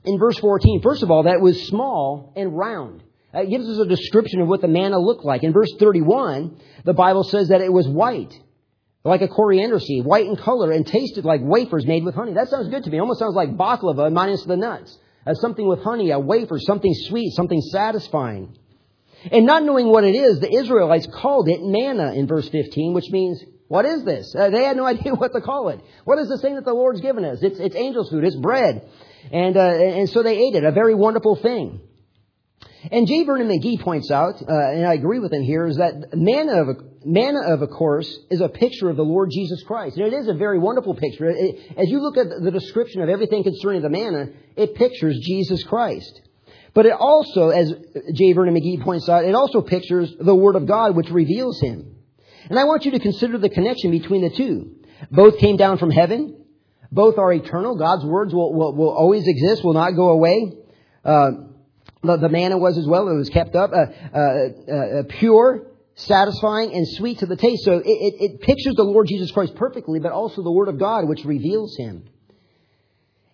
in 0.04 0.20
verse 0.20 0.38
14, 0.40 0.82
first 0.82 1.04
of 1.04 1.12
all, 1.12 1.24
that 1.24 1.36
it 1.36 1.42
was 1.42 1.68
small 1.68 2.34
and 2.36 2.58
round. 2.58 3.04
It 3.34 3.50
gives 3.50 3.68
us 3.70 3.78
a 3.78 3.86
description 3.86 4.42
of 4.42 4.48
what 4.48 4.62
the 4.62 4.68
manna 4.68 4.98
looked 4.98 5.24
like. 5.24 5.44
In 5.44 5.54
verse 5.54 5.72
31, 5.80 6.60
the 6.84 6.94
Bible 6.94 7.24
says 7.24 7.50
that 7.50 7.62
it 7.62 7.72
was 7.72 7.88
white, 7.88 8.34
like 9.04 9.22
a 9.22 9.28
coriander 9.28 9.80
seed, 9.80 10.04
white 10.04 10.26
in 10.26 10.36
color, 10.36 10.72
and 10.72 10.86
tasted 10.86 11.26
like 11.26 11.42
wafers 11.44 11.86
made 11.86 12.04
with 12.04 12.16
honey. 12.16 12.34
That 12.34 12.50
sounds 12.50 12.70
good 12.70 12.84
to 12.84 12.90
me. 12.90 12.98
It 12.98 13.02
almost 13.02 13.20
sounds 13.20 13.36
like 13.36 13.56
baklava 13.56 14.12
minus 14.12 14.44
the 14.46 14.58
nuts. 14.58 14.98
As 15.26 15.40
something 15.42 15.68
with 15.68 15.84
honey, 15.84 16.10
a 16.10 16.20
wafer, 16.20 16.58
something 16.60 16.94
sweet, 16.94 17.34
something 17.34 17.62
satisfying. 17.62 18.58
And 19.32 19.46
not 19.46 19.64
knowing 19.64 19.88
what 19.90 20.06
it 20.06 20.16
is, 20.16 20.40
the 20.40 20.52
Israelites 20.52 21.08
called 21.08 21.50
it 21.50 21.62
manna 21.62 22.14
in 22.14 22.26
verse 22.26 22.48
15, 22.50 22.94
which 22.94 23.10
means, 23.12 23.44
what 23.68 23.86
is 23.86 24.04
this? 24.06 24.34
Uh, 24.34 24.50
they 24.50 24.64
had 24.64 24.76
no 24.76 24.86
idea 24.88 25.14
what 25.14 25.34
to 25.34 25.42
call 25.42 25.70
it. 25.70 25.82
What 26.06 26.18
is 26.18 26.30
this 26.30 26.42
thing 26.42 26.56
that 26.56 26.66
the 26.66 26.74
Lord's 26.74 27.02
given 27.02 27.26
us? 27.26 27.44
It's, 27.44 27.60
it's 27.60 27.76
angel's 27.76 28.10
food. 28.10 28.24
It's 28.24 28.36
bread. 28.36 28.90
And, 29.32 29.56
uh, 29.56 29.62
and 29.62 30.10
so 30.10 30.24
they 30.24 30.38
ate 30.38 30.56
it. 30.56 30.64
A 30.64 30.72
very 30.72 30.96
wonderful 30.96 31.36
thing. 31.36 31.82
And 32.92 33.08
J. 33.08 33.26
Vernon 33.26 33.48
McGee 33.48 33.82
points 33.82 34.10
out, 34.10 34.42
uh, 34.42 34.72
and 34.72 34.86
I 34.86 34.94
agree 34.94 35.20
with 35.20 35.34
him 35.34 35.44
here, 35.44 35.68
is 35.68 35.78
that 35.78 36.16
manna 36.16 36.62
of, 36.62 36.70
a, 36.70 36.76
manna 37.04 37.42
of 37.54 37.62
a 37.62 37.68
course 37.68 38.10
is 38.30 38.40
a 38.40 38.48
picture 38.48 38.90
of 38.90 38.96
the 38.96 39.04
Lord 39.04 39.30
Jesus 39.32 39.62
Christ. 39.64 39.98
And 39.98 40.08
it 40.08 40.14
is 40.14 40.28
a 40.30 40.34
very 40.34 40.60
wonderful 40.60 40.96
picture. 40.96 41.30
It, 41.30 41.74
as 41.78 41.90
you 41.90 42.02
look 42.02 42.18
at 42.18 42.28
the 42.42 42.52
description 42.52 43.02
of 43.02 43.10
everything 43.10 43.44
concerning 43.44 43.82
the 43.82 43.90
manna, 43.90 44.28
it 44.56 44.76
pictures 44.76 45.20
Jesus 45.22 45.64
Christ. 45.64 46.22
But 46.74 46.86
it 46.86 46.94
also, 46.94 47.50
as 47.50 47.74
J. 48.14 48.34
Vernon 48.34 48.56
McGee 48.56 48.82
points 48.82 49.10
out, 49.10 49.26
it 49.26 49.36
also 49.36 49.62
pictures 49.62 50.14
the 50.18 50.36
Word 50.36 50.56
of 50.56 50.66
God, 50.66 50.96
which 50.96 51.10
reveals 51.10 51.60
Him. 51.60 51.96
And 52.50 52.58
I 52.58 52.64
want 52.64 52.86
you 52.86 52.92
to 52.92 53.00
consider 53.00 53.38
the 53.38 53.50
connection 53.50 53.92
between 53.92 54.22
the 54.22 54.30
two. 54.30 54.76
Both 55.12 55.40
came 55.40 55.58
down 55.58 55.78
from 55.80 55.92
heaven. 55.92 56.46
Both 56.92 57.18
are 57.18 57.34
eternal. 57.34 57.76
God's 57.76 58.06
words 58.06 58.34
will, 58.34 58.54
will, 58.54 58.76
will 58.76 58.90
always 58.92 59.28
exist, 59.28 59.64
will 59.64 59.74
not 59.74 59.92
go 59.92 60.10
away. 60.10 60.54
Uh, 61.04 61.32
the, 62.04 62.30
manna 62.30 62.58
was 62.58 62.78
as 62.78 62.88
well. 62.88 63.08
It 63.10 63.16
was 63.16 63.30
kept 63.30 63.56
up, 63.56 63.72
uh, 63.72 63.86
uh, 64.16 64.74
uh, 64.74 65.04
pure, 65.10 65.68
satisfying, 65.96 66.74
and 66.74 66.88
sweet 66.88 67.20
to 67.20 67.26
the 67.26 67.36
taste. 67.36 67.66
So 67.66 67.74
it, 67.74 67.84
it, 67.86 68.14
it 68.20 68.42
pictures 68.42 68.76
the 68.76 68.84
Lord 68.84 69.08
Jesus 69.08 69.32
Christ 69.32 69.56
perfectly, 69.56 70.00
but 70.00 70.12
also 70.12 70.42
the 70.42 70.52
Word 70.52 70.70
of 70.70 70.80
God, 70.80 71.08
which 71.08 71.26
reveals 71.26 71.76
Him. 71.78 72.08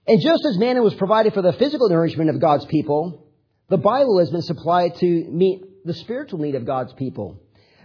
And 0.07 0.21
just 0.21 0.45
as 0.45 0.57
manna 0.57 0.81
was 0.81 0.93
provided 0.95 1.33
for 1.33 1.41
the 1.41 1.53
physical 1.53 1.89
nourishment 1.89 2.29
of 2.29 2.39
God's 2.39 2.65
people, 2.65 3.27
the 3.69 3.77
Bible 3.77 4.19
has 4.19 4.29
been 4.29 4.43
supplied 4.43 4.95
to 4.95 5.05
meet 5.05 5.85
the 5.85 5.93
spiritual 5.93 6.39
need 6.39 6.55
of 6.55 6.65
God's 6.65 6.93
people. 6.93 7.41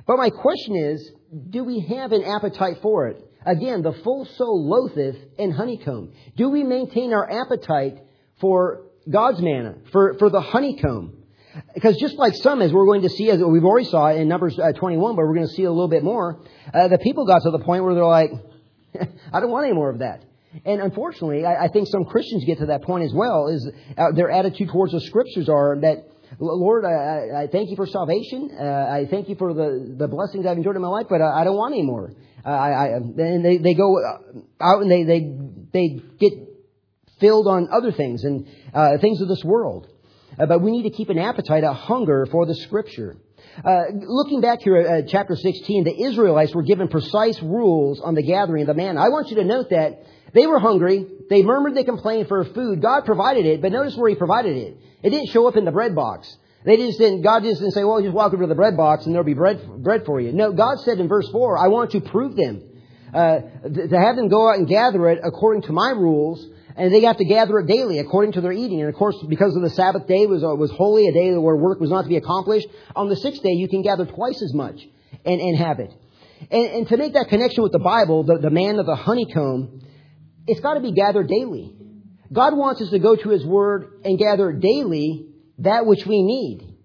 But 0.07 0.17
my 0.17 0.31
question 0.31 0.77
is, 0.77 1.11
do 1.51 1.65
we 1.65 1.81
have 1.81 2.13
an 2.13 2.25
appetite 2.25 2.79
for 2.83 3.09
it? 3.09 3.25
Again, 3.47 3.83
the 3.83 3.93
full 3.93 4.27
soul 4.27 4.69
loatheth 4.69 5.17
and 5.39 5.53
honeycomb. 5.53 6.13
Do 6.37 6.51
we 6.51 6.63
maintain 6.63 7.13
our 7.15 7.31
appetite 7.43 7.99
for 8.41 8.90
God's 9.11 9.41
manna, 9.41 9.77
for, 9.93 10.17
for 10.19 10.31
the 10.31 10.41
honeycomb? 10.41 11.17
Because 11.75 11.97
just 11.97 12.17
like 12.17 12.35
some, 12.35 12.63
as 12.63 12.73
we're 12.73 12.87
going 12.87 13.03
to 13.03 13.09
see, 13.09 13.29
as 13.31 13.41
we've 13.43 13.65
already 13.65 13.89
saw 13.89 14.09
in 14.09 14.29
Numbers 14.29 14.59
uh, 14.59 14.73
21, 14.73 15.17
but 15.17 15.23
we're 15.23 15.35
going 15.35 15.49
to 15.49 15.53
see 15.55 15.65
a 15.65 15.71
little 15.71 15.89
bit 15.89 16.05
more, 16.05 16.41
uh, 16.73 16.89
the 16.89 16.99
people 16.99 17.27
got 17.27 17.43
to 17.43 17.51
the 17.51 17.59
point 17.59 17.85
where 17.85 17.95
they're 17.95 18.05
like, 18.05 18.31
I 19.33 19.41
don't 19.41 19.51
want 19.51 19.67
any 19.67 19.75
more 19.75 19.91
of 19.91 19.99
that. 19.99 20.25
And 20.65 20.81
unfortunately, 20.81 21.45
I, 21.45 21.65
I 21.65 21.69
think 21.69 21.89
some 21.89 22.05
Christians 22.05 22.45
get 22.45 22.59
to 22.59 22.67
that 22.67 22.83
point 22.83 23.05
as 23.05 23.13
well. 23.15 23.49
Is 23.49 23.69
uh, 23.97 24.13
their 24.13 24.31
attitude 24.31 24.69
towards 24.71 24.93
the 24.93 25.01
Scriptures 25.01 25.49
are 25.49 25.79
that 25.81 26.07
Lord, 26.39 26.85
I, 26.85 27.43
I, 27.43 27.47
thank 27.49 27.71
you 27.71 27.77
for 27.77 27.87
salvation. 27.87 28.51
Uh, 28.59 28.65
I 28.65 29.07
thank 29.11 29.29
you 29.29 29.35
for 29.35 29.53
the, 29.53 29.97
the 29.99 30.07
blessings 30.07 30.47
I've 30.47 30.57
enjoyed 30.57 30.77
in 30.77 30.83
my 30.83 30.89
life, 30.89 31.07
but 31.09 31.21
I, 31.21 31.41
I 31.41 31.45
don't 31.45 31.57
want 31.57 31.75
any 31.75 31.83
more. 31.83 32.13
Uh, 32.45 32.49
I, 32.49 32.71
I, 32.71 32.87
and 32.97 33.45
they, 33.45 33.59
they 33.59 33.75
go 33.75 33.99
out 34.61 34.81
and 34.81 34.91
they, 34.91 35.03
they, 35.03 35.37
they 35.73 36.01
get 36.19 36.33
filled 37.21 37.47
on 37.47 37.69
other 37.71 37.93
things 37.93 38.25
and 38.25 38.47
uh, 38.75 38.99
things 38.99 39.21
of 39.21 39.29
this 39.29 39.45
world. 39.45 39.89
Uh, 40.39 40.47
but 40.47 40.61
we 40.61 40.71
need 40.71 40.85
to 40.85 40.91
keep 40.91 41.09
an 41.11 41.19
appetite, 41.19 41.65
a 41.65 41.73
hunger 41.73 42.27
for 42.31 42.47
the 42.47 42.55
Scripture. 42.55 43.17
Uh, 43.65 43.83
looking 43.93 44.41
back 44.41 44.61
here 44.63 44.77
at 44.77 45.09
chapter 45.09 45.37
16, 45.37 45.85
the 45.85 46.03
Israelites 46.05 46.55
were 46.55 46.63
given 46.63 46.89
precise 46.89 47.41
rules 47.43 48.01
on 48.01 48.15
the 48.15 48.23
gathering 48.23 48.63
of 48.63 48.69
the 48.69 48.75
manna. 48.75 49.01
I 49.01 49.09
want 49.09 49.29
you 49.29 49.37
to 49.37 49.45
note 49.45 49.71
that 49.71 50.05
they 50.33 50.47
were 50.47 50.59
hungry. 50.59 51.07
They 51.29 51.43
murmured, 51.43 51.75
they 51.75 51.85
complained 51.85 52.29
for 52.29 52.45
food. 52.45 52.81
God 52.81 53.05
provided 53.05 53.47
it, 53.47 53.61
but 53.61 53.73
notice 53.73 53.97
where 53.97 54.09
He 54.09 54.17
provided 54.17 54.57
it. 54.57 54.77
It 55.03 55.11
didn't 55.11 55.29
show 55.29 55.47
up 55.47 55.57
in 55.57 55.65
the 55.65 55.73
bread 55.73 55.95
box. 55.95 56.37
They 56.65 56.77
just 56.77 56.99
didn't, 56.99 57.23
God 57.23 57.43
just 57.43 57.61
didn't 57.61 57.73
say, 57.73 57.85
well, 57.85 58.03
just 58.03 58.13
walk 58.13 58.33
over 58.35 58.43
to 58.43 58.47
the 58.47 58.55
bread 58.55 58.77
box 58.77 59.07
and 59.07 59.15
there'll 59.15 59.25
be 59.25 59.35
bread, 59.35 59.83
bread 59.83 60.05
for 60.05 60.21
you. 60.21 60.33
No, 60.33 60.53
God 60.53 60.79
said 60.81 60.99
in 60.99 61.09
verse 61.09 61.29
4, 61.31 61.59
I 61.59 61.69
want 61.69 61.93
to 61.93 62.01
prove 62.01 62.37
them. 62.37 62.65
Uh, 63.13 63.41
to 63.65 63.99
have 63.99 64.15
them 64.15 64.29
go 64.29 64.49
out 64.49 64.59
and 64.59 64.69
gather 64.69 65.09
it 65.09 65.21
according 65.25 65.63
to 65.63 65.73
my 65.73 65.91
rules, 65.91 66.47
and 66.81 66.95
they 66.95 67.03
have 67.03 67.19
to 67.19 67.27
gather 67.27 67.59
it 67.59 67.67
daily 67.67 67.99
according 67.99 68.33
to 68.33 68.41
their 68.41 68.53
eating. 68.53 68.81
And 68.81 68.89
of 68.89 68.95
course, 68.95 69.15
because 69.29 69.55
of 69.55 69.61
the 69.61 69.69
Sabbath 69.69 70.07
day 70.07 70.25
was, 70.25 70.43
uh, 70.43 70.55
was 70.57 70.71
holy, 70.71 71.09
a 71.09 71.13
day 71.13 71.37
where 71.37 71.55
work 71.55 71.79
was 71.79 71.91
not 71.91 72.03
to 72.05 72.09
be 72.09 72.17
accomplished, 72.17 72.67
on 72.97 73.11
the 73.11 73.17
sixth 73.17 73.43
day 73.43 73.51
you 73.51 73.69
can 73.69 73.83
gather 73.83 74.07
twice 74.07 74.41
as 74.41 74.55
much 74.55 74.81
and, 75.27 75.41
and 75.43 75.59
have 75.59 75.79
it. 75.79 75.93
And, 76.51 76.67
and 76.69 76.89
to 76.89 76.97
make 76.97 77.13
that 77.13 77.29
connection 77.29 77.63
with 77.63 77.73
the 77.73 77.79
Bible, 77.79 78.23
the, 78.23 78.39
the 78.39 78.49
man 78.49 78.79
of 78.79 78.87
the 78.87 78.95
honeycomb, 78.97 79.83
it's 80.47 80.61
got 80.61 80.75
to 80.75 80.81
be 80.81 80.93
gathered 80.93 81.29
daily. 81.29 81.77
God 82.33 82.57
wants 82.57 82.81
us 82.81 82.89
to 82.89 82.99
go 82.99 83.15
to 83.15 83.29
His 83.29 83.45
Word 83.45 84.01
and 84.07 84.19
gather 84.19 84.51
daily 84.51 85.27
that 85.59 85.85
which 85.85 86.07
we 86.07 86.23
need. 86.23 86.79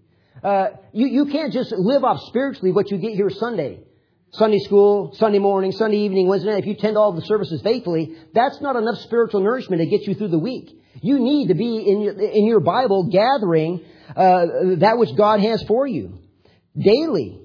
Uh, 0.44 0.72
you, 0.92 1.08
you 1.08 1.26
can't 1.28 1.54
just 1.54 1.72
live 1.72 2.04
off 2.04 2.20
spiritually 2.28 2.74
what 2.74 2.92
you 2.92 2.98
get 2.98 3.12
here 3.12 3.30
Sunday. 3.30 3.80
Sunday 4.36 4.60
school, 4.60 5.14
Sunday 5.16 5.40
morning, 5.40 5.72
Sunday 5.72 5.98
evening, 5.98 6.28
Wednesday 6.28 6.52
night. 6.52 6.60
If 6.60 6.66
you 6.66 6.74
attend 6.74 6.98
all 6.98 7.14
the 7.14 7.22
services 7.22 7.62
faithfully, 7.62 8.16
that's 8.34 8.60
not 8.62 8.76
enough 8.76 8.98
spiritual 9.00 9.42
nourishment 9.42 9.82
to 9.82 9.88
get 9.88 10.08
you 10.08 10.14
through 10.14 10.30
the 10.30 10.40
week. 10.40 10.82
You 11.02 11.20
need 11.20 11.48
to 11.48 11.56
be 11.56 11.78
in 11.88 12.02
your, 12.02 12.14
in 12.14 12.46
your 12.46 12.60
Bible 12.60 13.10
gathering 13.12 13.84
uh, 14.10 14.46
that 14.80 14.96
which 14.98 15.16
God 15.16 15.40
has 15.40 15.64
for 15.64 15.88
you 15.88 16.20
daily. 16.78 17.42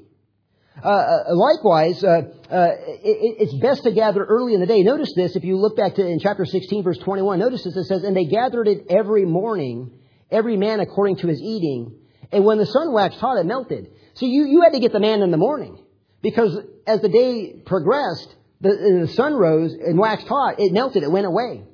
Uh, 0.82 0.88
uh, 0.88 1.34
likewise, 1.34 2.02
uh, 2.02 2.22
uh 2.50 2.68
it, 3.02 3.36
it's 3.38 3.54
best 3.54 3.82
to 3.84 3.92
gather 3.92 4.24
early 4.24 4.54
in 4.54 4.60
the 4.60 4.66
day. 4.66 4.82
Notice 4.82 5.12
this, 5.14 5.36
if 5.36 5.44
you 5.44 5.56
look 5.56 5.76
back 5.76 5.94
to 5.96 6.06
in 6.06 6.18
chapter 6.20 6.44
16, 6.44 6.82
verse 6.82 6.98
21, 6.98 7.38
notice 7.38 7.64
this, 7.64 7.76
it 7.76 7.84
says, 7.84 8.02
And 8.02 8.16
they 8.16 8.24
gathered 8.24 8.66
it 8.66 8.86
every 8.88 9.24
morning, 9.26 9.92
every 10.30 10.56
man 10.56 10.80
according 10.80 11.16
to 11.16 11.28
his 11.28 11.40
eating, 11.40 11.98
and 12.32 12.44
when 12.44 12.58
the 12.58 12.66
sun 12.66 12.92
waxed 12.92 13.18
hot, 13.18 13.38
it 13.38 13.44
melted. 13.44 13.90
So 14.14 14.26
you, 14.26 14.46
you 14.46 14.62
had 14.62 14.72
to 14.72 14.80
get 14.80 14.92
the 14.92 15.00
man 15.00 15.22
in 15.22 15.30
the 15.30 15.36
morning 15.36 15.82
because 16.22 16.58
as 16.86 17.00
the 17.00 17.08
day 17.08 17.54
progressed, 17.64 18.34
the, 18.60 19.06
the 19.06 19.08
sun 19.14 19.34
rose 19.34 19.72
and 19.72 19.98
waxed 19.98 20.28
hot, 20.28 20.56
it 20.58 20.72
melted, 20.72 21.02
it 21.02 21.10
went 21.10 21.26
away. 21.26 21.64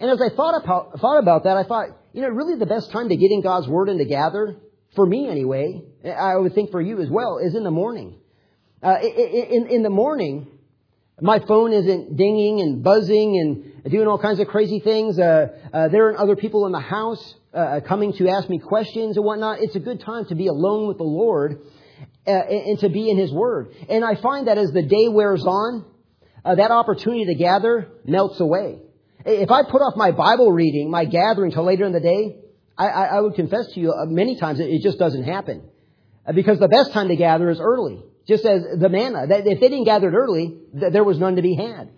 And 0.00 0.10
as 0.10 0.20
I 0.20 0.34
thought 0.34 0.62
about, 0.62 1.00
thought 1.00 1.18
about 1.18 1.44
that, 1.44 1.56
I 1.56 1.62
thought, 1.62 1.88
you 2.12 2.22
know, 2.22 2.28
really 2.28 2.58
the 2.58 2.66
best 2.66 2.90
time 2.90 3.08
to 3.08 3.16
get 3.16 3.30
in 3.30 3.42
God's 3.42 3.68
Word 3.68 3.88
and 3.88 3.98
to 3.98 4.04
gather, 4.04 4.56
for 4.94 5.06
me 5.06 5.28
anyway, 5.28 5.82
I 6.04 6.36
would 6.36 6.54
think 6.54 6.70
for 6.70 6.80
you 6.80 7.00
as 7.00 7.08
well, 7.08 7.38
is 7.38 7.54
in 7.54 7.62
the 7.62 7.70
morning. 7.70 8.18
Uh, 8.82 8.98
in, 9.00 9.68
in 9.68 9.82
the 9.82 9.90
morning, 9.90 10.48
my 11.20 11.38
phone 11.38 11.72
isn't 11.72 12.16
dinging 12.16 12.60
and 12.60 12.82
buzzing 12.82 13.38
and 13.38 13.90
doing 13.90 14.06
all 14.06 14.18
kinds 14.18 14.40
of 14.40 14.48
crazy 14.48 14.80
things. 14.80 15.18
Uh, 15.18 15.48
uh, 15.72 15.88
there 15.88 16.08
are 16.08 16.18
other 16.18 16.36
people 16.36 16.66
in 16.66 16.72
the 16.72 16.80
house 16.80 17.34
uh, 17.54 17.80
coming 17.86 18.12
to 18.14 18.28
ask 18.28 18.50
me 18.50 18.58
questions 18.58 19.16
and 19.16 19.24
whatnot. 19.24 19.60
It's 19.60 19.76
a 19.76 19.80
good 19.80 20.00
time 20.00 20.26
to 20.26 20.34
be 20.34 20.48
alone 20.48 20.88
with 20.88 20.98
the 20.98 21.04
Lord 21.04 21.62
uh, 22.26 22.30
and 22.30 22.78
to 22.80 22.88
be 22.88 23.10
in 23.10 23.18
His 23.18 23.32
Word. 23.32 23.74
And 23.88 24.04
I 24.04 24.14
find 24.16 24.48
that 24.48 24.58
as 24.58 24.72
the 24.72 24.82
day 24.82 25.08
wears 25.08 25.44
on, 25.44 25.84
uh, 26.44 26.54
that 26.54 26.70
opportunity 26.70 27.26
to 27.26 27.34
gather 27.34 27.88
melts 28.04 28.40
away. 28.40 28.78
If 29.24 29.50
I 29.50 29.62
put 29.64 29.80
off 29.82 29.96
my 29.96 30.12
Bible 30.12 30.52
reading, 30.52 30.90
my 30.90 31.04
gathering 31.04 31.50
till 31.50 31.64
later 31.64 31.84
in 31.84 31.92
the 31.92 32.00
day, 32.00 32.36
I, 32.78 32.86
I, 32.86 33.04
I 33.16 33.20
would 33.20 33.34
confess 33.34 33.66
to 33.72 33.80
you 33.80 33.92
uh, 33.92 34.06
many 34.06 34.38
times 34.38 34.60
it, 34.60 34.68
it 34.68 34.82
just 34.82 34.98
doesn't 34.98 35.24
happen. 35.24 35.68
Because 36.34 36.58
the 36.58 36.68
best 36.68 36.92
time 36.92 37.08
to 37.08 37.16
gather 37.16 37.50
is 37.50 37.60
early. 37.60 38.02
Just 38.26 38.44
as 38.44 38.62
the 38.78 38.88
manna. 38.88 39.26
That 39.28 39.46
if 39.46 39.60
they 39.60 39.68
didn't 39.68 39.84
gather 39.84 40.08
it 40.08 40.14
early, 40.14 40.56
there 40.72 41.04
was 41.04 41.18
none 41.18 41.36
to 41.36 41.42
be 41.42 41.54
had. 41.54 41.90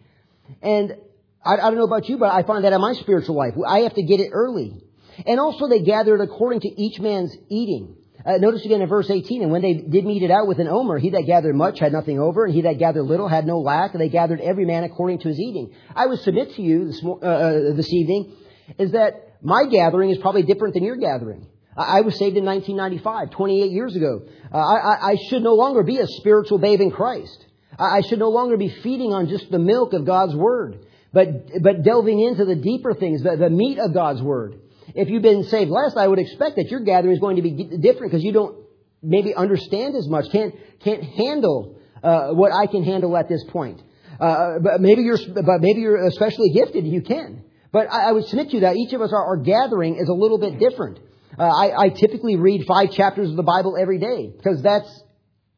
And 0.62 0.96
I, 1.44 1.54
I 1.54 1.56
don't 1.56 1.76
know 1.76 1.84
about 1.84 2.08
you, 2.08 2.18
but 2.18 2.32
I 2.32 2.42
find 2.42 2.64
that 2.64 2.72
in 2.72 2.80
my 2.80 2.92
spiritual 2.94 3.36
life. 3.36 3.54
I 3.66 3.80
have 3.80 3.94
to 3.94 4.02
get 4.02 4.20
it 4.20 4.30
early. 4.32 4.82
And 5.26 5.40
also 5.40 5.68
they 5.68 5.80
gathered 5.80 6.20
according 6.20 6.60
to 6.60 6.68
each 6.68 7.00
man's 7.00 7.34
eating. 7.48 7.96
Uh, 8.28 8.36
notice 8.36 8.62
again 8.66 8.82
in 8.82 8.88
verse 8.88 9.08
18, 9.08 9.42
and 9.42 9.50
when 9.50 9.62
they 9.62 9.72
did 9.72 10.04
meet 10.04 10.22
it 10.22 10.30
out 10.30 10.46
with 10.46 10.58
an 10.58 10.68
omer, 10.68 10.98
he 10.98 11.10
that 11.10 11.24
gathered 11.26 11.56
much 11.56 11.78
had 11.78 11.92
nothing 11.92 12.20
over, 12.20 12.44
and 12.44 12.54
he 12.54 12.60
that 12.60 12.78
gathered 12.78 13.04
little 13.04 13.26
had 13.26 13.46
no 13.46 13.60
lack, 13.60 13.92
and 13.92 14.02
they 14.02 14.10
gathered 14.10 14.38
every 14.38 14.66
man 14.66 14.84
according 14.84 15.18
to 15.20 15.28
his 15.28 15.38
eating. 15.38 15.72
I 15.96 16.04
would 16.04 16.18
submit 16.18 16.54
to 16.56 16.62
you 16.62 16.88
this, 16.88 17.02
uh, 17.02 17.26
uh, 17.26 17.72
this 17.74 17.90
evening 17.90 18.36
is 18.78 18.92
that 18.92 19.38
my 19.40 19.64
gathering 19.70 20.10
is 20.10 20.18
probably 20.18 20.42
different 20.42 20.74
than 20.74 20.84
your 20.84 20.96
gathering. 20.96 21.46
I 21.74 22.02
was 22.02 22.18
saved 22.18 22.36
in 22.36 22.44
1995, 22.44 23.30
28 23.30 23.70
years 23.70 23.96
ago. 23.96 24.22
Uh, 24.52 24.58
I, 24.58 25.12
I, 25.12 25.16
should 25.30 25.42
no 25.42 25.54
longer 25.54 25.82
be 25.82 25.96
a 25.96 26.06
spiritual 26.06 26.58
babe 26.58 26.80
in 26.80 26.90
Christ. 26.90 27.46
I, 27.78 27.98
I 27.98 28.00
should 28.02 28.18
no 28.18 28.28
longer 28.28 28.58
be 28.58 28.68
feeding 28.68 29.14
on 29.14 29.28
just 29.28 29.50
the 29.50 29.60
milk 29.60 29.94
of 29.94 30.04
God's 30.04 30.34
Word, 30.34 30.84
but, 31.14 31.62
but 31.62 31.82
delving 31.82 32.20
into 32.20 32.44
the 32.44 32.56
deeper 32.56 32.92
things, 32.92 33.22
the, 33.22 33.36
the 33.36 33.48
meat 33.48 33.78
of 33.78 33.94
God's 33.94 34.20
Word. 34.20 34.60
If 34.98 35.08
you've 35.10 35.22
been 35.22 35.44
saved 35.44 35.70
less, 35.70 35.96
I 35.96 36.08
would 36.08 36.18
expect 36.18 36.56
that 36.56 36.72
your 36.72 36.80
gathering 36.80 37.14
is 37.14 37.20
going 37.20 37.36
to 37.36 37.42
be 37.42 37.52
different 37.52 38.10
because 38.10 38.24
you 38.24 38.32
don't 38.32 38.58
maybe 39.00 39.32
understand 39.32 39.94
as 39.94 40.08
much, 40.08 40.24
can't, 40.32 40.56
can't 40.80 41.04
handle 41.04 41.78
uh, 42.02 42.30
what 42.30 42.50
I 42.52 42.66
can 42.66 42.82
handle 42.82 43.16
at 43.16 43.28
this 43.28 43.44
point. 43.44 43.80
Uh, 44.18 44.58
but 44.60 44.80
maybe 44.80 45.02
you're, 45.02 45.18
but 45.34 45.60
maybe 45.60 45.82
you're 45.82 46.04
especially 46.08 46.50
gifted, 46.50 46.84
you 46.84 47.02
can. 47.02 47.44
But 47.70 47.86
I, 47.92 48.08
I 48.08 48.12
would 48.12 48.24
submit 48.24 48.48
to 48.48 48.54
you 48.54 48.60
that 48.62 48.74
each 48.74 48.92
of 48.92 49.00
us, 49.00 49.12
our, 49.12 49.24
our 49.24 49.36
gathering 49.36 49.98
is 50.00 50.08
a 50.08 50.12
little 50.12 50.38
bit 50.38 50.58
different. 50.58 50.98
Uh, 51.38 51.44
I, 51.44 51.84
I 51.84 51.88
typically 51.90 52.34
read 52.34 52.66
five 52.66 52.90
chapters 52.90 53.30
of 53.30 53.36
the 53.36 53.44
Bible 53.44 53.76
every 53.80 53.98
day 53.98 54.32
because 54.36 54.60
that's 54.62 54.90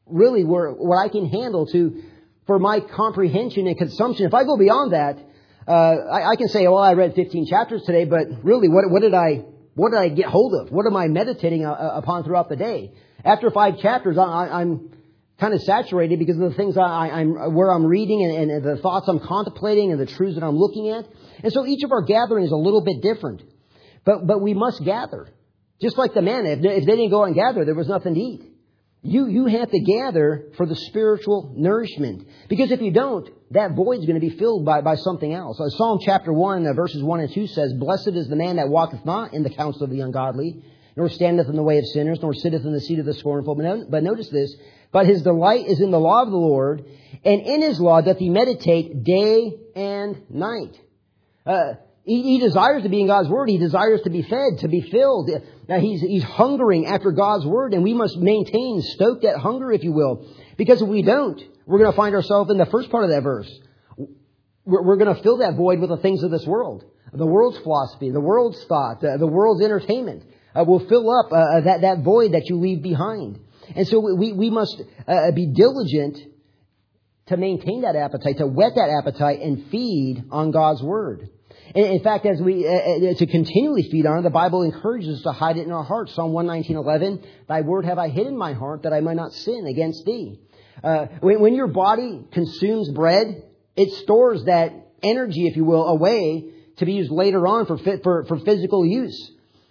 really 0.04 0.44
where 0.44 0.70
what 0.70 1.02
I 1.02 1.08
can 1.08 1.26
handle 1.26 1.66
to 1.68 2.02
for 2.46 2.58
my 2.58 2.80
comprehension 2.80 3.66
and 3.66 3.78
consumption. 3.78 4.26
If 4.26 4.34
I 4.34 4.44
go 4.44 4.58
beyond 4.58 4.92
that, 4.92 5.16
uh, 5.70 5.94
I, 6.10 6.30
I, 6.32 6.36
can 6.36 6.48
say, 6.48 6.66
well, 6.66 6.78
I 6.78 6.94
read 6.94 7.14
15 7.14 7.46
chapters 7.46 7.82
today, 7.84 8.04
but 8.04 8.26
really, 8.42 8.68
what, 8.68 8.90
what 8.90 9.02
did 9.02 9.14
I 9.14 9.44
what 9.74 9.92
did 9.92 9.98
I 9.98 10.08
get 10.08 10.26
hold 10.26 10.52
of? 10.60 10.72
What 10.72 10.84
am 10.84 10.96
I 10.96 11.06
meditating 11.06 11.64
uh, 11.64 11.70
uh 11.70 11.92
upon 11.94 12.24
throughout 12.24 12.48
the 12.48 12.56
day? 12.56 12.92
After 13.24 13.52
five 13.52 13.78
chapters, 13.78 14.18
I, 14.18 14.62
am 14.62 14.90
kind 15.38 15.54
of 15.54 15.62
saturated 15.62 16.18
because 16.18 16.36
of 16.40 16.50
the 16.50 16.56
things 16.56 16.76
I, 16.76 17.20
am 17.20 17.54
where 17.54 17.70
I'm 17.70 17.86
reading 17.86 18.24
and, 18.24 18.50
and 18.50 18.64
the 18.64 18.78
thoughts 18.82 19.06
I'm 19.08 19.20
contemplating 19.20 19.92
and 19.92 20.00
the 20.00 20.06
truths 20.06 20.34
that 20.34 20.44
I'm 20.44 20.56
looking 20.56 20.88
at. 20.90 21.06
And 21.44 21.52
so 21.52 21.64
each 21.64 21.84
of 21.84 21.92
our 21.92 22.02
gatherings 22.02 22.46
is 22.46 22.52
a 22.52 22.56
little 22.56 22.82
bit 22.82 23.00
different, 23.00 23.42
but 24.04 24.26
but 24.26 24.42
we 24.42 24.54
must 24.54 24.84
gather. 24.84 25.28
Just 25.80 25.96
like 25.96 26.14
the 26.14 26.22
manna, 26.22 26.50
if 26.50 26.62
they, 26.62 26.68
if 26.68 26.84
they 26.84 26.96
didn't 26.96 27.10
go 27.10 27.22
and 27.22 27.34
gather, 27.34 27.64
there 27.64 27.76
was 27.76 27.88
nothing 27.88 28.14
to 28.14 28.20
eat. 28.20 28.49
You, 29.02 29.28
you 29.28 29.46
have 29.46 29.70
to 29.70 29.80
gather 29.80 30.48
for 30.56 30.66
the 30.66 30.76
spiritual 30.76 31.54
nourishment. 31.56 32.26
Because 32.48 32.70
if 32.70 32.82
you 32.82 32.92
don't, 32.92 33.28
that 33.52 33.74
void 33.74 34.00
is 34.00 34.06
going 34.06 34.20
to 34.20 34.26
be 34.26 34.36
filled 34.36 34.66
by, 34.66 34.82
by 34.82 34.96
something 34.96 35.32
else. 35.32 35.58
Psalm 35.76 36.00
chapter 36.04 36.32
1, 36.32 36.66
uh, 36.66 36.72
verses 36.74 37.02
1 37.02 37.20
and 37.20 37.32
2 37.32 37.46
says, 37.46 37.72
Blessed 37.72 38.08
is 38.08 38.28
the 38.28 38.36
man 38.36 38.56
that 38.56 38.68
walketh 38.68 39.04
not 39.06 39.32
in 39.32 39.42
the 39.42 39.50
counsel 39.50 39.84
of 39.84 39.90
the 39.90 40.00
ungodly, 40.00 40.62
nor 40.96 41.08
standeth 41.08 41.48
in 41.48 41.56
the 41.56 41.62
way 41.62 41.78
of 41.78 41.86
sinners, 41.86 42.18
nor 42.20 42.34
sitteth 42.34 42.64
in 42.64 42.72
the 42.72 42.80
seat 42.80 42.98
of 42.98 43.06
the 43.06 43.14
scornful. 43.14 43.54
But, 43.54 43.62
no, 43.62 43.86
but 43.88 44.02
notice 44.02 44.28
this, 44.28 44.54
but 44.92 45.06
his 45.06 45.22
delight 45.22 45.66
is 45.66 45.80
in 45.80 45.90
the 45.90 46.00
law 46.00 46.22
of 46.22 46.30
the 46.30 46.36
Lord, 46.36 46.84
and 47.24 47.40
in 47.40 47.62
his 47.62 47.80
law 47.80 48.02
doth 48.02 48.18
he 48.18 48.28
meditate 48.28 49.02
day 49.02 49.54
and 49.74 50.22
night. 50.28 50.78
Uh, 51.46 51.74
he, 52.04 52.22
he, 52.22 52.38
desires 52.38 52.82
to 52.82 52.88
be 52.88 53.00
in 53.00 53.06
God's 53.06 53.28
Word. 53.28 53.48
He 53.48 53.58
desires 53.58 54.00
to 54.02 54.10
be 54.10 54.22
fed, 54.22 54.58
to 54.60 54.68
be 54.68 54.80
filled. 54.80 55.30
Now 55.70 55.78
he's, 55.78 56.00
he's 56.00 56.24
hungering 56.24 56.86
after 56.86 57.12
God's 57.12 57.46
Word, 57.46 57.74
and 57.74 57.84
we 57.84 57.94
must 57.94 58.16
maintain, 58.16 58.82
stoke 58.82 59.22
that 59.22 59.36
hunger, 59.36 59.70
if 59.70 59.84
you 59.84 59.92
will. 59.92 60.26
Because 60.56 60.82
if 60.82 60.88
we 60.88 61.02
don't, 61.02 61.40
we're 61.64 61.78
going 61.78 61.92
to 61.92 61.96
find 61.96 62.12
ourselves 62.16 62.50
in 62.50 62.58
the 62.58 62.66
first 62.66 62.90
part 62.90 63.04
of 63.04 63.10
that 63.10 63.22
verse. 63.22 63.48
We're, 64.64 64.82
we're 64.82 64.96
going 64.96 65.14
to 65.14 65.22
fill 65.22 65.38
that 65.38 65.54
void 65.54 65.78
with 65.78 65.90
the 65.90 65.98
things 65.98 66.24
of 66.24 66.32
this 66.32 66.44
world. 66.44 66.84
The 67.12 67.24
world's 67.24 67.58
philosophy, 67.58 68.10
the 68.10 68.20
world's 68.20 68.62
thought, 68.64 69.04
uh, 69.04 69.16
the 69.16 69.28
world's 69.28 69.62
entertainment 69.62 70.24
uh, 70.56 70.64
will 70.64 70.84
fill 70.88 71.08
up 71.08 71.30
uh, 71.30 71.36
uh 71.36 71.60
that, 71.60 71.82
that 71.82 72.00
void 72.00 72.32
that 72.32 72.48
you 72.48 72.56
leave 72.56 72.82
behind. 72.82 73.38
And 73.76 73.86
so 73.86 74.00
we, 74.00 74.32
we 74.32 74.50
must 74.50 74.82
uh, 75.06 75.30
be 75.30 75.46
diligent 75.46 76.18
to 77.26 77.36
maintain 77.36 77.82
that 77.82 77.94
appetite, 77.94 78.38
to 78.38 78.46
whet 78.48 78.72
that 78.74 78.90
appetite 78.90 79.38
and 79.38 79.70
feed 79.70 80.24
on 80.32 80.50
God's 80.50 80.82
Word. 80.82 81.30
In 81.74 82.02
fact, 82.02 82.26
as 82.26 82.40
we, 82.40 82.66
uh, 82.66 82.70
uh, 82.70 83.14
to 83.14 83.26
continually 83.26 83.88
feed 83.90 84.04
on 84.04 84.18
it, 84.18 84.22
the 84.22 84.30
Bible 84.30 84.62
encourages 84.62 85.18
us 85.18 85.22
to 85.22 85.32
hide 85.32 85.56
it 85.56 85.66
in 85.66 85.72
our 85.72 85.84
hearts. 85.84 86.14
Psalm 86.14 86.32
119.11, 86.32 87.24
Thy 87.48 87.60
word 87.60 87.84
have 87.84 87.98
I 87.98 88.08
hid 88.08 88.26
in 88.26 88.36
my 88.36 88.54
heart 88.54 88.82
that 88.82 88.92
I 88.92 89.00
might 89.00 89.16
not 89.16 89.32
sin 89.32 89.66
against 89.66 90.04
thee. 90.04 90.40
Uh, 90.82 91.06
when, 91.20 91.40
when 91.40 91.54
your 91.54 91.68
body 91.68 92.24
consumes 92.32 92.90
bread, 92.90 93.44
it 93.76 93.92
stores 94.02 94.44
that 94.46 94.72
energy, 95.02 95.46
if 95.46 95.56
you 95.56 95.64
will, 95.64 95.86
away 95.86 96.46
to 96.78 96.86
be 96.86 96.94
used 96.94 97.12
later 97.12 97.46
on 97.46 97.66
for, 97.66 97.78
for, 97.78 98.24
for 98.24 98.38
physical 98.40 98.84
use. 98.84 99.30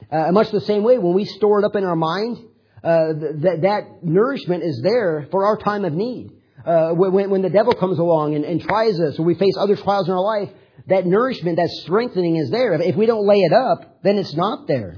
Uh, 0.09 0.31
much 0.31 0.51
the 0.51 0.61
same 0.61 0.83
way, 0.83 0.97
when 0.97 1.13
we 1.13 1.25
store 1.25 1.59
it 1.59 1.65
up 1.65 1.75
in 1.75 1.83
our 1.83 1.95
mind, 1.95 2.37
uh, 2.81 3.07
that, 3.41 3.59
that 3.63 4.03
nourishment 4.03 4.63
is 4.63 4.81
there 4.81 5.27
for 5.31 5.45
our 5.45 5.57
time 5.57 5.83
of 5.83 5.91
need. 5.91 6.31
Uh, 6.65 6.91
when, 6.91 7.29
when 7.29 7.41
the 7.41 7.49
devil 7.49 7.73
comes 7.73 7.99
along 7.99 8.35
and, 8.35 8.45
and 8.45 8.61
tries 8.61 8.99
us, 9.01 9.19
or 9.19 9.23
we 9.23 9.35
face 9.35 9.55
other 9.57 9.75
trials 9.75 10.07
in 10.07 10.13
our 10.13 10.21
life, 10.21 10.49
that 10.89 11.05
nourishment, 11.05 11.57
that 11.57 11.69
strengthening 11.69 12.35
is 12.35 12.49
there. 12.49 12.73
If 12.73 12.95
we 12.95 13.05
don't 13.05 13.25
lay 13.25 13.39
it 13.39 13.53
up, 13.53 14.03
then 14.03 14.17
it's 14.17 14.33
not 14.33 14.67
there. 14.67 14.97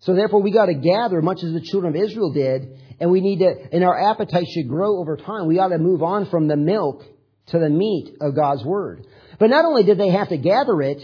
So 0.00 0.14
therefore 0.14 0.42
we 0.42 0.50
got 0.50 0.66
to 0.66 0.74
gather 0.74 1.22
much 1.22 1.42
as 1.42 1.52
the 1.52 1.60
children 1.60 1.94
of 1.94 2.02
Israel 2.02 2.32
did, 2.32 2.78
and 3.00 3.10
we 3.10 3.20
need 3.20 3.38
to, 3.38 3.54
and 3.72 3.84
our 3.84 4.10
appetite 4.10 4.46
should 4.48 4.68
grow 4.68 4.98
over 4.98 5.16
time. 5.16 5.46
We 5.46 5.58
ought 5.58 5.68
to 5.68 5.78
move 5.78 6.02
on 6.02 6.26
from 6.26 6.48
the 6.48 6.56
milk 6.56 7.04
to 7.46 7.58
the 7.58 7.68
meat 7.68 8.16
of 8.20 8.34
God's 8.34 8.64
Word. 8.64 9.06
But 9.38 9.50
not 9.50 9.64
only 9.64 9.84
did 9.84 9.98
they 9.98 10.10
have 10.10 10.28
to 10.28 10.36
gather 10.36 10.80
it, 10.82 11.02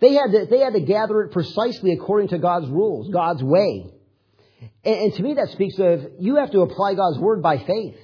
they 0.00 0.14
had 0.14 0.32
to, 0.32 0.46
they 0.50 0.58
had 0.58 0.74
to 0.74 0.80
gather 0.80 1.22
it 1.22 1.32
precisely 1.32 1.92
according 1.92 2.28
to 2.28 2.38
God's 2.38 2.68
rules, 2.68 3.08
God's 3.12 3.42
way. 3.42 3.86
And, 4.84 4.94
and 4.94 5.14
to 5.14 5.22
me 5.22 5.34
that 5.34 5.50
speaks 5.50 5.78
of, 5.78 6.04
you 6.18 6.36
have 6.36 6.50
to 6.52 6.60
apply 6.60 6.94
God's 6.94 7.18
Word 7.18 7.42
by 7.42 7.58
faith. 7.58 7.96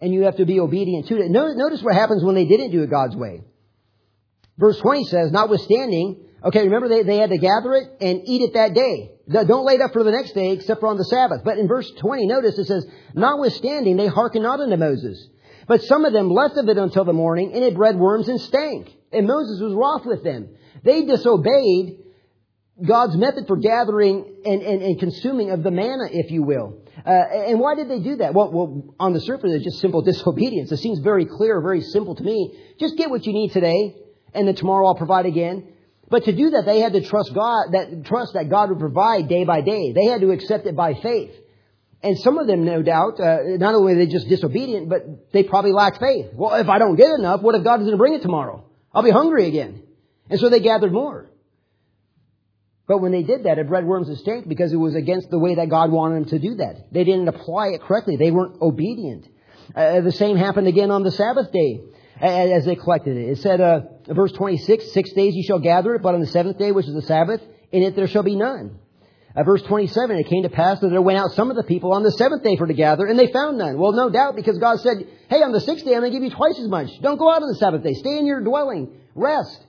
And 0.00 0.12
you 0.12 0.24
have 0.24 0.36
to 0.36 0.44
be 0.44 0.60
obedient 0.60 1.06
to 1.08 1.16
it. 1.16 1.30
Notice 1.30 1.82
what 1.82 1.94
happens 1.94 2.22
when 2.22 2.34
they 2.34 2.44
didn't 2.44 2.72
do 2.72 2.82
it 2.82 2.90
God's 2.90 3.16
way. 3.16 3.40
Verse 4.56 4.78
20 4.78 5.04
says, 5.04 5.32
notwithstanding, 5.32 6.26
okay, 6.44 6.62
remember 6.64 6.88
they, 6.88 7.02
they 7.02 7.18
had 7.18 7.30
to 7.30 7.38
gather 7.38 7.74
it 7.74 7.90
and 8.00 8.22
eat 8.24 8.42
it 8.42 8.54
that 8.54 8.74
day. 8.74 9.10
Don't 9.28 9.64
lay 9.64 9.74
it 9.74 9.80
up 9.80 9.92
for 9.92 10.04
the 10.04 10.12
next 10.12 10.32
day 10.32 10.52
except 10.52 10.80
for 10.80 10.88
on 10.88 10.96
the 10.96 11.04
Sabbath. 11.04 11.42
But 11.44 11.58
in 11.58 11.66
verse 11.66 11.90
20, 11.98 12.26
notice 12.26 12.58
it 12.58 12.66
says, 12.66 12.86
notwithstanding, 13.14 13.96
they 13.96 14.06
hearkened 14.06 14.44
not 14.44 14.60
unto 14.60 14.76
Moses. 14.76 15.28
But 15.66 15.82
some 15.82 16.04
of 16.04 16.12
them 16.12 16.30
left 16.30 16.56
of 16.56 16.68
it 16.68 16.76
until 16.76 17.04
the 17.04 17.14
morning, 17.14 17.52
and 17.54 17.64
it 17.64 17.74
bred 17.74 17.96
worms 17.96 18.28
and 18.28 18.40
stank. 18.40 18.90
And 19.12 19.26
Moses 19.26 19.60
was 19.60 19.72
wroth 19.72 20.04
with 20.04 20.22
them. 20.22 20.50
They 20.84 21.04
disobeyed 21.04 22.00
God's 22.86 23.16
method 23.16 23.46
for 23.46 23.56
gathering 23.56 24.42
and, 24.44 24.60
and, 24.60 24.82
and 24.82 25.00
consuming 25.00 25.50
of 25.50 25.62
the 25.62 25.70
manna, 25.70 26.04
if 26.10 26.30
you 26.30 26.42
will. 26.42 26.82
Uh, 27.06 27.10
and 27.10 27.60
why 27.60 27.74
did 27.74 27.88
they 27.88 28.00
do 28.00 28.16
that? 28.16 28.34
Well, 28.34 28.52
well, 28.52 28.94
on 29.00 29.14
the 29.14 29.20
surface, 29.20 29.52
it's 29.52 29.64
just 29.64 29.80
simple 29.80 30.02
disobedience. 30.02 30.70
It 30.70 30.78
seems 30.78 30.98
very 30.98 31.24
clear, 31.24 31.60
very 31.62 31.80
simple 31.80 32.14
to 32.14 32.22
me. 32.22 32.58
Just 32.78 32.96
get 32.98 33.08
what 33.10 33.24
you 33.26 33.32
need 33.32 33.52
today 33.52 33.96
and 34.34 34.48
then 34.48 34.54
tomorrow 34.54 34.86
I'll 34.86 34.94
provide 34.94 35.26
again. 35.26 35.68
But 36.10 36.24
to 36.24 36.32
do 36.32 36.50
that, 36.50 36.64
they 36.66 36.80
had 36.80 36.92
to 36.92 37.00
trust 37.00 37.32
God, 37.34 37.72
that 37.72 38.04
trust 38.04 38.34
that 38.34 38.50
God 38.50 38.68
would 38.68 38.78
provide 38.78 39.28
day 39.28 39.44
by 39.44 39.62
day. 39.62 39.92
They 39.92 40.04
had 40.04 40.20
to 40.20 40.30
accept 40.30 40.66
it 40.66 40.76
by 40.76 40.94
faith. 40.94 41.32
And 42.02 42.18
some 42.18 42.36
of 42.36 42.46
them, 42.46 42.66
no 42.66 42.82
doubt, 42.82 43.18
uh, 43.18 43.38
not 43.56 43.74
only 43.74 43.94
were 43.94 43.98
they 43.98 44.10
just 44.10 44.28
disobedient, 44.28 44.90
but 44.90 45.32
they 45.32 45.42
probably 45.42 45.72
lacked 45.72 46.00
faith. 46.00 46.26
Well, 46.34 46.54
if 46.54 46.68
I 46.68 46.78
don't 46.78 46.96
get 46.96 47.08
enough, 47.18 47.40
what 47.40 47.54
if 47.54 47.64
God 47.64 47.80
is 47.80 47.86
going 47.86 47.92
to 47.92 47.96
bring 47.96 48.12
it 48.12 48.20
tomorrow? 48.20 48.64
I'll 48.92 49.02
be 49.02 49.10
hungry 49.10 49.46
again. 49.46 49.82
And 50.28 50.38
so 50.38 50.50
they 50.50 50.60
gathered 50.60 50.92
more. 50.92 51.30
But 52.86 52.98
when 52.98 53.12
they 53.12 53.22
did 53.22 53.44
that, 53.44 53.58
it 53.58 53.68
bred 53.68 53.86
worms 53.86 54.08
and 54.08 54.18
stank 54.18 54.46
because 54.46 54.72
it 54.72 54.76
was 54.76 54.94
against 54.94 55.30
the 55.30 55.38
way 55.38 55.54
that 55.54 55.70
God 55.70 55.90
wanted 55.90 56.16
them 56.16 56.24
to 56.26 56.38
do 56.38 56.56
that. 56.56 56.92
They 56.92 57.04
didn't 57.04 57.28
apply 57.28 57.68
it 57.68 57.80
correctly. 57.80 58.16
They 58.16 58.30
weren't 58.30 58.60
obedient. 58.60 59.26
Uh, 59.74 60.02
the 60.02 60.12
same 60.12 60.36
happened 60.36 60.68
again 60.68 60.90
on 60.90 61.02
the 61.02 61.10
Sabbath 61.10 61.50
day 61.50 61.80
as 62.20 62.64
they 62.64 62.76
collected 62.76 63.16
it. 63.16 63.30
It 63.30 63.38
said, 63.38 63.60
uh, 63.60 63.80
verse 64.08 64.32
26, 64.32 64.92
six 64.92 65.12
days 65.12 65.34
you 65.34 65.42
shall 65.42 65.58
gather 65.58 65.94
it, 65.94 66.02
but 66.02 66.14
on 66.14 66.20
the 66.20 66.26
seventh 66.26 66.58
day, 66.58 66.72
which 66.72 66.86
is 66.86 66.94
the 66.94 67.02
Sabbath, 67.02 67.40
in 67.72 67.82
it 67.82 67.96
there 67.96 68.06
shall 68.06 68.22
be 68.22 68.36
none. 68.36 68.78
Uh, 69.36 69.42
verse 69.42 69.62
27, 69.62 70.16
it 70.16 70.28
came 70.28 70.44
to 70.44 70.48
pass 70.48 70.78
that 70.78 70.90
there 70.90 71.02
went 71.02 71.18
out 71.18 71.32
some 71.32 71.50
of 71.50 71.56
the 71.56 71.64
people 71.64 71.92
on 71.92 72.04
the 72.04 72.12
seventh 72.12 72.44
day 72.44 72.56
for 72.56 72.66
to 72.66 72.74
gather, 72.74 73.06
and 73.06 73.18
they 73.18 73.32
found 73.32 73.58
none. 73.58 73.78
Well, 73.78 73.92
no 73.92 74.08
doubt, 74.08 74.36
because 74.36 74.58
God 74.58 74.78
said, 74.80 75.08
hey, 75.28 75.42
on 75.42 75.50
the 75.50 75.60
sixth 75.60 75.84
day 75.84 75.94
I'm 75.94 76.00
going 76.00 76.12
to 76.12 76.16
give 76.16 76.22
you 76.22 76.34
twice 76.34 76.58
as 76.58 76.68
much. 76.68 76.88
Don't 77.02 77.18
go 77.18 77.28
out 77.28 77.42
on 77.42 77.48
the 77.48 77.56
Sabbath 77.56 77.82
day. 77.82 77.94
Stay 77.94 78.18
in 78.18 78.26
your 78.26 78.42
dwelling. 78.42 78.92
Rest. 79.14 79.60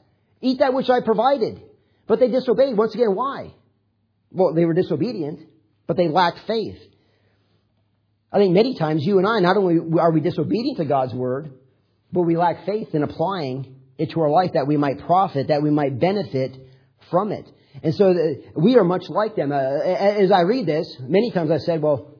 Eat 0.42 0.60
that 0.60 0.74
which 0.74 0.90
I 0.90 1.02
provided. 1.02 1.62
But 2.06 2.20
they 2.20 2.28
disobeyed. 2.28 2.78
Once 2.78 2.94
again, 2.94 3.16
why? 3.16 3.54
Well, 4.32 4.54
they 4.54 4.66
were 4.66 4.74
disobedient, 4.74 5.40
but 5.88 5.98
they 5.98 6.10
lacked 6.10 6.42
faith. 6.46 6.78
I 8.32 8.38
think 8.38 8.54
many 8.54 8.76
times 8.76 9.04
you 9.04 9.18
and 9.18 9.26
I, 9.26 9.40
not 9.40 9.58
only 9.58 10.00
are 10.00 10.12
we 10.12 10.20
disobedient 10.20 10.78
to 10.78 10.86
God's 10.86 11.14
word, 11.14 11.52
but 12.16 12.22
we 12.22 12.38
lack 12.38 12.66
faith 12.66 12.96
in 12.96 13.04
applying 13.04 13.76
it 13.98 14.12
to 14.12 14.22
our 14.22 14.30
life 14.30 14.52
that 14.54 14.68
we 14.68 14.78
might 14.78 15.06
profit, 15.06 15.50
that 15.50 15.62
we 15.62 15.70
might 15.70 16.00
benefit 16.00 16.58
from 17.12 17.34
it. 17.34 17.46
And 17.84 17.94
so 17.94 18.14
the, 18.14 18.42
we 18.56 18.78
are 18.78 18.86
much 18.86 19.10
like 19.10 19.36
them. 19.36 19.52
Uh, 19.52 19.56
as 19.58 20.32
I 20.32 20.42
read 20.42 20.66
this, 20.66 20.96
many 21.02 21.32
times 21.32 21.52
I've 21.52 21.62
said, 21.62 21.82
well, 21.82 22.16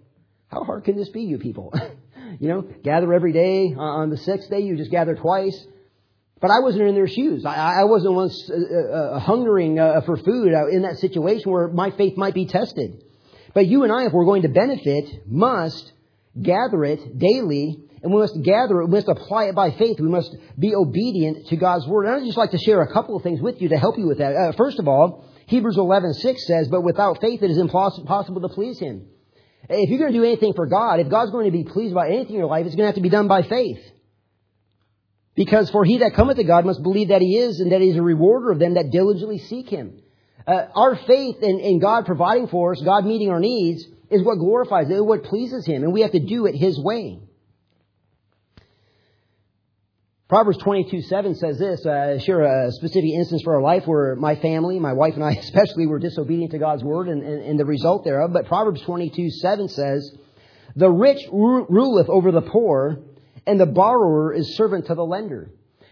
how 0.50 0.66
hard 0.66 0.84
can 0.84 0.98
this 0.98 1.10
be, 1.10 1.22
you 1.22 1.38
people? 1.38 1.74
you 2.40 2.50
know, 2.50 2.62
gather 2.84 3.14
every 3.14 3.32
day. 3.32 3.74
Uh, 3.74 3.80
on 3.80 4.10
the 4.10 4.18
sixth 4.18 4.50
day, 4.50 4.60
you 4.60 4.76
just 4.76 4.92
gather 4.92 5.16
twice. 5.16 5.58
But 6.42 6.52
I 6.52 6.60
wasn't 6.60 6.90
in 6.90 6.96
their 6.96 7.08
shoes. 7.08 7.46
I, 7.46 7.56
I 7.56 7.84
wasn't 7.86 8.16
once 8.16 8.52
uh, 8.52 8.54
uh, 8.54 8.98
uh 9.16 9.20
hungering 9.20 9.80
uh, 9.80 10.02
for 10.02 10.18
food 10.18 10.52
in 10.72 10.82
that 10.82 10.98
situation 10.98 11.50
where 11.50 11.70
my 11.70 11.92
faith 11.92 12.18
might 12.18 12.34
be 12.34 12.48
tested. 12.48 13.02
But 13.54 13.68
you 13.68 13.84
and 13.84 13.94
I, 13.94 14.08
if 14.08 14.12
we're 14.12 14.26
going 14.26 14.42
to 14.42 14.50
benefit, 14.50 15.26
must 15.26 15.94
gather 16.40 16.84
it 16.84 17.18
daily 17.18 17.85
and 18.04 18.14
we 18.14 18.20
must 18.20 18.42
gather 18.44 18.82
it, 18.82 18.88
we 18.88 18.92
must 18.92 19.08
apply 19.08 19.46
it 19.46 19.56
by 19.56 19.72
faith, 19.72 20.00
we 20.00 20.10
must 20.10 20.36
be 20.58 20.76
obedient 20.76 21.48
to 21.48 21.56
God's 21.56 21.88
word. 21.88 22.06
And 22.06 22.16
I'd 22.16 22.26
just 22.26 22.38
like 22.38 22.52
to 22.52 22.58
share 22.58 22.82
a 22.82 22.92
couple 22.92 23.16
of 23.16 23.24
things 23.24 23.42
with 23.42 23.62
you 23.62 23.70
to 23.70 23.78
help 23.78 23.98
you 23.98 24.08
with 24.08 24.20
that. 24.20 24.36
Uh, 24.36 24.52
first 24.54 24.80
of 24.80 24.88
all, 24.88 25.26
Hebrews 25.48 25.78
11:6 25.78 26.48
says, 26.48 26.68
"But 26.68 26.82
without 26.82 27.22
faith 27.22 27.44
it 27.44 27.52
is 27.52 27.58
impossible 27.58 28.42
to 28.42 28.50
please 28.50 28.80
Him." 28.80 29.08
If 29.70 29.90
you're 29.90 30.00
going 30.00 30.12
to 30.12 30.18
do 30.18 30.24
anything 30.24 30.54
for 30.54 30.68
God, 30.68 31.00
if 31.00 31.10
God's 31.10 31.32
going 31.32 31.46
to 31.46 31.52
be 31.52 31.64
pleased 31.64 31.92
about 31.92 32.08
anything 32.08 32.36
in 32.36 32.40
your 32.40 32.48
life, 32.48 32.66
it's 32.66 32.76
going 32.76 32.84
to 32.84 32.88
have 32.88 32.96
to 32.96 33.02
be 33.02 33.10
done 33.10 33.28
by 33.28 33.42
faith. 33.42 33.80
Because 35.36 35.70
for 35.70 35.84
he 35.84 35.98
that 35.98 36.14
cometh 36.14 36.38
to 36.38 36.44
God 36.44 36.66
must 36.66 36.82
believe 36.82 37.10
that 37.10 37.22
he 37.22 37.38
is, 37.38 37.60
and 37.60 37.72
that 37.72 37.82
he 37.82 37.90
is 37.90 37.98
a 37.98 38.02
rewarder 38.02 38.52
of 38.52 38.60
them 38.60 38.76
that 38.76 38.92
diligently 38.92 39.40
seek 39.40 39.70
him. 39.70 40.02
Uh, 40.48 40.68
our 40.76 40.96
faith 40.96 41.38
in, 41.42 41.60
in 41.60 41.80
God 41.80 42.06
providing 42.06 42.48
for 42.48 42.72
us, 42.72 42.82
God 42.82 43.06
meeting 43.06 43.30
our 43.30 43.40
needs, 43.40 43.84
is 44.10 44.24
what 44.24 44.38
glorifies 44.38 44.90
it, 44.90 45.04
what 45.04 45.24
pleases 45.24 45.66
him, 45.66 45.84
and 45.84 45.92
we 45.92 46.02
have 46.02 46.12
to 46.12 46.20
do 46.20 46.46
it 46.46 46.56
his 46.56 46.80
way. 46.80 47.20
Proverbs 50.28 50.58
22, 50.58 51.04
7 51.04 51.36
says 51.36 51.60
this, 51.60 51.86
uh, 51.86 52.18
share 52.18 52.42
a 52.42 52.72
specific 52.72 53.12
instance 53.12 53.44
for 53.44 53.58
our 53.58 53.62
life 53.62 53.86
where 53.86 54.16
my 54.16 54.36
family, 54.36 54.80
my 54.80 54.94
wife 54.94 55.14
and 55.14 55.24
I 55.24 55.32
especially, 55.40 55.86
were 55.86 56.00
disobedient 56.00 56.52
to 56.54 56.58
God's 56.58 56.84
word 56.84 57.10
and, 57.10 57.22
and, 57.22 57.44
and 57.44 57.60
the 57.60 57.66
result 57.66 58.04
thereof. 58.04 58.34
But 58.34 58.48
Proverbs 58.48 58.82
22, 58.82 59.30
7 59.30 59.70
says, 59.70 60.18
The 60.76 60.90
rich 60.90 61.22
ruleth 61.32 62.10
over 62.10 62.32
the 62.32 62.42
poor, 62.42 63.04
and 63.46 63.60
the 63.60 63.68
borrower 63.68 64.34
is 64.34 64.56
servant 64.58 64.88
to 64.88 64.96
the 64.96 65.06
lender. 65.06 65.52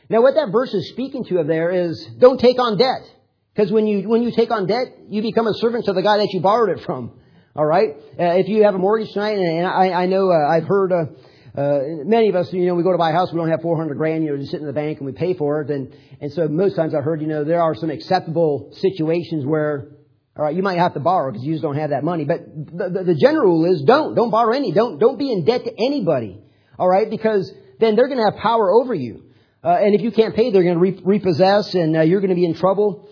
Now 0.10 0.24
what 0.24 0.34
that 0.34 0.52
verse 0.52 0.74
is 0.74 0.90
speaking 0.90 1.26
to 1.26 1.38
of 1.38 1.46
there 1.46 1.70
is, 1.70 2.04
don't 2.18 2.40
take 2.40 2.60
on 2.60 2.80
debt. 2.80 3.04
Because 3.54 3.72
when 3.72 3.86
you, 3.86 4.10
when 4.10 4.24
you 4.24 4.32
take 4.32 4.50
on 4.50 4.66
debt, 4.66 4.88
you 5.10 5.22
become 5.22 5.46
a 5.46 5.54
servant 5.54 5.86
to 5.86 5.94
the 5.94 6.02
guy 6.02 6.18
that 6.18 6.30
you 6.34 6.42
borrowed 6.42 6.76
it 6.76 6.84
from. 6.84 7.20
Alright? 7.56 7.98
Uh, 8.20 8.34
if 8.40 8.48
you 8.48 8.64
have 8.64 8.74
a 8.74 8.80
mortgage 8.80 9.14
tonight, 9.14 9.38
and 9.38 9.68
I, 9.68 9.92
I 9.92 10.06
know 10.08 10.32
uh, 10.32 10.50
I've 10.50 10.64
heard, 10.64 10.92
uh, 10.92 11.06
uh, 11.56 11.80
many 12.04 12.30
of 12.30 12.36
us, 12.36 12.51
you 12.51 12.66
know, 12.66 12.74
we 12.74 12.82
go 12.82 12.91
to 12.91 12.97
buy 12.97 13.12
a 13.12 13.14
house, 13.14 13.32
we 13.32 13.38
don't 13.38 13.49
have 13.49 13.62
400 13.62 13.95
grand, 13.95 14.24
you 14.24 14.32
know, 14.32 14.38
just 14.38 14.51
sit 14.51 14.60
in 14.60 14.66
the 14.66 14.74
bank 14.74 14.97
and 14.97 15.06
we 15.06 15.12
pay 15.12 15.36
for 15.36 15.62
it. 15.62 15.70
And, 15.70 15.95
and 16.20 16.32
so 16.34 16.47
most 16.47 16.76
times 16.76 16.95
I've 16.95 17.04
heard, 17.04 17.22
you 17.22 17.28
know, 17.28 17.43
there 17.43 17.62
are 17.62 17.76
some 17.76 17.91
acceptable 17.91 18.72
situations 18.78 19.45
where, 19.45 19.89
all 20.36 20.45
right, 20.45 20.56
you 20.56 20.64
might 20.64 20.80
have 20.80 20.95
to 20.95 20.99
borrow 20.99 21.32
because 21.32 21.45
you 21.45 21.54
just 21.54 21.62
don't 21.62 21.78
have 21.78 21.91
that 21.91 22.04
money. 22.04 22.26
But 22.26 22.45
the, 22.47 22.89
the, 22.89 23.04
the 23.04 23.16
general 23.16 23.45
rule 23.45 23.72
is 23.72 23.84
don't, 23.84 24.16
don't 24.16 24.32
borrow 24.32 24.56
any. 24.56 24.72
Don't, 24.72 24.97
don't 24.97 25.20
be 25.20 25.32
in 25.32 25.45
debt 25.45 25.64
to 25.66 25.72
anybody. 25.78 26.41
All 26.80 26.89
right, 26.89 27.08
because 27.08 27.54
then 27.80 27.95
they're 27.95 28.08
going 28.08 28.18
to 28.18 28.32
have 28.32 28.41
power 28.41 28.72
over 28.72 28.95
you. 28.95 29.26
Uh, 29.64 29.78
and 29.80 29.93
if 29.93 30.01
you 30.01 30.12
can't 30.12 30.36
pay, 30.36 30.49
they're 30.49 30.64
going 30.64 30.76
to 30.76 30.80
re- 30.80 31.01
repossess 31.04 31.76
and 31.76 31.95
uh, 31.95 32.01
you're 32.01 32.20
going 32.20 32.30
to 32.30 32.36
be 32.36 32.45
in 32.45 32.56
trouble. 32.56 33.08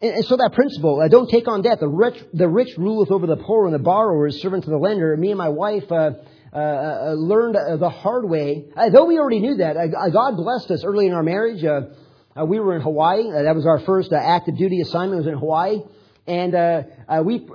And, 0.00 0.14
and 0.14 0.24
so 0.24 0.36
that 0.36 0.52
principle, 0.54 1.00
uh, 1.00 1.08
don't 1.08 1.28
take 1.28 1.46
on 1.46 1.60
debt. 1.60 1.78
The 1.78 1.88
rich, 1.88 2.16
the 2.32 2.48
rich 2.48 2.70
ruleth 2.78 3.10
over 3.10 3.26
the 3.26 3.36
poor 3.36 3.66
and 3.66 3.74
the 3.74 3.78
borrower 3.78 4.26
is 4.26 4.40
servant 4.40 4.64
to 4.64 4.70
the 4.70 4.78
lender. 4.78 5.14
Me 5.16 5.28
and 5.28 5.38
my 5.38 5.50
wife, 5.50 5.92
uh, 5.92 6.12
uh, 6.56 6.58
uh, 6.58 7.12
learned 7.12 7.54
uh, 7.54 7.76
the 7.76 7.90
hard 7.90 8.24
way. 8.26 8.64
Uh, 8.74 8.88
though 8.88 9.04
we 9.04 9.18
already 9.18 9.40
knew 9.40 9.56
that, 9.56 9.76
uh, 9.76 10.08
God 10.08 10.36
blessed 10.36 10.70
us 10.70 10.84
early 10.84 11.06
in 11.06 11.12
our 11.12 11.22
marriage. 11.22 11.62
Uh, 11.62 12.46
we 12.46 12.58
were 12.60 12.74
in 12.74 12.80
Hawaii. 12.80 13.30
that 13.30 13.54
was 13.54 13.66
our 13.66 13.80
first 13.80 14.10
active 14.10 14.56
duty 14.56 14.80
assignment. 14.80 15.18
Was 15.18 15.26
in 15.26 15.38
Hawaii, 15.38 15.82
and 16.26 16.86
we, 17.26 17.46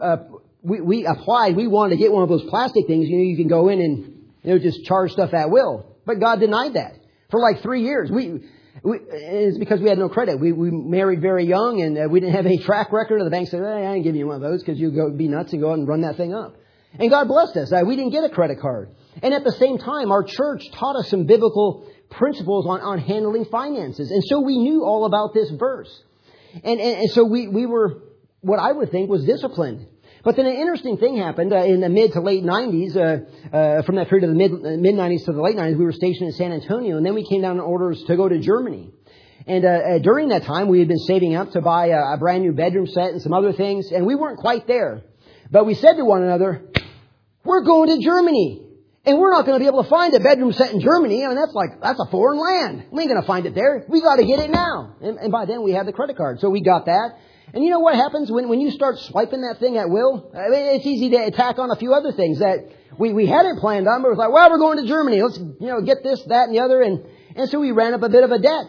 we 0.61 0.81
we 0.81 1.05
applied. 1.07 1.55
We 1.55 1.65
wanted 1.65 1.95
to 1.95 1.97
get 1.97 2.11
one 2.11 2.21
of 2.21 2.29
those 2.29 2.43
plastic 2.43 2.85
things. 2.85 3.09
You 3.09 3.17
know, 3.17 3.23
you 3.23 3.37
can 3.37 3.47
go 3.47 3.69
in 3.69 3.81
and 3.81 3.97
you 4.43 4.53
know 4.53 4.59
just 4.59 4.85
charge 4.85 5.11
stuff 5.13 5.33
at 5.33 5.49
will. 5.49 5.97
But 6.05 6.19
God 6.19 6.39
denied 6.39 6.75
that 6.75 6.93
for 7.31 7.39
like 7.39 7.63
three 7.63 7.81
years. 7.81 8.11
We 8.11 8.43
we, 8.83 8.99
it's 9.01 9.57
because 9.57 9.79
we 9.81 9.89
had 9.89 9.97
no 9.97 10.09
credit. 10.09 10.39
We, 10.39 10.51
we 10.51 10.69
married 10.69 11.21
very 11.21 11.45
young 11.45 11.81
and 11.81 11.97
uh, 11.97 12.07
we 12.07 12.19
didn't 12.19 12.35
have 12.35 12.45
any 12.45 12.59
track 12.59 12.91
record. 12.91 13.17
And 13.17 13.25
the 13.25 13.31
bank 13.31 13.49
said, 13.49 13.61
hey, 13.61 13.85
I 13.85 13.93
ain't 13.95 14.03
giving 14.03 14.19
you 14.19 14.27
one 14.27 14.35
of 14.35 14.41
those 14.41 14.61
because 14.63 14.79
you 14.79 14.91
go 14.91 15.11
be 15.11 15.27
nuts 15.27 15.53
and 15.53 15.61
go 15.61 15.71
out 15.71 15.77
and 15.77 15.87
run 15.87 16.01
that 16.01 16.17
thing 16.17 16.33
up. 16.33 16.55
And 16.99 17.09
God 17.09 17.27
blessed 17.27 17.57
us. 17.57 17.73
We 17.85 17.95
didn't 17.95 18.11
get 18.11 18.23
a 18.23 18.29
credit 18.29 18.59
card. 18.59 18.89
And 19.21 19.33
at 19.33 19.43
the 19.43 19.51
same 19.53 19.77
time, 19.77 20.11
our 20.11 20.23
church 20.23 20.63
taught 20.73 20.95
us 20.95 21.09
some 21.09 21.25
biblical 21.25 21.87
principles 22.09 22.65
on, 22.67 22.81
on 22.81 22.99
handling 22.99 23.45
finances. 23.45 24.11
And 24.11 24.23
so 24.23 24.41
we 24.41 24.57
knew 24.57 24.83
all 24.83 25.05
about 25.05 25.33
this 25.33 25.49
verse. 25.51 25.91
And, 26.53 26.79
and, 26.79 26.97
and 27.01 27.11
so 27.11 27.23
we, 27.23 27.47
we 27.47 27.65
were, 27.65 28.01
what 28.41 28.59
I 28.59 28.71
would 28.71 28.91
think 28.91 29.09
was 29.09 29.25
disciplined. 29.25 29.87
But 30.23 30.35
then 30.35 30.45
an 30.45 30.55
interesting 30.55 30.97
thing 30.97 31.17
happened 31.17 31.51
uh, 31.51 31.63
in 31.63 31.81
the 31.81 31.89
mid 31.89 32.11
to 32.13 32.21
late 32.21 32.43
90s. 32.43 32.95
Uh, 32.95 33.55
uh, 33.55 33.81
from 33.83 33.95
that 33.95 34.07
period 34.07 34.29
of 34.29 34.35
the 34.35 34.37
mid, 34.37 34.51
uh, 34.51 34.77
mid 34.77 34.95
90s 34.95 35.25
to 35.25 35.33
the 35.33 35.41
late 35.41 35.55
90s, 35.55 35.77
we 35.77 35.85
were 35.85 35.91
stationed 35.91 36.27
in 36.27 36.33
San 36.33 36.51
Antonio, 36.51 36.97
and 36.97 37.05
then 37.05 37.15
we 37.15 37.27
came 37.27 37.41
down 37.41 37.59
on 37.59 37.65
orders 37.65 38.03
to 38.07 38.15
go 38.15 38.29
to 38.29 38.39
Germany. 38.39 38.91
And 39.47 39.65
uh, 39.65 39.69
uh, 39.69 39.99
during 39.99 40.29
that 40.29 40.43
time, 40.43 40.67
we 40.67 40.77
had 40.77 40.87
been 40.87 40.99
saving 40.99 41.33
up 41.33 41.51
to 41.51 41.61
buy 41.61 41.87
a, 41.87 42.13
a 42.13 42.17
brand 42.19 42.43
new 42.43 42.51
bedroom 42.51 42.85
set 42.85 43.09
and 43.11 43.21
some 43.21 43.33
other 43.33 43.53
things, 43.53 43.91
and 43.91 44.05
we 44.05 44.13
weren't 44.13 44.37
quite 44.37 44.67
there. 44.67 45.01
But 45.49 45.65
we 45.65 45.73
said 45.73 45.93
to 45.93 46.05
one 46.05 46.21
another, 46.21 46.61
we're 47.43 47.63
going 47.63 47.89
to 47.89 48.03
Germany. 48.03 48.67
And 49.03 49.17
we're 49.17 49.31
not 49.31 49.47
going 49.47 49.57
to 49.57 49.63
be 49.63 49.67
able 49.67 49.83
to 49.83 49.89
find 49.89 50.13
a 50.13 50.19
bedroom 50.19 50.51
set 50.53 50.73
in 50.73 50.79
Germany. 50.79 51.25
I 51.25 51.29
mean, 51.29 51.37
that's 51.37 51.55
like, 51.55 51.81
that's 51.81 51.99
a 51.99 52.05
foreign 52.11 52.39
land. 52.39 52.85
We 52.91 53.01
ain't 53.01 53.09
going 53.09 53.21
to 53.21 53.25
find 53.25 53.47
it 53.47 53.55
there. 53.55 53.83
We 53.89 53.99
got 53.99 54.17
to 54.17 54.25
get 54.25 54.39
it 54.39 54.51
now. 54.51 54.95
And, 55.01 55.17
and, 55.17 55.31
by 55.31 55.45
then 55.45 55.63
we 55.63 55.71
had 55.71 55.87
the 55.87 55.93
credit 55.93 56.17
card. 56.17 56.39
So 56.39 56.51
we 56.51 56.61
got 56.61 56.85
that. 56.85 57.17
And 57.53 57.63
you 57.63 57.71
know 57.71 57.79
what 57.79 57.95
happens 57.95 58.31
when, 58.31 58.47
when 58.47 58.61
you 58.61 58.69
start 58.69 58.99
swiping 58.99 59.41
that 59.41 59.59
thing 59.59 59.77
at 59.77 59.89
will? 59.89 60.31
I 60.35 60.49
mean, 60.49 60.75
it's 60.75 60.85
easy 60.85 61.09
to 61.09 61.17
attack 61.17 61.57
on 61.57 61.71
a 61.71 61.75
few 61.75 61.95
other 61.95 62.11
things 62.11 62.39
that 62.39 62.69
we, 62.97 63.11
we 63.11 63.25
hadn't 63.25 63.59
planned 63.59 63.87
on, 63.87 64.03
but 64.03 64.09
it 64.09 64.11
was 64.11 64.19
like, 64.19 64.31
well, 64.31 64.49
we're 64.51 64.59
going 64.59 64.77
to 64.77 64.87
Germany. 64.87 65.21
Let's, 65.21 65.37
you 65.39 65.67
know, 65.67 65.81
get 65.81 66.03
this, 66.03 66.21
that, 66.27 66.47
and 66.47 66.55
the 66.55 66.61
other. 66.61 66.81
And, 66.81 67.03
and 67.35 67.49
so 67.49 67.59
we 67.59 67.71
ran 67.71 67.95
up 67.95 68.03
a 68.03 68.09
bit 68.09 68.23
of 68.23 68.31
a 68.31 68.37
debt. 68.37 68.65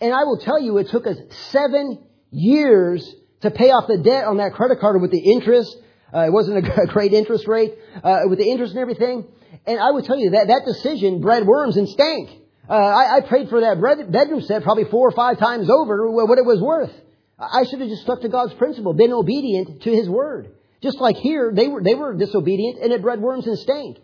And 0.00 0.12
I 0.12 0.24
will 0.24 0.38
tell 0.38 0.60
you, 0.60 0.78
it 0.78 0.88
took 0.88 1.06
us 1.06 1.16
seven 1.52 2.04
years 2.32 3.08
to 3.42 3.50
pay 3.52 3.70
off 3.70 3.86
the 3.86 3.98
debt 3.98 4.24
on 4.24 4.38
that 4.38 4.54
credit 4.54 4.80
card 4.80 5.00
with 5.00 5.12
the 5.12 5.32
interest 5.32 5.76
uh, 6.14 6.20
it 6.20 6.32
wasn't 6.32 6.58
a 6.58 6.86
great 6.88 7.12
interest 7.12 7.46
rate 7.46 7.74
uh, 8.02 8.20
with 8.28 8.38
the 8.38 8.48
interest 8.48 8.72
and 8.72 8.80
everything. 8.80 9.26
And 9.66 9.78
I 9.78 9.90
would 9.90 10.04
tell 10.04 10.18
you 10.18 10.30
that 10.30 10.48
that 10.48 10.64
decision 10.64 11.20
bred 11.20 11.46
worms 11.46 11.76
and 11.76 11.88
stank. 11.88 12.30
Uh, 12.68 12.74
I, 12.74 13.16
I 13.16 13.20
prayed 13.20 13.48
for 13.48 13.60
that 13.60 13.80
bedroom 14.10 14.40
set 14.40 14.62
probably 14.62 14.84
four 14.84 15.08
or 15.08 15.12
five 15.12 15.38
times 15.38 15.68
over 15.68 16.10
what 16.10 16.38
it 16.38 16.44
was 16.44 16.60
worth. 16.60 16.92
I 17.38 17.64
should 17.64 17.80
have 17.80 17.88
just 17.88 18.02
stuck 18.02 18.20
to 18.20 18.28
God's 18.28 18.54
principle, 18.54 18.92
been 18.92 19.12
obedient 19.12 19.82
to 19.82 19.90
His 19.90 20.08
word. 20.08 20.52
Just 20.82 21.00
like 21.00 21.16
here, 21.16 21.52
they 21.54 21.68
were 21.68 21.82
they 21.82 21.94
were 21.94 22.14
disobedient 22.14 22.78
and 22.82 22.92
it 22.92 23.02
bred 23.02 23.20
worms 23.20 23.46
and 23.46 23.58
stank. 23.58 23.98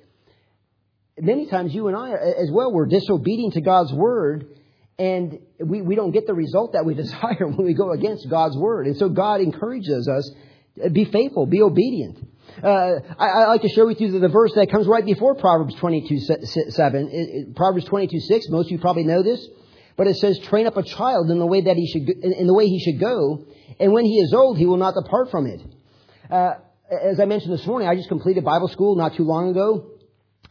Many 1.20 1.46
times 1.46 1.74
you 1.74 1.88
and 1.88 1.96
I 1.96 2.12
as 2.12 2.50
well 2.52 2.72
were 2.72 2.86
disobedient 2.86 3.54
to 3.54 3.60
God's 3.60 3.92
word 3.92 4.46
and 4.98 5.38
we, 5.60 5.80
we 5.80 5.94
don't 5.94 6.10
get 6.10 6.26
the 6.26 6.34
result 6.34 6.72
that 6.72 6.84
we 6.84 6.94
desire 7.02 7.46
when 7.46 7.64
we 7.64 7.74
go 7.74 7.92
against 7.92 8.28
God's 8.28 8.56
word. 8.56 8.86
And 8.86 8.96
so 8.96 9.08
God 9.08 9.40
encourages 9.40 10.08
us 10.08 10.30
be 10.92 11.04
faithful, 11.06 11.46
be 11.46 11.62
obedient. 11.62 12.18
Uh, 12.62 13.00
I, 13.18 13.26
I, 13.28 13.46
like 13.46 13.62
to 13.62 13.68
share 13.68 13.86
with 13.86 14.00
you 14.00 14.10
the, 14.10 14.18
the, 14.18 14.28
verse 14.28 14.52
that 14.54 14.68
comes 14.70 14.86
right 14.88 15.04
before 15.04 15.36
Proverbs 15.36 15.76
22, 15.76 16.18
7. 16.70 17.08
It, 17.08 17.12
it, 17.12 17.56
Proverbs 17.56 17.84
22, 17.84 18.18
6, 18.18 18.46
most 18.48 18.66
of 18.66 18.72
you 18.72 18.78
probably 18.78 19.04
know 19.04 19.22
this, 19.22 19.46
but 19.96 20.08
it 20.08 20.16
says, 20.16 20.38
train 20.40 20.66
up 20.66 20.76
a 20.76 20.82
child 20.82 21.30
in 21.30 21.38
the 21.38 21.46
way 21.46 21.60
that 21.60 21.76
he 21.76 21.86
should, 21.86 22.08
in, 22.08 22.32
in 22.32 22.46
the 22.46 22.54
way 22.54 22.66
he 22.66 22.80
should 22.80 22.98
go, 22.98 23.44
and 23.78 23.92
when 23.92 24.04
he 24.04 24.18
is 24.18 24.32
old, 24.34 24.58
he 24.58 24.66
will 24.66 24.76
not 24.76 24.94
depart 24.94 25.30
from 25.30 25.46
it. 25.46 25.60
Uh, 26.30 26.54
as 26.90 27.20
I 27.20 27.26
mentioned 27.26 27.52
this 27.52 27.66
morning, 27.66 27.86
I 27.86 27.94
just 27.94 28.08
completed 28.08 28.44
Bible 28.44 28.68
school 28.68 28.96
not 28.96 29.14
too 29.14 29.24
long 29.24 29.50
ago. 29.50 29.92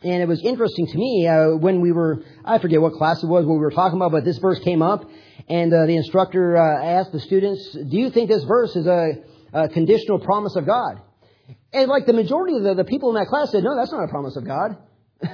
And 0.04 0.22
it 0.22 0.28
was 0.28 0.42
interesting 0.44 0.86
to 0.86 0.98
me 0.98 1.28
uh, 1.28 1.58
when 1.58 1.82
we 1.82 1.92
were, 1.92 2.22
I 2.46 2.60
forget 2.60 2.80
what 2.80 2.94
class 2.94 3.24
it 3.24 3.28
was, 3.28 3.46
what 3.46 3.56
we 3.56 3.60
were 3.60 3.72
talking 3.72 3.98
about, 3.98 4.12
but 4.12 4.24
this 4.24 4.38
verse 4.38 4.60
came 4.60 4.84
up, 4.84 5.10
and 5.50 5.74
uh, 5.74 5.88
the 5.88 5.96
instructor 5.96 6.56
uh, 6.56 6.86
asked 6.86 7.12
the 7.12 7.20
students, 7.20 7.74
do 7.74 7.98
you 7.98 8.12
think 8.12 8.30
this 8.30 8.44
verse 8.44 8.76
is 8.76 8.86
a, 8.86 9.14
uh, 9.54 9.68
conditional 9.74 10.20
promise 10.20 10.56
of 10.56 10.66
God. 10.66 11.02
And 11.74 11.90
like 11.90 12.06
the 12.06 12.14
majority 12.14 12.58
of 12.58 12.64
the, 12.64 12.76
the 12.76 12.84
people 12.84 13.10
in 13.10 13.16
that 13.16 13.28
class 13.28 13.52
said, 13.52 13.64
no, 13.64 13.76
that's 13.76 13.92
not 13.92 14.04
a 14.04 14.08
promise 14.08 14.36
of 14.36 14.46
God. 14.46 14.78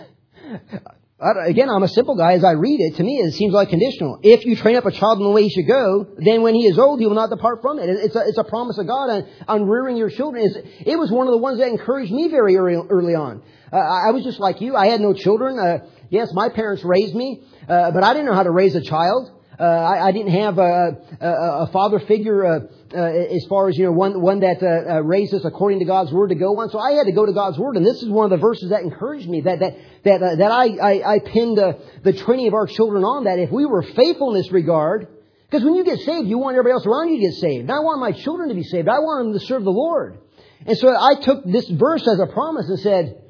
Again, 1.48 1.70
I'm 1.70 1.84
a 1.84 1.88
simple 1.88 2.18
guy. 2.18 2.34
As 2.34 2.44
I 2.44 2.52
read 2.52 2.82
it, 2.82 2.98
to 2.98 3.04
me, 3.04 3.18
it 3.18 3.34
seems 3.34 3.54
like 3.54 3.70
conditional. 3.70 4.20
If 4.24 4.46
you 4.46 4.58
train 4.58 4.76
up 4.76 4.86
a 4.86 4.92
child 4.92 5.20
in 5.20 5.24
the 5.24 5.32
way 5.32 5.44
he 5.44 5.50
should 5.50 5.68
go, 5.68 6.08
then 6.18 6.42
when 6.42 6.54
he 6.54 6.68
is 6.68 6.78
old, 6.78 7.00
he 7.00 7.06
will 7.06 7.16
not 7.16 7.30
depart 7.30 7.62
from 7.62 7.80
it. 7.80 7.88
It's 7.88 8.16
a, 8.16 8.24
it's 8.28 8.38
a 8.38 8.44
promise 8.44 8.78
of 8.78 8.88
God 8.88 9.10
on, 9.10 9.28
on 9.48 9.64
rearing 9.66 9.96
your 9.96 10.10
children. 10.10 10.44
It's, 10.46 10.58
it 10.86 11.00
was 11.00 11.12
one 11.12 11.28
of 11.28 11.32
the 11.32 11.38
ones 11.38 11.60
that 11.60 11.70
encouraged 11.70 12.12
me 12.12 12.28
very 12.28 12.58
early, 12.58 12.76
early 12.90 13.16
on. 13.16 13.42
Uh, 13.72 13.78
I 13.78 14.12
was 14.12 14.24
just 14.24 14.40
like 14.40 14.60
you. 14.60 14.76
I 14.76 14.88
had 14.88 15.00
no 15.00 15.14
children. 15.14 15.58
Uh, 15.58 15.88
yes, 16.10 16.30
my 16.34 16.50
parents 16.50 16.84
raised 16.84 17.16
me, 17.16 17.42
uh, 17.70 17.92
but 17.92 18.04
I 18.04 18.14
didn't 18.14 18.26
know 18.26 18.36
how 18.36 18.44
to 18.44 18.52
raise 18.52 18.76
a 18.76 18.82
child. 18.82 19.32
Uh, 19.58 19.64
I, 19.64 20.08
I, 20.08 20.12
didn't 20.12 20.32
have 20.32 20.58
a, 20.58 20.98
a, 21.22 21.28
a 21.28 21.70
father 21.72 22.00
figure 22.00 22.68
uh, 22.94 23.00
uh, 23.00 23.36
as 23.36 23.46
far 23.50 23.70
as 23.70 23.78
you 23.78 23.86
know 23.86 23.92
one 23.92 24.22
one 24.22 24.40
that 24.42 24.62
uh, 24.62 24.96
uh, 24.96 25.02
raised 25.02 25.34
us 25.34 25.46
according 25.46 25.80
to 25.80 25.86
God's 25.86 26.12
word 26.12 26.30
to 26.30 26.36
go 26.36 26.60
on. 26.60 26.70
So 26.70 26.80
I 26.80 26.94
had 26.94 27.06
to 27.06 27.12
go 27.12 27.26
to 27.26 27.34
God's 27.34 27.58
word, 27.58 27.78
and 27.78 27.86
this 27.86 28.02
is 28.02 28.10
one 28.10 28.26
of 28.26 28.32
the 28.32 28.38
verses 28.38 28.70
that 28.70 28.82
encouraged 28.82 29.30
me 29.30 29.42
that 29.42 29.60
that 29.60 29.78
that 30.04 30.22
uh, 30.22 30.36
that 30.36 30.52
I 30.52 30.66
I, 30.78 31.14
I 31.16 31.20
pinned 31.20 31.58
the 31.58 32.14
training 32.14 32.48
of 32.48 32.54
our 32.54 32.68
children 32.68 33.04
on 33.04 33.26
that 33.26 33.40
if 33.40 33.52
we 33.52 33.66
were 33.66 33.84
faithful 33.84 34.34
in 34.34 34.42
this 34.42 34.52
regard. 34.52 35.08
Because 35.50 35.66
when 35.66 35.76
you 35.76 35.84
get 35.84 36.00
saved, 36.00 36.28
you 36.28 36.40
want 36.40 36.56
everybody 36.56 36.74
else 36.74 36.86
around 36.88 37.10
you 37.10 37.18
to 37.18 37.28
get 37.28 37.36
saved. 37.36 37.70
And 37.70 37.72
I 37.72 37.80
want 37.82 38.00
my 38.00 38.12
children 38.12 38.50
to 38.50 38.56
be 38.56 38.64
saved. 38.64 38.88
I 38.88 38.98
want 39.00 39.26
them 39.26 39.40
to 39.40 39.46
serve 39.46 39.64
the 39.64 39.70
Lord. 39.70 40.18
And 40.66 40.76
so 40.76 40.90
I 40.90 41.22
took 41.22 41.46
this 41.46 41.70
verse 41.70 42.08
as 42.08 42.20
a 42.20 42.26
promise 42.26 42.68
and 42.70 42.80
said, 42.80 43.22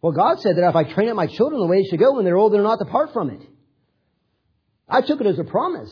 well, 0.00 0.12
God 0.12 0.38
said 0.38 0.56
that 0.56 0.68
if 0.68 0.76
I 0.76 0.84
train 0.84 1.08
up 1.08 1.16
my 1.16 1.26
children 1.26 1.60
the 1.60 1.66
way 1.66 1.82
they 1.82 1.88
should 1.88 1.98
go 1.98 2.14
when 2.14 2.24
they're 2.24 2.36
old, 2.36 2.52
they're 2.52 2.62
not 2.62 2.78
to 2.78 2.84
depart 2.84 3.12
from 3.12 3.30
it. 3.30 3.40
I 4.88 5.00
took 5.00 5.20
it 5.20 5.26
as 5.26 5.40
a 5.40 5.44
promise, 5.44 5.90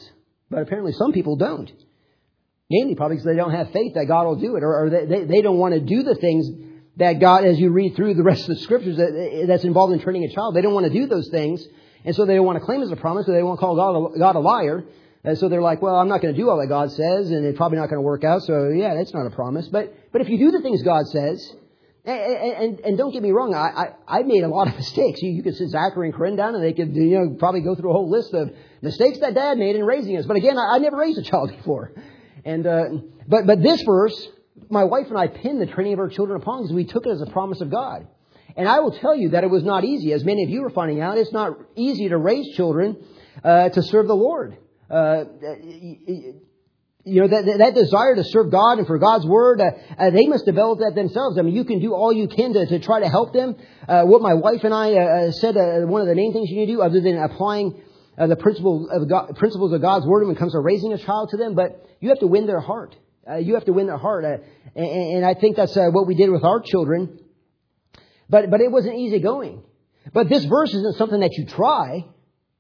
but 0.49 0.63
apparently 0.63 0.93
some 0.93 1.13
people 1.13 1.37
don't. 1.37 1.73
Mainly 2.71 2.95
probably 2.95 3.17
because 3.17 3.27
they 3.27 3.37
don't 3.37 3.53
have 3.53 3.73
faith 3.73 3.95
that 3.95 4.07
God 4.07 4.27
will 4.27 4.37
do 4.37 4.57
it, 4.57 4.63
or, 4.63 4.85
or 4.85 4.91
they, 4.91 5.25
they 5.25 5.43
don't 5.43 5.59
want 5.59 5.75
to 5.75 5.81
do 5.81 6.03
the 6.05 6.15
things 6.15 6.49
that 6.97 7.15
God, 7.15 7.45
as 7.45 7.59
you 7.59 7.71
read 7.71 7.97
through 7.97 8.15
the 8.15 8.23
rest 8.23 8.43
of 8.43 8.57
the 8.57 8.63
scriptures 8.63 8.97
that, 8.97 9.45
that's 9.49 9.65
involved 9.65 9.93
in 9.93 10.01
training 10.01 10.25
a 10.25 10.33
child, 10.33 10.55
they 10.55 10.63
don't 10.63 10.75
want 10.75 10.87
to 10.87 10.93
do 10.93 11.07
those 11.07 11.29
things, 11.31 11.67
and 12.05 12.15
so 12.15 12.25
they 12.25 12.37
don't 12.37 12.47
want 12.47 12.59
to 12.59 12.65
claim 12.65 12.83
as 12.83 12.91
a 12.93 12.97
promise, 12.97 13.27
so 13.27 13.33
they 13.33 13.43
won't 13.43 13.59
call 13.59 13.75
God 13.75 14.15
a, 14.15 14.19
God 14.19 14.37
a 14.37 14.41
liar. 14.41 14.85
And 15.23 15.37
so 15.37 15.51
they're 15.51 15.61
like, 15.61 15.83
well, 15.83 15.97
I'm 15.97 16.09
not 16.09 16.23
going 16.23 16.35
to 16.35 16.41
do 16.41 16.49
all 16.49 16.59
that 16.59 16.69
God 16.69 16.91
says, 16.93 17.31
and 17.31 17.45
it's 17.45 17.59
probably 17.59 17.77
not 17.77 17.91
going 17.91 17.99
to 17.99 18.03
work 18.03 18.25
out, 18.25 18.43
so 18.43 18.69
yeah, 18.69 18.95
that's 18.95 19.13
not 19.13 19.27
a 19.27 19.31
promise. 19.31 19.69
But, 19.69 19.93
but 20.13 20.23
if 20.23 20.29
you 20.31 20.39
do 20.39 20.51
the 20.51 20.63
things 20.63 20.83
God 20.83 21.07
says, 21.09 21.55
and, 22.05 22.17
and, 22.17 22.81
and, 22.81 22.99
don't 22.99 23.13
get 23.13 23.23
me 23.23 23.31
wrong, 23.31 23.55
I, 23.55 23.93
I, 24.09 24.21
I 24.21 24.23
made 24.23 24.43
a 24.43 24.49
lot 24.49 24.69
of 24.69 24.77
mistakes. 24.77 25.21
You, 25.21 25.31
you 25.33 25.43
could 25.43 25.57
sit 25.57 25.69
Zachary 25.69 26.09
and 26.09 26.17
Corinne 26.17 26.37
down 26.37 26.55
and 26.55 26.65
they 26.65 26.73
could, 26.73 26.95
you 26.95 27.19
know, 27.19 27.37
probably 27.39 27.61
go 27.61 27.75
through 27.75 27.91
a 27.91 27.93
whole 27.93 28.11
list 28.11 28.33
of 28.33 28.51
mistakes 28.81 29.19
that 29.21 29.35
dad 29.35 29.59
made 29.59 29.77
in 29.77 29.85
raising 29.85 30.17
us. 30.17 30.25
But 30.25 30.37
again, 30.37 30.57
I, 30.57 30.77
I 30.77 30.79
never 30.79 30.97
raised 30.97 31.19
a 31.19 31.23
child 31.23 31.51
before. 31.57 31.93
And, 32.45 32.67
uh, 32.67 32.85
but, 33.27 33.47
but 33.47 33.63
this 33.63 33.83
verse, 33.83 34.29
my 34.69 34.85
wife 34.85 35.07
and 35.09 35.19
I 35.19 35.27
pinned 35.29 35.61
the 35.61 35.67
training 35.67 35.95
of 35.95 35.99
our 35.99 36.09
children 36.09 36.41
upon 36.41 36.63
because 36.63 36.75
we 36.75 36.85
took 36.85 37.07
it 37.07 37.11
as 37.11 37.21
a 37.21 37.31
promise 37.31 37.61
of 37.61 37.71
God. 37.71 38.07
And 38.57 38.69
I 38.69 38.81
will 38.81 38.93
tell 38.93 39.15
you 39.15 39.31
that 39.31 39.45
it 39.45 39.51
was 39.51 39.63
not 39.63 39.85
easy. 39.85 40.13
As 40.13 40.25
many 40.25 40.45
of 40.45 40.51
you 40.51 40.65
are 40.65 40.71
finding 40.71 41.01
out, 41.01 41.19
it's 41.19 41.33
not 41.33 41.53
easy 41.77 42.09
to 42.09 42.19
raise 42.19 42.55
children, 42.57 42.97
uh, 43.45 43.69
to 43.71 43.83
serve 43.83 44.09
the 44.09 44.17
Lord. 44.17 44.57
Uh, 44.91 45.25
you 47.05 47.23
know, 47.23 47.29
that, 47.29 47.45
that 47.59 47.75
desire 47.75 48.15
to 48.15 48.25
serve 48.25 48.51
God 48.51 48.79
and 48.79 48.87
for 48.87 48.99
God's 48.99 49.25
Word, 49.25 49.61
uh, 49.61 49.71
uh, 49.99 50.11
they 50.11 50.27
must 50.27 50.45
develop 50.45 50.81
that 50.81 50.95
themselves. 50.95 51.39
I 51.39 51.43
mean, 51.43 51.55
you 51.55 51.65
can 51.65 51.81
do 51.81 51.95
all 51.95 52.13
you 52.13 52.29
can 52.29 52.53
to, 52.53 52.67
to 52.67 52.79
try 52.79 53.01
to 53.01 53.09
help 53.09 53.33
them. 53.33 53.57
Uh, 53.89 54.03
what 54.03 54.21
my 54.21 54.35
wife 54.35 54.65
and 54.65 54.75
I 54.75 54.95
uh, 54.95 55.33
said, 55.33 55.55
one 55.55 56.03
of 56.03 56.09
the 56.09 56.15
main 56.15 56.33
things 56.33 56.51
you 56.51 56.61
need 56.61 56.67
to 56.67 56.73
do, 56.73 56.83
other 56.83 57.01
than 57.01 57.17
applying 57.17 57.81
the 58.17 58.37
principles 58.37 58.89
of, 58.91 59.09
God, 59.09 59.37
principles 59.37 59.73
of 59.73 59.81
God's 59.81 60.07
Word 60.07 60.27
when 60.27 60.37
it 60.37 60.39
comes 60.39 60.53
to 60.53 60.61
raising 60.61 60.93
a 60.93 60.99
child 60.99 61.31
to 61.31 61.37
them, 61.37 61.55
but 61.55 61.87
you 62.01 62.11
have 62.11 62.21
to 62.21 62.27
win 62.27 62.47
their 62.47 62.61
heart. 62.61 62.95
you 63.41 63.55
have 63.55 63.65
to 63.67 63.73
win 63.73 63.87
their 63.87 63.99
heart. 63.99 64.25
And, 64.25 64.43
and, 64.77 65.25
I 65.25 65.35
think 65.35 65.57
that's 65.57 65.77
what 65.77 66.07
we 66.07 66.15
did 66.15 66.31
with 66.31 66.45
our 66.45 66.61
children. 66.61 67.19
But, 68.29 68.51
but 68.51 68.61
it 68.61 68.71
wasn't 68.71 68.97
easy 68.97 69.19
going. 69.21 69.63
But 70.13 70.29
this 70.29 70.45
verse 70.45 70.73
isn't 70.73 70.97
something 70.97 71.21
that 71.21 71.33
you 71.33 71.47
try. 71.47 72.07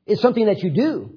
It's 0.07 0.21
something 0.21 0.47
that 0.47 0.63
you 0.63 0.71
do. 0.71 1.15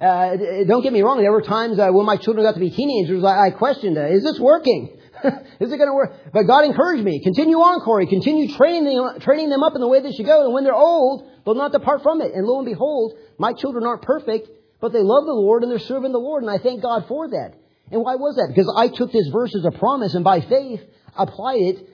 Uh, 0.00 0.36
don't 0.66 0.82
get 0.82 0.92
me 0.92 1.02
wrong. 1.02 1.20
There 1.20 1.30
were 1.30 1.42
times 1.42 1.78
uh, 1.78 1.90
when 1.90 2.06
my 2.06 2.16
children 2.16 2.44
got 2.44 2.54
to 2.54 2.60
be 2.60 2.70
teenagers, 2.70 3.22
I, 3.22 3.46
I 3.46 3.50
questioned, 3.50 3.96
uh, 3.96 4.06
"Is 4.06 4.24
this 4.24 4.38
working? 4.40 4.98
Is 5.60 5.72
it 5.72 5.76
going 5.76 5.88
to 5.88 5.94
work?" 5.94 6.12
But 6.32 6.44
God 6.44 6.64
encouraged 6.64 7.04
me. 7.04 7.22
Continue 7.22 7.56
on, 7.56 7.80
Corey. 7.80 8.06
Continue 8.06 8.54
training 8.54 8.84
them, 8.84 9.20
training 9.20 9.50
them 9.50 9.62
up 9.62 9.74
in 9.74 9.80
the 9.80 9.88
way 9.88 10.00
they 10.00 10.12
should 10.12 10.26
go. 10.26 10.44
And 10.44 10.54
when 10.54 10.64
they're 10.64 10.74
old, 10.74 11.28
they'll 11.44 11.54
not 11.54 11.72
depart 11.72 12.02
from 12.02 12.20
it. 12.20 12.32
And 12.34 12.46
lo 12.46 12.58
and 12.58 12.66
behold, 12.66 13.14
my 13.38 13.52
children 13.52 13.86
aren't 13.86 14.02
perfect, 14.02 14.48
but 14.80 14.92
they 14.92 15.02
love 15.02 15.24
the 15.24 15.32
Lord 15.32 15.62
and 15.62 15.70
they're 15.70 15.78
serving 15.78 16.12
the 16.12 16.18
Lord. 16.18 16.42
And 16.42 16.50
I 16.50 16.58
thank 16.58 16.82
God 16.82 17.06
for 17.08 17.28
that. 17.28 17.54
And 17.90 18.02
why 18.02 18.16
was 18.16 18.36
that? 18.36 18.48
Because 18.48 18.72
I 18.76 18.88
took 18.88 19.12
this 19.12 19.28
verse 19.28 19.54
as 19.54 19.64
a 19.64 19.70
promise, 19.70 20.14
and 20.14 20.24
by 20.24 20.40
faith 20.40 20.80
applied 21.16 21.60
it. 21.60 21.88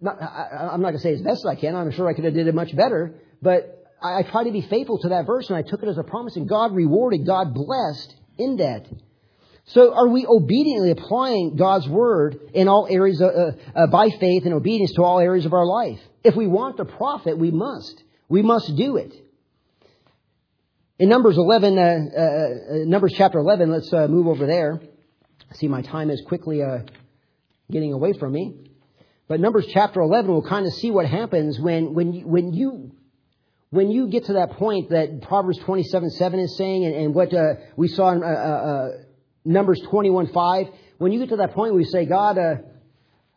Not, 0.00 0.20
I, 0.20 0.68
I'm 0.72 0.80
not 0.80 0.90
going 0.90 0.94
to 0.94 1.00
say 1.00 1.14
as 1.14 1.22
best 1.22 1.44
as 1.44 1.46
I 1.46 1.54
can. 1.56 1.74
I'm 1.74 1.90
sure 1.90 2.08
I 2.08 2.14
could 2.14 2.24
have 2.24 2.34
did 2.34 2.46
it 2.46 2.54
much 2.54 2.74
better, 2.74 3.14
but 3.40 3.82
I, 4.02 4.20
I 4.20 4.22
tried 4.22 4.44
to 4.44 4.52
be 4.52 4.62
faithful 4.62 4.98
to 4.98 5.08
that 5.10 5.26
verse 5.26 5.48
and 5.48 5.56
I 5.56 5.62
took 5.62 5.82
it 5.82 5.88
as 5.88 5.98
a 5.98 6.02
promise 6.02 6.36
and 6.36 6.48
God 6.48 6.74
rewarded, 6.74 7.26
God 7.26 7.54
blessed 7.54 8.14
in 8.38 8.56
that. 8.56 8.86
So 9.66 9.94
are 9.94 10.08
we 10.08 10.26
obediently 10.26 10.90
applying 10.90 11.56
God's 11.56 11.88
word 11.88 12.38
in 12.52 12.68
all 12.68 12.88
areas 12.90 13.22
uh, 13.22 13.52
uh, 13.74 13.86
by 13.86 14.10
faith 14.10 14.44
and 14.44 14.54
obedience 14.54 14.92
to 14.94 15.02
all 15.02 15.20
areas 15.20 15.46
of 15.46 15.52
our 15.52 15.64
life? 15.64 16.00
If 16.24 16.34
we 16.34 16.46
want 16.46 16.78
to 16.78 16.84
profit, 16.84 17.38
we 17.38 17.50
must. 17.50 18.02
We 18.28 18.42
must 18.42 18.74
do 18.76 18.96
it. 18.96 19.14
In 20.98 21.08
Numbers 21.08 21.36
11, 21.36 21.78
uh, 21.78 21.80
uh, 21.80 22.22
uh 22.22 22.84
Numbers 22.86 23.14
chapter 23.16 23.38
11, 23.38 23.70
let's 23.70 23.92
uh, 23.92 24.08
move 24.08 24.26
over 24.26 24.46
there. 24.46 24.80
See 25.54 25.68
my 25.68 25.82
time 25.82 26.10
is 26.10 26.22
quickly 26.26 26.60
getting 27.70 27.92
away 27.92 28.14
from 28.14 28.32
me. 28.32 28.56
But 29.28 29.40
Numbers 29.40 29.66
chapter 29.72 30.00
11, 30.00 30.30
we'll 30.30 30.42
kind 30.42 30.66
of 30.66 30.72
see 30.74 30.90
what 30.90 31.06
happens 31.06 31.58
when, 31.60 31.94
when, 31.94 32.12
you, 32.12 32.26
when 32.26 32.52
you 32.52 32.92
when 33.70 33.90
you 33.90 34.08
get 34.08 34.26
to 34.26 34.34
that 34.34 34.50
point 34.52 34.90
that 34.90 35.22
Proverbs 35.22 35.58
27 35.60 36.10
7 36.10 36.40
is 36.40 36.58
saying, 36.58 36.84
and, 36.84 36.94
and 36.94 37.14
what 37.14 37.32
uh, 37.32 37.54
we 37.74 37.88
saw 37.88 38.10
in 38.10 38.22
uh 38.22 38.88
Numbers 39.44 39.80
21 39.90 40.32
5, 40.32 40.66
when 40.98 41.12
you 41.12 41.18
get 41.18 41.30
to 41.30 41.36
that 41.36 41.54
point 41.54 41.74
you 41.74 41.84
say, 41.84 42.06
God, 42.06 42.38
uh, 42.38 42.56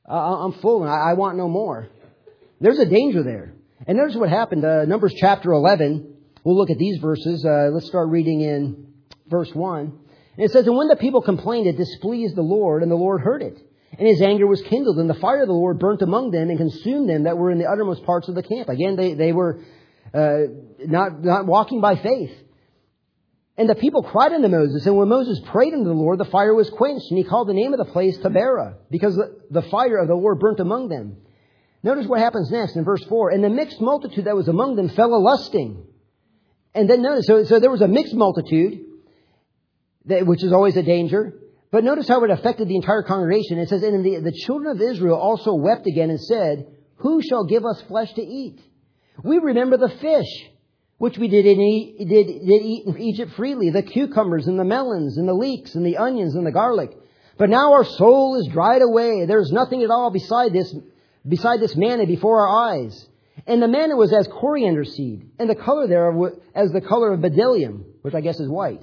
I'm 0.07 0.53
full 0.53 0.83
and 0.83 0.91
I, 0.91 1.13
want 1.13 1.37
no 1.37 1.47
more, 1.47 1.89
there's 2.59 2.79
a 2.79 2.85
danger 2.85 3.23
there. 3.23 3.53
And 3.87 3.97
notice 3.97 4.15
what 4.15 4.29
happened. 4.29 4.63
Uh, 4.63 4.85
Numbers 4.85 5.13
chapter 5.19 5.51
11, 5.51 6.15
we'll 6.43 6.55
look 6.55 6.69
at 6.69 6.77
these 6.77 6.99
verses. 7.01 7.43
let's 7.45 7.87
start 7.87 8.09
reading 8.09 8.41
in 8.41 8.93
verse 9.27 9.53
1. 9.53 9.99
And 10.37 10.45
it 10.45 10.51
says, 10.51 10.67
And 10.67 10.77
when 10.77 10.87
the 10.87 10.95
people 10.95 11.21
complained, 11.21 11.67
it 11.67 11.77
displeased 11.77 12.35
the 12.35 12.41
Lord, 12.41 12.83
and 12.83 12.91
the 12.91 12.95
Lord 12.95 13.21
heard 13.21 13.41
it. 13.41 13.57
And 13.97 14.07
his 14.07 14.21
anger 14.21 14.45
was 14.45 14.61
kindled, 14.61 14.97
and 14.97 15.09
the 15.09 15.15
fire 15.15 15.41
of 15.41 15.47
the 15.47 15.53
Lord 15.53 15.79
burnt 15.79 16.01
among 16.01 16.31
them 16.31 16.49
and 16.49 16.57
consumed 16.57 17.09
them 17.09 17.23
that 17.23 17.37
were 17.37 17.51
in 17.51 17.59
the 17.59 17.65
uttermost 17.65 18.03
parts 18.03 18.27
of 18.27 18.35
the 18.35 18.43
camp. 18.43 18.67
Again, 18.67 18.97
they, 18.97 19.13
they 19.13 19.31
were 19.31 19.61
uh, 20.13 20.39
not, 20.79 21.23
not 21.23 21.45
walking 21.45 21.79
by 21.79 21.95
faith. 21.95 22.31
And 23.57 23.69
the 23.69 23.75
people 23.75 24.03
cried 24.03 24.33
unto 24.33 24.49
Moses, 24.49 24.85
and 24.85 24.97
when 24.97 25.07
Moses 25.07 25.39
prayed 25.45 25.73
unto 25.73 25.85
the 25.85 25.93
Lord, 25.93 26.19
the 26.19 26.25
fire 26.25 26.53
was 26.53 26.69
quenched, 26.69 27.05
and 27.09 27.17
he 27.17 27.23
called 27.23 27.47
the 27.47 27.53
name 27.53 27.73
of 27.73 27.79
the 27.79 27.91
place 27.91 28.17
Taberah, 28.17 28.75
because 28.89 29.15
the, 29.49 29.61
fire 29.61 29.97
of 29.97 30.09
the 30.09 30.15
Lord 30.15 30.39
burnt 30.39 30.59
among 30.59 30.89
them. 30.89 31.17
Notice 31.81 32.05
what 32.05 32.19
happens 32.19 32.51
next 32.51 32.75
in 32.75 32.83
verse 32.83 33.03
4. 33.05 33.29
And 33.29 33.43
the 33.43 33.49
mixed 33.49 33.79
multitude 33.79 34.25
that 34.25 34.35
was 34.35 34.49
among 34.49 34.75
them 34.75 34.89
fell 34.89 35.13
a 35.13 35.21
lusting. 35.21 35.85
And 36.73 36.89
then 36.89 37.01
notice, 37.01 37.27
so, 37.27 37.43
so 37.45 37.59
there 37.59 37.69
was 37.69 37.81
a 37.81 37.87
mixed 37.87 38.13
multitude, 38.13 38.81
that, 40.05 40.25
which 40.25 40.43
is 40.43 40.51
always 40.51 40.75
a 40.75 40.83
danger. 40.83 41.33
But 41.71 41.83
notice 41.83 42.07
how 42.07 42.23
it 42.23 42.31
affected 42.31 42.67
the 42.67 42.75
entire 42.75 43.03
congregation. 43.03 43.59
It 43.59 43.69
says, 43.69 43.83
And 43.83 44.03
the, 44.03 44.19
the 44.19 44.31
children 44.31 44.75
of 44.75 44.81
Israel 44.81 45.17
also 45.17 45.53
wept 45.53 45.87
again 45.87 46.09
and 46.09 46.19
said, 46.19 46.67
Who 46.97 47.21
shall 47.21 47.45
give 47.45 47.65
us 47.65 47.81
flesh 47.83 48.13
to 48.13 48.21
eat? 48.21 48.59
We 49.23 49.37
remember 49.37 49.77
the 49.77 49.89
fish, 49.89 50.49
which 50.97 51.17
we 51.17 51.27
did 51.27 51.45
eat, 51.45 51.97
did, 51.97 52.27
did 52.27 52.61
eat 52.61 52.85
in 52.85 52.97
Egypt 52.97 53.33
freely, 53.33 53.69
the 53.69 53.83
cucumbers 53.83 54.47
and 54.47 54.57
the 54.57 54.63
melons 54.63 55.17
and 55.17 55.27
the 55.27 55.33
leeks 55.33 55.75
and 55.75 55.85
the 55.85 55.97
onions 55.97 56.35
and 56.35 56.45
the 56.45 56.51
garlic. 56.51 56.91
But 57.37 57.49
now 57.49 57.73
our 57.73 57.83
soul 57.83 58.39
is 58.39 58.47
dried 58.47 58.81
away. 58.81 59.25
There 59.25 59.41
is 59.41 59.51
nothing 59.51 59.83
at 59.83 59.89
all 59.89 60.09
beside 60.09 60.53
this, 60.53 60.73
beside 61.27 61.59
this 61.59 61.75
manna 61.75 62.05
before 62.05 62.47
our 62.47 62.69
eyes. 62.69 63.07
And 63.45 63.61
the 63.61 63.67
manna 63.67 63.97
was 63.97 64.13
as 64.13 64.27
coriander 64.27 64.85
seed, 64.85 65.31
and 65.37 65.49
the 65.49 65.55
color 65.55 65.87
thereof 65.87 66.15
was 66.15 66.33
as 66.55 66.71
the 66.71 66.79
color 66.79 67.11
of 67.11 67.19
bdellium, 67.19 67.83
which 68.01 68.13
I 68.13 68.21
guess 68.21 68.39
is 68.39 68.47
white. 68.47 68.81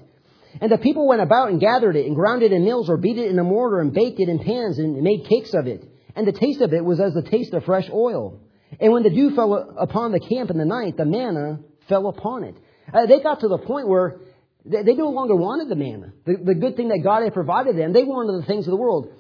And 0.61 0.71
the 0.71 0.77
people 0.77 1.09
went 1.09 1.23
about 1.23 1.49
and 1.49 1.59
gathered 1.59 1.97
it, 1.97 2.07
and 2.07 2.15
ground 2.15 2.43
it 2.43 2.53
in 2.53 2.63
mills, 2.63 2.91
or 2.91 2.99
beat 2.99 3.17
it 3.17 3.31
in 3.31 3.39
a 3.39 3.45
mortar, 3.45 3.81
and 3.81 3.95
baked 3.95 4.21
it 4.21 4.29
in 4.29 4.39
pans, 4.39 4.79
and 4.79 5.03
made 5.03 5.27
cakes 5.27 5.55
of 5.55 5.67
it. 5.67 5.83
And 6.15 6.27
the 6.27 6.33
taste 6.33 6.61
of 6.61 6.75
it 6.75 6.85
was 6.85 7.01
as 7.01 7.15
the 7.15 7.23
taste 7.23 7.55
of 7.55 7.65
fresh 7.65 7.89
oil. 7.91 8.39
And 8.79 8.93
when 8.93 9.03
the 9.03 9.11
dew 9.11 9.35
fell 9.35 9.55
upon 9.79 10.13
the 10.13 10.21
camp 10.21 10.51
in 10.51 10.59
the 10.59 10.67
night, 10.67 10.99
the 10.99 11.07
manna 11.07 11.61
fell 11.89 12.09
upon 12.09 12.45
it. 12.45 12.57
Uh, 12.93 13.07
they 13.07 13.21
got 13.21 13.41
to 13.41 13.49
the 13.49 13.59
point 13.59 13.89
where 13.89 14.21
they, 14.65 14.83
they 14.83 14.95
no 14.95 15.09
longer 15.09 15.35
wanted 15.35 15.69
the 15.69 15.77
manna, 15.77 16.13
the, 16.25 16.37
the 16.43 16.55
good 16.55 16.77
thing 16.77 16.89
that 16.89 17.01
God 17.03 17.23
had 17.23 17.35
provided 17.35 17.77
them. 17.77 17.93
They 17.93 18.05
wanted 18.05 18.43
the 18.43 18.47
things 18.47 18.67
of 18.67 18.71
the 18.71 18.77
world. 18.77 19.13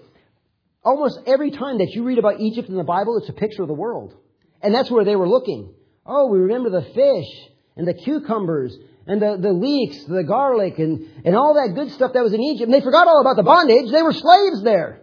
Almost 0.84 1.20
every 1.26 1.50
time 1.50 1.78
that 1.78 1.90
you 1.90 2.04
read 2.04 2.18
about 2.18 2.40
Egypt 2.40 2.68
in 2.68 2.76
the 2.76 2.84
Bible, 2.84 3.18
it's 3.18 3.28
a 3.28 3.32
picture 3.32 3.62
of 3.62 3.68
the 3.68 3.74
world. 3.74 4.14
And 4.60 4.74
that's 4.74 4.90
where 4.90 5.04
they 5.04 5.16
were 5.16 5.28
looking. 5.28 5.74
Oh, 6.04 6.28
we 6.28 6.38
remember 6.38 6.70
the 6.70 6.82
fish 6.82 7.50
and 7.76 7.86
the 7.86 7.94
cucumbers 7.94 8.76
and 9.06 9.20
the, 9.20 9.36
the 9.40 9.52
leeks, 9.52 10.04
the 10.04 10.24
garlic, 10.24 10.78
and, 10.78 11.08
and 11.24 11.36
all 11.36 11.54
that 11.54 11.74
good 11.74 11.92
stuff 11.92 12.12
that 12.14 12.22
was 12.22 12.32
in 12.32 12.40
Egypt. 12.40 12.70
And 12.70 12.74
they 12.74 12.84
forgot 12.84 13.06
all 13.06 13.20
about 13.20 13.36
the 13.36 13.42
bondage. 13.42 13.90
They 13.90 14.02
were 14.02 14.12
slaves 14.12 14.62
there. 14.62 15.00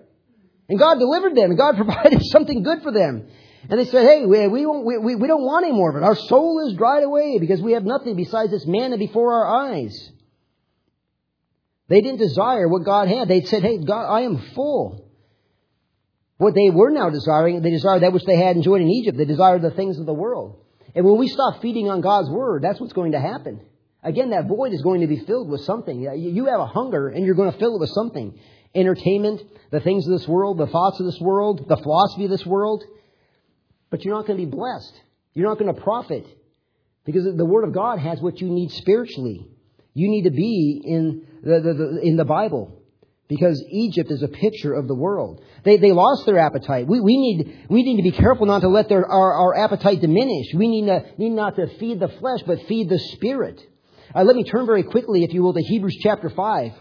And 0.70 0.78
God 0.78 1.00
delivered 1.00 1.36
them, 1.36 1.52
and 1.52 1.58
God 1.58 1.76
provided 1.76 2.22
something 2.26 2.64
good 2.64 2.82
for 2.84 2.92
them. 2.92 3.28
And 3.68 3.80
they 3.80 3.86
said, 3.86 4.06
hey, 4.06 4.26
we, 4.26 4.48
we, 4.48 4.66
we, 4.66 5.16
we 5.16 5.28
don't 5.28 5.44
want 5.44 5.66
any 5.66 5.74
more 5.74 5.90
of 5.90 5.96
it. 5.98 6.04
Our 6.04 6.16
soul 6.16 6.68
is 6.68 6.78
dried 6.78 7.04
away 7.04 7.40
because 7.40 7.62
we 7.62 7.74
have 7.74 7.84
nothing 7.84 8.16
besides 8.16 8.52
this 8.52 8.66
manna 8.66 8.98
before 8.98 9.34
our 9.34 9.72
eyes. 9.72 10.12
They 11.90 12.02
didn't 12.02 12.20
desire 12.20 12.68
what 12.68 12.86
God 12.86 13.08
had. 13.08 13.28
They 13.28 13.42
said, 13.42 13.64
hey, 13.64 13.80
God, 13.80 14.06
I 14.06 14.22
am 14.22 14.38
full. 14.54 15.10
What 16.38 16.56
they 16.56 16.70
were 16.70 16.92
now 16.92 17.10
desiring, 17.10 17.62
they 17.62 17.72
desired 17.72 18.04
that 18.04 18.14
which 18.14 18.24
they 18.24 18.38
had 18.38 18.56
enjoyed 18.56 18.82
in 18.82 18.90
Egypt. 18.90 19.18
They 19.18 19.26
desired 19.26 19.62
the 19.62 19.72
things 19.72 20.00
of 20.00 20.06
the 20.06 20.14
world. 20.14 20.64
And 20.96 21.06
when 21.06 21.18
we 21.18 21.28
stop 21.28 21.62
feeding 21.62 21.90
on 21.90 22.02
God's 22.02 22.30
Word, 22.30 22.64
that's 22.64 22.80
what's 22.80 22.94
going 22.94 23.12
to 23.12 23.20
happen. 23.20 23.62
Again, 24.02 24.30
that 24.30 24.48
void 24.48 24.72
is 24.72 24.82
going 24.82 25.02
to 25.02 25.08
be 25.08 25.18
filled 25.26 25.50
with 25.50 25.62
something. 25.62 26.00
You 26.00 26.46
have 26.46 26.62
a 26.62 26.66
hunger 26.66 27.10
and 27.10 27.26
you're 27.26 27.36
going 27.36 27.52
to 27.52 27.58
fill 27.60 27.76
it 27.76 27.80
with 27.82 27.90
something. 27.90 28.40
Entertainment, 28.74 29.42
the 29.72 29.82
things 29.82 30.08
of 30.08 30.18
this 30.18 30.28
world, 30.28 30.58
the 30.58 30.68
thoughts 30.68 31.00
of 31.00 31.06
this 31.06 31.20
world, 31.20 31.66
the 31.68 31.76
philosophy 31.76 32.24
of 32.24 32.32
this 32.32 32.46
world. 32.46 32.84
But 33.90 34.04
you're 34.04 34.16
not 34.16 34.28
going 34.28 34.40
to 34.40 34.46
be 34.46 34.52
blessed. 34.52 34.94
You're 35.34 35.48
not 35.48 35.60
going 35.60 35.74
to 35.74 35.82
profit. 35.82 36.26
Because 37.06 37.24
the 37.36 37.46
Word 37.46 37.64
of 37.64 37.74
God 37.74 38.00
has 38.00 38.22
what 38.22 38.40
you 38.40 38.50
need 38.50 38.72
spiritually. 38.72 39.48
You 39.94 40.10
need 40.10 40.24
to 40.24 40.32
be 40.32 40.82
in 40.84 41.26
the, 41.42 41.60
the, 41.60 41.74
the, 41.74 42.00
in 42.04 42.16
the 42.18 42.26
Bible. 42.26 42.76
Because 43.28 43.64
Egypt 43.70 44.10
is 44.12 44.24
a 44.24 44.28
picture 44.28 44.74
of 44.74 44.88
the 44.88 44.96
world. 44.96 45.44
They, 45.64 45.78
they 45.78 45.92
lost 45.92 46.26
their 46.26 46.40
appetite. 46.40 46.88
We, 46.88 47.00
we, 47.00 47.18
need, 47.18 47.68
we 47.70 47.84
need 47.84 47.98
to 47.98 48.04
be 48.04 48.12
careful 48.12 48.48
not 48.48 48.62
to 48.62 48.70
let 48.70 48.90
their, 48.90 49.06
our, 49.06 49.34
our 49.34 49.58
appetite 49.58 50.02
diminish. 50.02 50.48
We 50.56 50.68
need, 50.68 50.88
to, 50.88 51.06
need 51.18 51.32
not 51.32 51.56
to 51.56 51.68
feed 51.80 52.00
the 52.00 52.08
flesh, 52.08 52.40
but 52.46 52.66
feed 52.68 52.90
the 52.90 53.00
spirit. 53.00 53.62
Uh, 54.16 54.24
let 54.24 54.36
me 54.36 54.44
turn 54.44 54.66
very 54.66 54.84
quickly, 54.84 55.24
if 55.24 55.34
you 55.34 55.44
will, 55.44 55.54
to 55.54 55.62
Hebrews 55.62 55.98
chapter 56.02 56.30
5. 56.30 56.72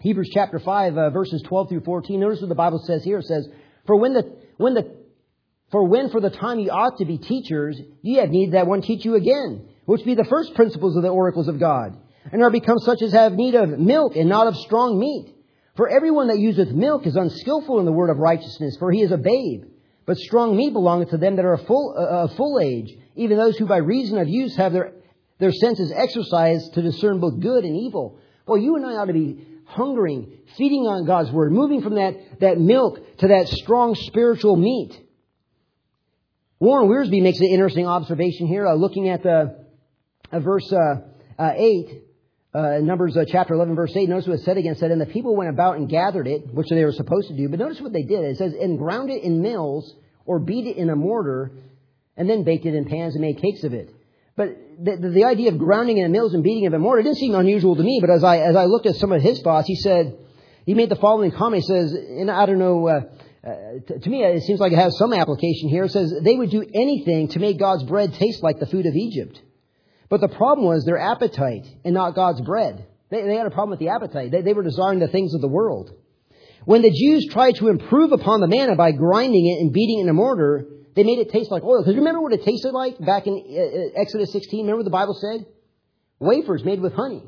Hebrews 0.00 0.30
chapter 0.32 0.60
5, 0.60 0.96
uh, 0.96 1.10
verses 1.10 1.42
12 1.46 1.68
through 1.68 1.80
14. 1.80 2.20
Notice 2.20 2.40
what 2.40 2.48
the 2.48 2.54
Bible 2.54 2.80
says 2.86 3.02
here. 3.02 3.18
It 3.18 3.26
says, 3.26 3.48
For 3.86 3.96
when 3.96 4.12
the, 4.12 4.36
when 4.56 4.74
the, 4.74 5.05
for 5.70 5.84
when 5.84 6.10
for 6.10 6.20
the 6.20 6.30
time 6.30 6.58
ye 6.58 6.68
ought 6.68 6.98
to 6.98 7.04
be 7.04 7.18
teachers, 7.18 7.80
ye 8.02 8.16
have 8.16 8.30
need 8.30 8.52
that 8.52 8.66
one 8.66 8.82
teach 8.82 9.04
you 9.04 9.14
again, 9.14 9.68
which 9.84 10.04
be 10.04 10.14
the 10.14 10.24
first 10.24 10.54
principles 10.54 10.96
of 10.96 11.02
the 11.02 11.08
oracles 11.08 11.48
of 11.48 11.58
God, 11.60 11.96
and 12.32 12.42
are 12.42 12.50
become 12.50 12.78
such 12.78 13.02
as 13.02 13.12
have 13.12 13.32
need 13.32 13.54
of 13.54 13.78
milk 13.78 14.16
and 14.16 14.28
not 14.28 14.46
of 14.46 14.56
strong 14.56 14.98
meat. 14.98 15.34
For 15.76 15.88
everyone 15.88 16.28
that 16.28 16.38
useth 16.38 16.70
milk 16.70 17.06
is 17.06 17.16
unskillful 17.16 17.78
in 17.78 17.84
the 17.84 17.92
word 17.92 18.10
of 18.10 18.18
righteousness, 18.18 18.76
for 18.78 18.90
he 18.90 19.02
is 19.02 19.12
a 19.12 19.18
babe. 19.18 19.64
But 20.06 20.16
strong 20.18 20.56
meat 20.56 20.72
belongeth 20.72 21.10
to 21.10 21.18
them 21.18 21.36
that 21.36 21.44
are 21.44 21.58
full, 21.58 21.94
uh, 21.98 22.28
full 22.28 22.60
age, 22.60 22.96
even 23.16 23.36
those 23.36 23.58
who 23.58 23.66
by 23.66 23.78
reason 23.78 24.18
of 24.18 24.28
use 24.28 24.56
have 24.56 24.72
their 24.72 24.92
their 25.38 25.52
senses 25.52 25.92
exercised 25.94 26.74
to 26.74 26.82
discern 26.82 27.20
both 27.20 27.40
good 27.40 27.64
and 27.64 27.76
evil. 27.76 28.18
Well, 28.46 28.58
you 28.58 28.76
and 28.76 28.86
I 28.86 28.92
ought 28.92 29.06
to 29.06 29.12
be 29.12 29.44
hungering, 29.66 30.38
feeding 30.56 30.86
on 30.86 31.04
God's 31.04 31.30
Word, 31.30 31.52
moving 31.52 31.82
from 31.82 31.96
that, 31.96 32.40
that 32.40 32.58
milk 32.58 33.18
to 33.18 33.28
that 33.28 33.48
strong 33.48 33.94
spiritual 33.94 34.56
meat. 34.56 34.98
Warren 36.58 36.88
Wiersbe 36.88 37.22
makes 37.22 37.38
an 37.40 37.48
interesting 37.52 37.86
observation 37.86 38.46
here, 38.46 38.66
uh, 38.66 38.74
looking 38.74 39.10
at 39.10 39.22
the 39.22 39.58
uh, 40.32 40.40
verse 40.40 40.72
uh, 40.72 41.02
uh 41.38 41.52
8, 41.54 42.02
uh, 42.54 42.78
Numbers 42.80 43.14
uh, 43.14 43.24
chapter 43.28 43.52
11, 43.52 43.74
verse 43.74 43.94
8. 43.94 44.08
Notice 44.08 44.26
what 44.26 44.38
it 44.38 44.44
said 44.44 44.56
again. 44.56 44.74
said, 44.76 44.90
And 44.90 44.98
the 44.98 45.06
people 45.06 45.36
went 45.36 45.50
about 45.50 45.76
and 45.76 45.86
gathered 45.86 46.26
it, 46.26 46.46
which 46.54 46.68
they 46.70 46.82
were 46.82 46.92
supposed 46.92 47.28
to 47.28 47.36
do. 47.36 47.50
But 47.50 47.58
notice 47.58 47.78
what 47.82 47.92
they 47.92 48.04
did. 48.04 48.24
It 48.24 48.38
says, 48.38 48.54
And 48.58 48.78
ground 48.78 49.10
it 49.10 49.22
in 49.22 49.42
mills, 49.42 49.94
or 50.24 50.38
beat 50.38 50.66
it 50.66 50.78
in 50.78 50.88
a 50.88 50.96
mortar, 50.96 51.52
and 52.16 52.28
then 52.28 52.42
baked 52.44 52.64
it 52.64 52.74
in 52.74 52.86
pans 52.86 53.14
and 53.14 53.20
made 53.20 53.38
cakes 53.42 53.62
of 53.62 53.74
it. 53.74 53.94
But 54.34 54.56
the, 54.82 54.96
the, 54.96 55.08
the, 55.10 55.24
idea 55.24 55.50
of 55.50 55.58
grounding 55.58 55.98
in 55.98 56.10
mills 56.10 56.32
and 56.32 56.42
beating 56.42 56.64
it 56.64 56.72
in 56.72 56.80
mortar, 56.80 57.00
it 57.00 57.04
didn't 57.04 57.18
seem 57.18 57.34
unusual 57.34 57.76
to 57.76 57.82
me, 57.82 57.98
but 58.00 58.08
as 58.08 58.24
I, 58.24 58.38
as 58.38 58.56
I 58.56 58.64
looked 58.64 58.86
at 58.86 58.96
some 58.96 59.12
of 59.12 59.20
his 59.20 59.42
thoughts, 59.42 59.66
he 59.66 59.76
said, 59.76 60.16
he 60.64 60.74
made 60.74 60.90
the 60.90 60.96
following 60.96 61.30
comment. 61.30 61.62
He 61.62 61.72
says, 61.72 61.92
and 61.92 62.30
I 62.30 62.44
don't 62.46 62.58
know, 62.58 63.08
uh, 63.46 63.78
to, 63.86 63.98
to 64.00 64.10
me 64.10 64.24
it 64.24 64.42
seems 64.42 64.60
like 64.60 64.72
it 64.72 64.78
has 64.78 64.98
some 64.98 65.12
application 65.12 65.68
here. 65.68 65.84
It 65.84 65.92
says, 65.92 66.12
they 66.22 66.34
would 66.34 66.50
do 66.50 66.64
anything 66.74 67.28
to 67.28 67.38
make 67.38 67.58
God's 67.58 67.84
bread 67.84 68.14
taste 68.14 68.42
like 68.42 68.58
the 68.58 68.66
food 68.66 68.86
of 68.86 68.94
Egypt. 68.94 69.40
But 70.08 70.20
the 70.20 70.28
problem 70.28 70.66
was 70.66 70.84
their 70.84 70.98
appetite 70.98 71.66
and 71.84 71.94
not 71.94 72.14
God's 72.14 72.40
bread. 72.40 72.86
They, 73.10 73.22
they 73.22 73.36
had 73.36 73.46
a 73.46 73.50
problem 73.50 73.70
with 73.70 73.78
the 73.78 73.88
appetite. 73.88 74.30
They, 74.30 74.42
they 74.42 74.52
were 74.52 74.62
desiring 74.62 74.98
the 74.98 75.08
things 75.08 75.34
of 75.34 75.40
the 75.40 75.48
world. 75.48 75.92
When 76.64 76.82
the 76.82 76.90
Jews 76.90 77.28
tried 77.32 77.56
to 77.56 77.68
improve 77.68 78.12
upon 78.12 78.40
the 78.40 78.48
manna 78.48 78.74
by 78.74 78.90
grinding 78.92 79.46
it 79.46 79.60
and 79.60 79.72
beating 79.72 80.00
it 80.00 80.02
in 80.02 80.08
a 80.08 80.12
mortar, 80.12 80.66
they 80.96 81.04
made 81.04 81.18
it 81.18 81.30
taste 81.30 81.50
like 81.50 81.62
oil. 81.62 81.82
Because 81.82 81.96
remember 81.96 82.20
what 82.20 82.32
it 82.32 82.44
tasted 82.44 82.72
like 82.72 82.98
back 82.98 83.26
in 83.26 83.34
uh, 83.34 83.60
uh, 83.60 84.00
Exodus 84.00 84.32
16? 84.32 84.60
Remember 84.60 84.78
what 84.78 84.84
the 84.84 84.90
Bible 84.90 85.14
said? 85.14 85.46
Wafers 86.18 86.64
made 86.64 86.80
with 86.80 86.94
honey. 86.94 87.22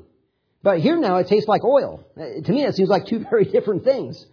But 0.63 0.81
here 0.81 0.99
now 0.99 1.19
it 1.19 1.29
tastes 1.29 1.47
like 1.47 1.63
oil. 1.63 2.05
Uh, 2.17 2.45
to 2.45 2.53
me, 2.53 2.65
it 2.65 2.75
seems 2.75 2.89
like 2.89 3.07
two 3.07 3.25
very 3.31 3.45
different 3.45 3.85
things. 3.85 4.25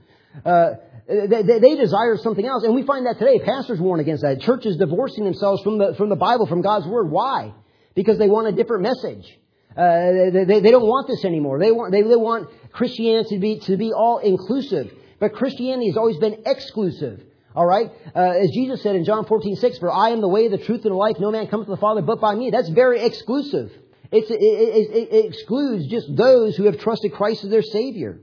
Uh, 0.43 0.71
they, 1.07 1.59
they, 1.59 1.75
desire 1.75 2.17
something 2.17 2.45
else. 2.45 2.63
And 2.63 2.73
we 2.73 2.83
find 2.83 3.05
that 3.05 3.19
today. 3.19 3.39
Pastors 3.39 3.79
warn 3.79 3.99
against 3.99 4.23
that. 4.23 4.41
Churches 4.41 4.77
divorcing 4.77 5.23
themselves 5.23 5.61
from 5.61 5.77
the, 5.77 5.93
from 5.95 6.09
the 6.09 6.15
Bible, 6.15 6.47
from 6.47 6.61
God's 6.61 6.87
Word. 6.87 7.11
Why? 7.11 7.53
Because 7.93 8.17
they 8.17 8.27
want 8.27 8.47
a 8.47 8.51
different 8.51 8.83
message. 8.83 9.37
Uh, 9.77 10.31
they, 10.33 10.61
they, 10.61 10.71
don't 10.71 10.87
want 10.87 11.07
this 11.07 11.23
anymore. 11.25 11.59
They 11.59 11.71
want, 11.71 11.91
they, 11.91 12.01
they 12.01 12.15
want 12.15 12.49
Christianity 12.71 13.35
to 13.35 13.39
be, 13.41 13.59
to 13.59 13.77
be 13.77 13.91
all 13.91 14.19
inclusive. 14.19 14.91
But 15.19 15.33
Christianity 15.33 15.89
has 15.89 15.97
always 15.97 16.17
been 16.17 16.43
exclusive. 16.45 17.21
All 17.55 17.65
right? 17.65 17.91
Uh, 18.15 18.19
as 18.19 18.51
Jesus 18.51 18.81
said 18.81 18.95
in 18.95 19.05
John 19.05 19.25
14, 19.25 19.55
6, 19.55 19.77
For 19.79 19.91
I 19.91 20.09
am 20.09 20.21
the 20.21 20.27
way, 20.27 20.47
the 20.47 20.57
truth, 20.57 20.83
and 20.83 20.91
the 20.91 20.97
life. 20.97 21.17
No 21.19 21.31
man 21.31 21.47
comes 21.47 21.65
to 21.65 21.71
the 21.71 21.77
Father 21.77 22.01
but 22.01 22.19
by 22.19 22.35
me. 22.35 22.49
That's 22.49 22.69
very 22.69 23.01
exclusive. 23.01 23.71
It, 24.11 24.25
it, 24.29 25.13
it, 25.13 25.25
excludes 25.25 25.87
just 25.87 26.15
those 26.15 26.55
who 26.55 26.65
have 26.65 26.79
trusted 26.79 27.13
Christ 27.13 27.43
as 27.43 27.49
their 27.49 27.61
Savior. 27.61 28.19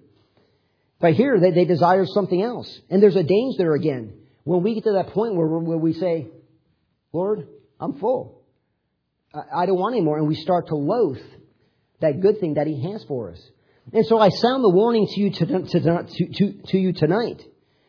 But 1.03 1.15
here, 1.15 1.39
they, 1.41 1.51
they 1.51 1.65
desire 1.65 2.07
something 2.07 2.41
else. 2.41 2.81
And 2.89 3.03
there's 3.03 3.17
a 3.17 3.25
danger 3.25 3.75
again. 3.75 4.15
When 4.45 4.63
we 4.63 4.75
get 4.75 4.85
to 4.85 4.93
that 4.93 5.09
point 5.09 5.35
where, 5.35 5.49
where 5.49 5.77
we 5.77 5.95
say, 5.95 6.29
Lord, 7.13 7.49
I'm 7.81 7.99
full. 7.99 8.41
I, 9.35 9.63
I 9.63 9.67
don't 9.67 9.79
want 9.79 9.97
any 9.97 10.05
more. 10.05 10.17
And 10.17 10.29
we 10.29 10.37
start 10.37 10.69
to 10.69 10.77
loathe 10.77 11.19
that 12.01 12.21
good 12.21 12.39
thing 12.39 12.55
that 12.55 12.69
He 12.69 12.93
has 12.93 13.05
for 13.09 13.33
us. 13.33 13.43
And 13.93 14.07
so 14.07 14.19
I 14.19 14.29
sound 14.29 14.63
the 14.63 14.71
warning 14.71 15.09
to 15.09 15.21
you, 15.21 15.33
to, 15.33 15.47
to, 15.47 16.07
to, 16.07 16.53
to 16.69 16.79
you 16.79 16.93
tonight. 16.93 17.43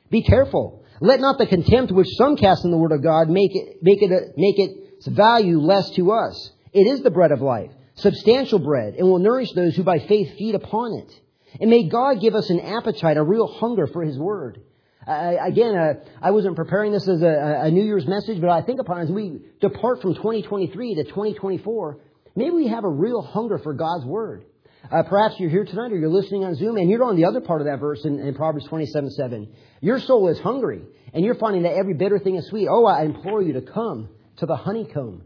Be 0.10 0.24
careful. 0.24 0.84
Let 1.00 1.20
not 1.20 1.38
the 1.38 1.46
contempt 1.46 1.92
which 1.92 2.08
some 2.18 2.36
cast 2.36 2.66
in 2.66 2.72
the 2.72 2.78
word 2.78 2.94
of 2.94 3.04
God 3.04 3.30
make 3.30 3.52
it, 3.54 3.78
make 3.84 4.02
it, 4.02 4.10
make 4.38 4.58
its 4.58 5.08
value 5.08 5.60
less 5.60 5.88
to 5.92 6.14
us. 6.14 6.52
It 6.72 6.88
is 6.88 7.02
the 7.02 7.12
bread 7.12 7.32
of 7.32 7.42
life, 7.42 7.70
substantial 7.94 8.58
bread, 8.58 8.96
and 8.96 9.08
will 9.08 9.20
nourish 9.20 9.52
those 9.54 9.76
who 9.76 9.84
by 9.84 10.00
faith 10.00 10.36
feed 10.36 10.56
upon 10.56 10.94
it. 10.94 11.14
And 11.60 11.70
may 11.70 11.88
God 11.88 12.20
give 12.20 12.36
us 12.36 12.50
an 12.50 12.60
appetite, 12.60 13.18
a 13.18 13.24
real 13.24 13.48
hunger 13.48 13.88
for 13.88 14.04
His 14.04 14.18
Word. 14.18 14.62
Uh, 15.08 15.36
again, 15.42 15.76
uh, 15.76 15.94
I 16.22 16.32
wasn't 16.32 16.56
preparing 16.56 16.92
this 16.92 17.08
as 17.08 17.22
a, 17.22 17.62
a, 17.64 17.72
New 17.72 17.84
Year's 17.84 18.08
message, 18.08 18.40
but 18.40 18.50
I 18.50 18.62
think 18.62 18.80
upon 18.80 19.02
as 19.02 19.12
we 19.12 19.42
depart 19.60 20.02
from 20.02 20.16
2023 20.16 20.96
to 20.96 21.04
2024, 21.04 22.00
maybe 22.36 22.52
we 22.52 22.68
have 22.68 22.86
a 22.86 22.90
real 22.90 23.22
hunger 23.22 23.58
for 23.58 23.74
God's 23.74 24.06
Word. 24.06 24.46
Uh, 24.92 25.04
perhaps 25.04 25.40
you're 25.40 25.50
here 25.50 25.66
tonight 25.66 25.92
or 25.92 25.98
you're 25.98 26.10
listening 26.10 26.44
on 26.44 26.56
Zoom 26.56 26.78
and 26.78 26.90
you're 26.90 27.04
on 27.04 27.16
the 27.16 27.26
other 27.26 27.42
part 27.42 27.62
of 27.62 27.68
that 27.68 27.80
verse 27.80 28.04
in, 28.06 28.20
in 28.20 28.34
Proverbs 28.36 28.66
27 28.68 29.12
7. 29.12 29.54
Your 29.82 30.00
soul 30.00 30.28
is 30.30 30.40
hungry 30.40 30.82
and 31.14 31.24
you're 31.24 31.36
finding 31.36 31.64
that 31.64 31.74
every 31.74 31.94
bitter 31.94 32.20
thing 32.20 32.36
is 32.36 32.48
sweet. 32.48 32.68
Oh, 32.70 32.86
I 32.86 33.04
implore 33.04 33.42
you 33.42 33.54
to 33.54 33.62
come 33.62 34.10
to 34.38 34.46
the 34.46 34.56
honeycomb 34.56 35.24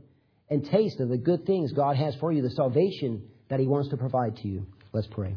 and 0.49 0.65
taste 0.65 0.99
of 0.99 1.09
the 1.09 1.17
good 1.17 1.45
things 1.45 1.71
God 1.71 1.95
has 1.95 2.15
for 2.15 2.31
you, 2.31 2.41
the 2.41 2.51
salvation 2.51 3.27
that 3.49 3.59
He 3.59 3.67
wants 3.67 3.89
to 3.89 3.97
provide 3.97 4.37
to 4.37 4.47
you. 4.47 4.67
Let's 4.93 5.07
pray. 5.07 5.35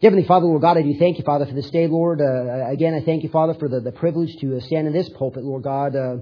Heavenly 0.00 0.28
Father, 0.28 0.46
Lord 0.46 0.62
God, 0.62 0.78
I 0.78 0.82
do 0.82 0.94
thank 0.96 1.18
you, 1.18 1.24
Father, 1.24 1.44
for 1.44 1.54
this 1.54 1.70
day, 1.70 1.88
Lord. 1.88 2.20
Uh, 2.20 2.70
again, 2.70 2.94
I 2.94 3.04
thank 3.04 3.24
you, 3.24 3.30
Father, 3.30 3.54
for 3.54 3.68
the, 3.68 3.80
the 3.80 3.90
privilege 3.90 4.36
to 4.36 4.56
uh, 4.56 4.60
stand 4.60 4.86
in 4.86 4.92
this 4.92 5.08
pulpit, 5.08 5.42
Lord 5.42 5.64
God. 5.64 5.96
Uh, 5.96 6.18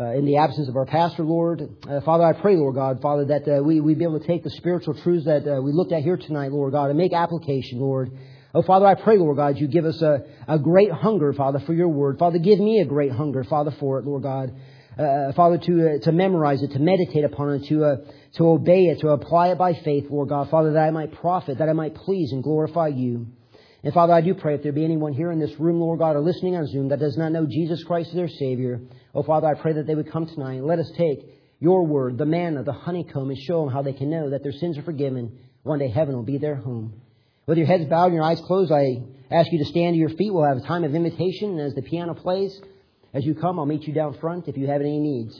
uh, 0.00 0.12
in 0.12 0.24
the 0.24 0.38
absence 0.38 0.68
of 0.68 0.76
our 0.76 0.86
pastor, 0.86 1.24
Lord. 1.24 1.68
Uh, 1.86 2.00
Father, 2.02 2.24
I 2.24 2.32
pray, 2.32 2.56
Lord 2.56 2.76
God, 2.76 3.02
Father, 3.02 3.26
that 3.26 3.46
uh, 3.46 3.62
we, 3.62 3.80
we 3.80 3.94
be 3.94 4.04
able 4.04 4.18
to 4.18 4.26
take 4.26 4.44
the 4.44 4.50
spiritual 4.50 4.94
truths 4.94 5.26
that 5.26 5.42
we 5.62 5.72
looked 5.72 5.92
at 5.92 6.02
here 6.02 6.16
tonight, 6.16 6.52
Lord 6.52 6.72
God, 6.72 6.88
and 6.88 6.96
make 6.96 7.12
application, 7.12 7.80
Lord. 7.80 8.12
Oh, 8.54 8.62
Father, 8.62 8.86
I 8.86 8.94
pray, 8.94 9.18
Lord 9.18 9.36
God, 9.36 9.58
you 9.58 9.66
give 9.66 9.84
us 9.84 10.00
a, 10.00 10.22
a 10.46 10.58
great 10.58 10.90
hunger, 10.90 11.32
Father, 11.34 11.58
for 11.66 11.74
your 11.74 11.88
word. 11.88 12.18
Father, 12.18 12.38
give 12.38 12.58
me 12.58 12.78
a 12.80 12.86
great 12.86 13.12
hunger, 13.12 13.44
Father, 13.44 13.72
for 13.78 13.98
it, 13.98 14.06
Lord 14.06 14.22
God. 14.22 14.54
Uh, 14.98 15.32
Father, 15.32 15.58
to, 15.58 15.94
uh, 15.94 15.98
to 16.00 16.10
memorize 16.10 16.60
it, 16.62 16.72
to 16.72 16.80
meditate 16.80 17.22
upon 17.22 17.54
it, 17.54 17.66
to, 17.66 17.98
to 18.32 18.44
obey 18.44 18.86
it, 18.86 18.98
to 19.00 19.10
apply 19.10 19.48
it 19.48 19.58
by 19.58 19.72
faith, 19.72 20.06
Lord 20.10 20.28
God. 20.28 20.50
Father, 20.50 20.72
that 20.72 20.88
I 20.88 20.90
might 20.90 21.12
profit, 21.12 21.58
that 21.58 21.68
I 21.68 21.72
might 21.72 21.94
please 21.94 22.32
and 22.32 22.42
glorify 22.42 22.88
you. 22.88 23.28
And 23.84 23.94
Father, 23.94 24.12
I 24.12 24.20
do 24.20 24.34
pray 24.34 24.56
if 24.56 24.64
there 24.64 24.72
be 24.72 24.84
anyone 24.84 25.12
here 25.12 25.30
in 25.30 25.38
this 25.38 25.58
room, 25.60 25.80
Lord 25.80 26.00
God, 26.00 26.16
or 26.16 26.20
listening 26.20 26.56
on 26.56 26.66
Zoom 26.66 26.88
that 26.88 26.98
does 26.98 27.16
not 27.16 27.30
know 27.30 27.46
Jesus 27.46 27.84
Christ 27.84 28.08
as 28.08 28.16
their 28.16 28.28
Savior, 28.28 28.80
oh 29.14 29.22
Father, 29.22 29.46
I 29.46 29.54
pray 29.54 29.74
that 29.74 29.86
they 29.86 29.94
would 29.94 30.10
come 30.10 30.26
tonight 30.26 30.54
and 30.54 30.66
let 30.66 30.80
us 30.80 30.90
take 30.96 31.20
your 31.60 31.86
word, 31.86 32.18
the 32.18 32.26
manna, 32.26 32.64
the 32.64 32.72
honeycomb, 32.72 33.30
and 33.30 33.38
show 33.38 33.64
them 33.64 33.72
how 33.72 33.82
they 33.82 33.92
can 33.92 34.10
know 34.10 34.30
that 34.30 34.42
their 34.42 34.52
sins 34.52 34.78
are 34.78 34.82
forgiven. 34.82 35.38
One 35.62 35.78
day 35.78 35.90
heaven 35.90 36.16
will 36.16 36.24
be 36.24 36.38
their 36.38 36.56
home. 36.56 37.00
With 37.46 37.56
your 37.58 37.68
heads 37.68 37.84
bowed 37.84 38.06
and 38.06 38.14
your 38.14 38.24
eyes 38.24 38.40
closed, 38.40 38.72
I 38.72 39.02
ask 39.30 39.50
you 39.52 39.58
to 39.58 39.64
stand 39.64 39.94
to 39.94 39.98
your 39.98 40.10
feet. 40.10 40.34
We'll 40.34 40.44
have 40.44 40.58
a 40.58 40.66
time 40.66 40.82
of 40.82 40.94
invitation, 40.94 41.60
as 41.60 41.74
the 41.74 41.82
piano 41.82 42.14
plays, 42.14 42.60
as 43.14 43.24
you 43.24 43.34
come, 43.34 43.58
I'll 43.58 43.66
meet 43.66 43.82
you 43.82 43.94
down 43.94 44.18
front 44.20 44.48
if 44.48 44.56
you 44.56 44.66
have 44.66 44.80
any 44.80 44.98
needs. 44.98 45.38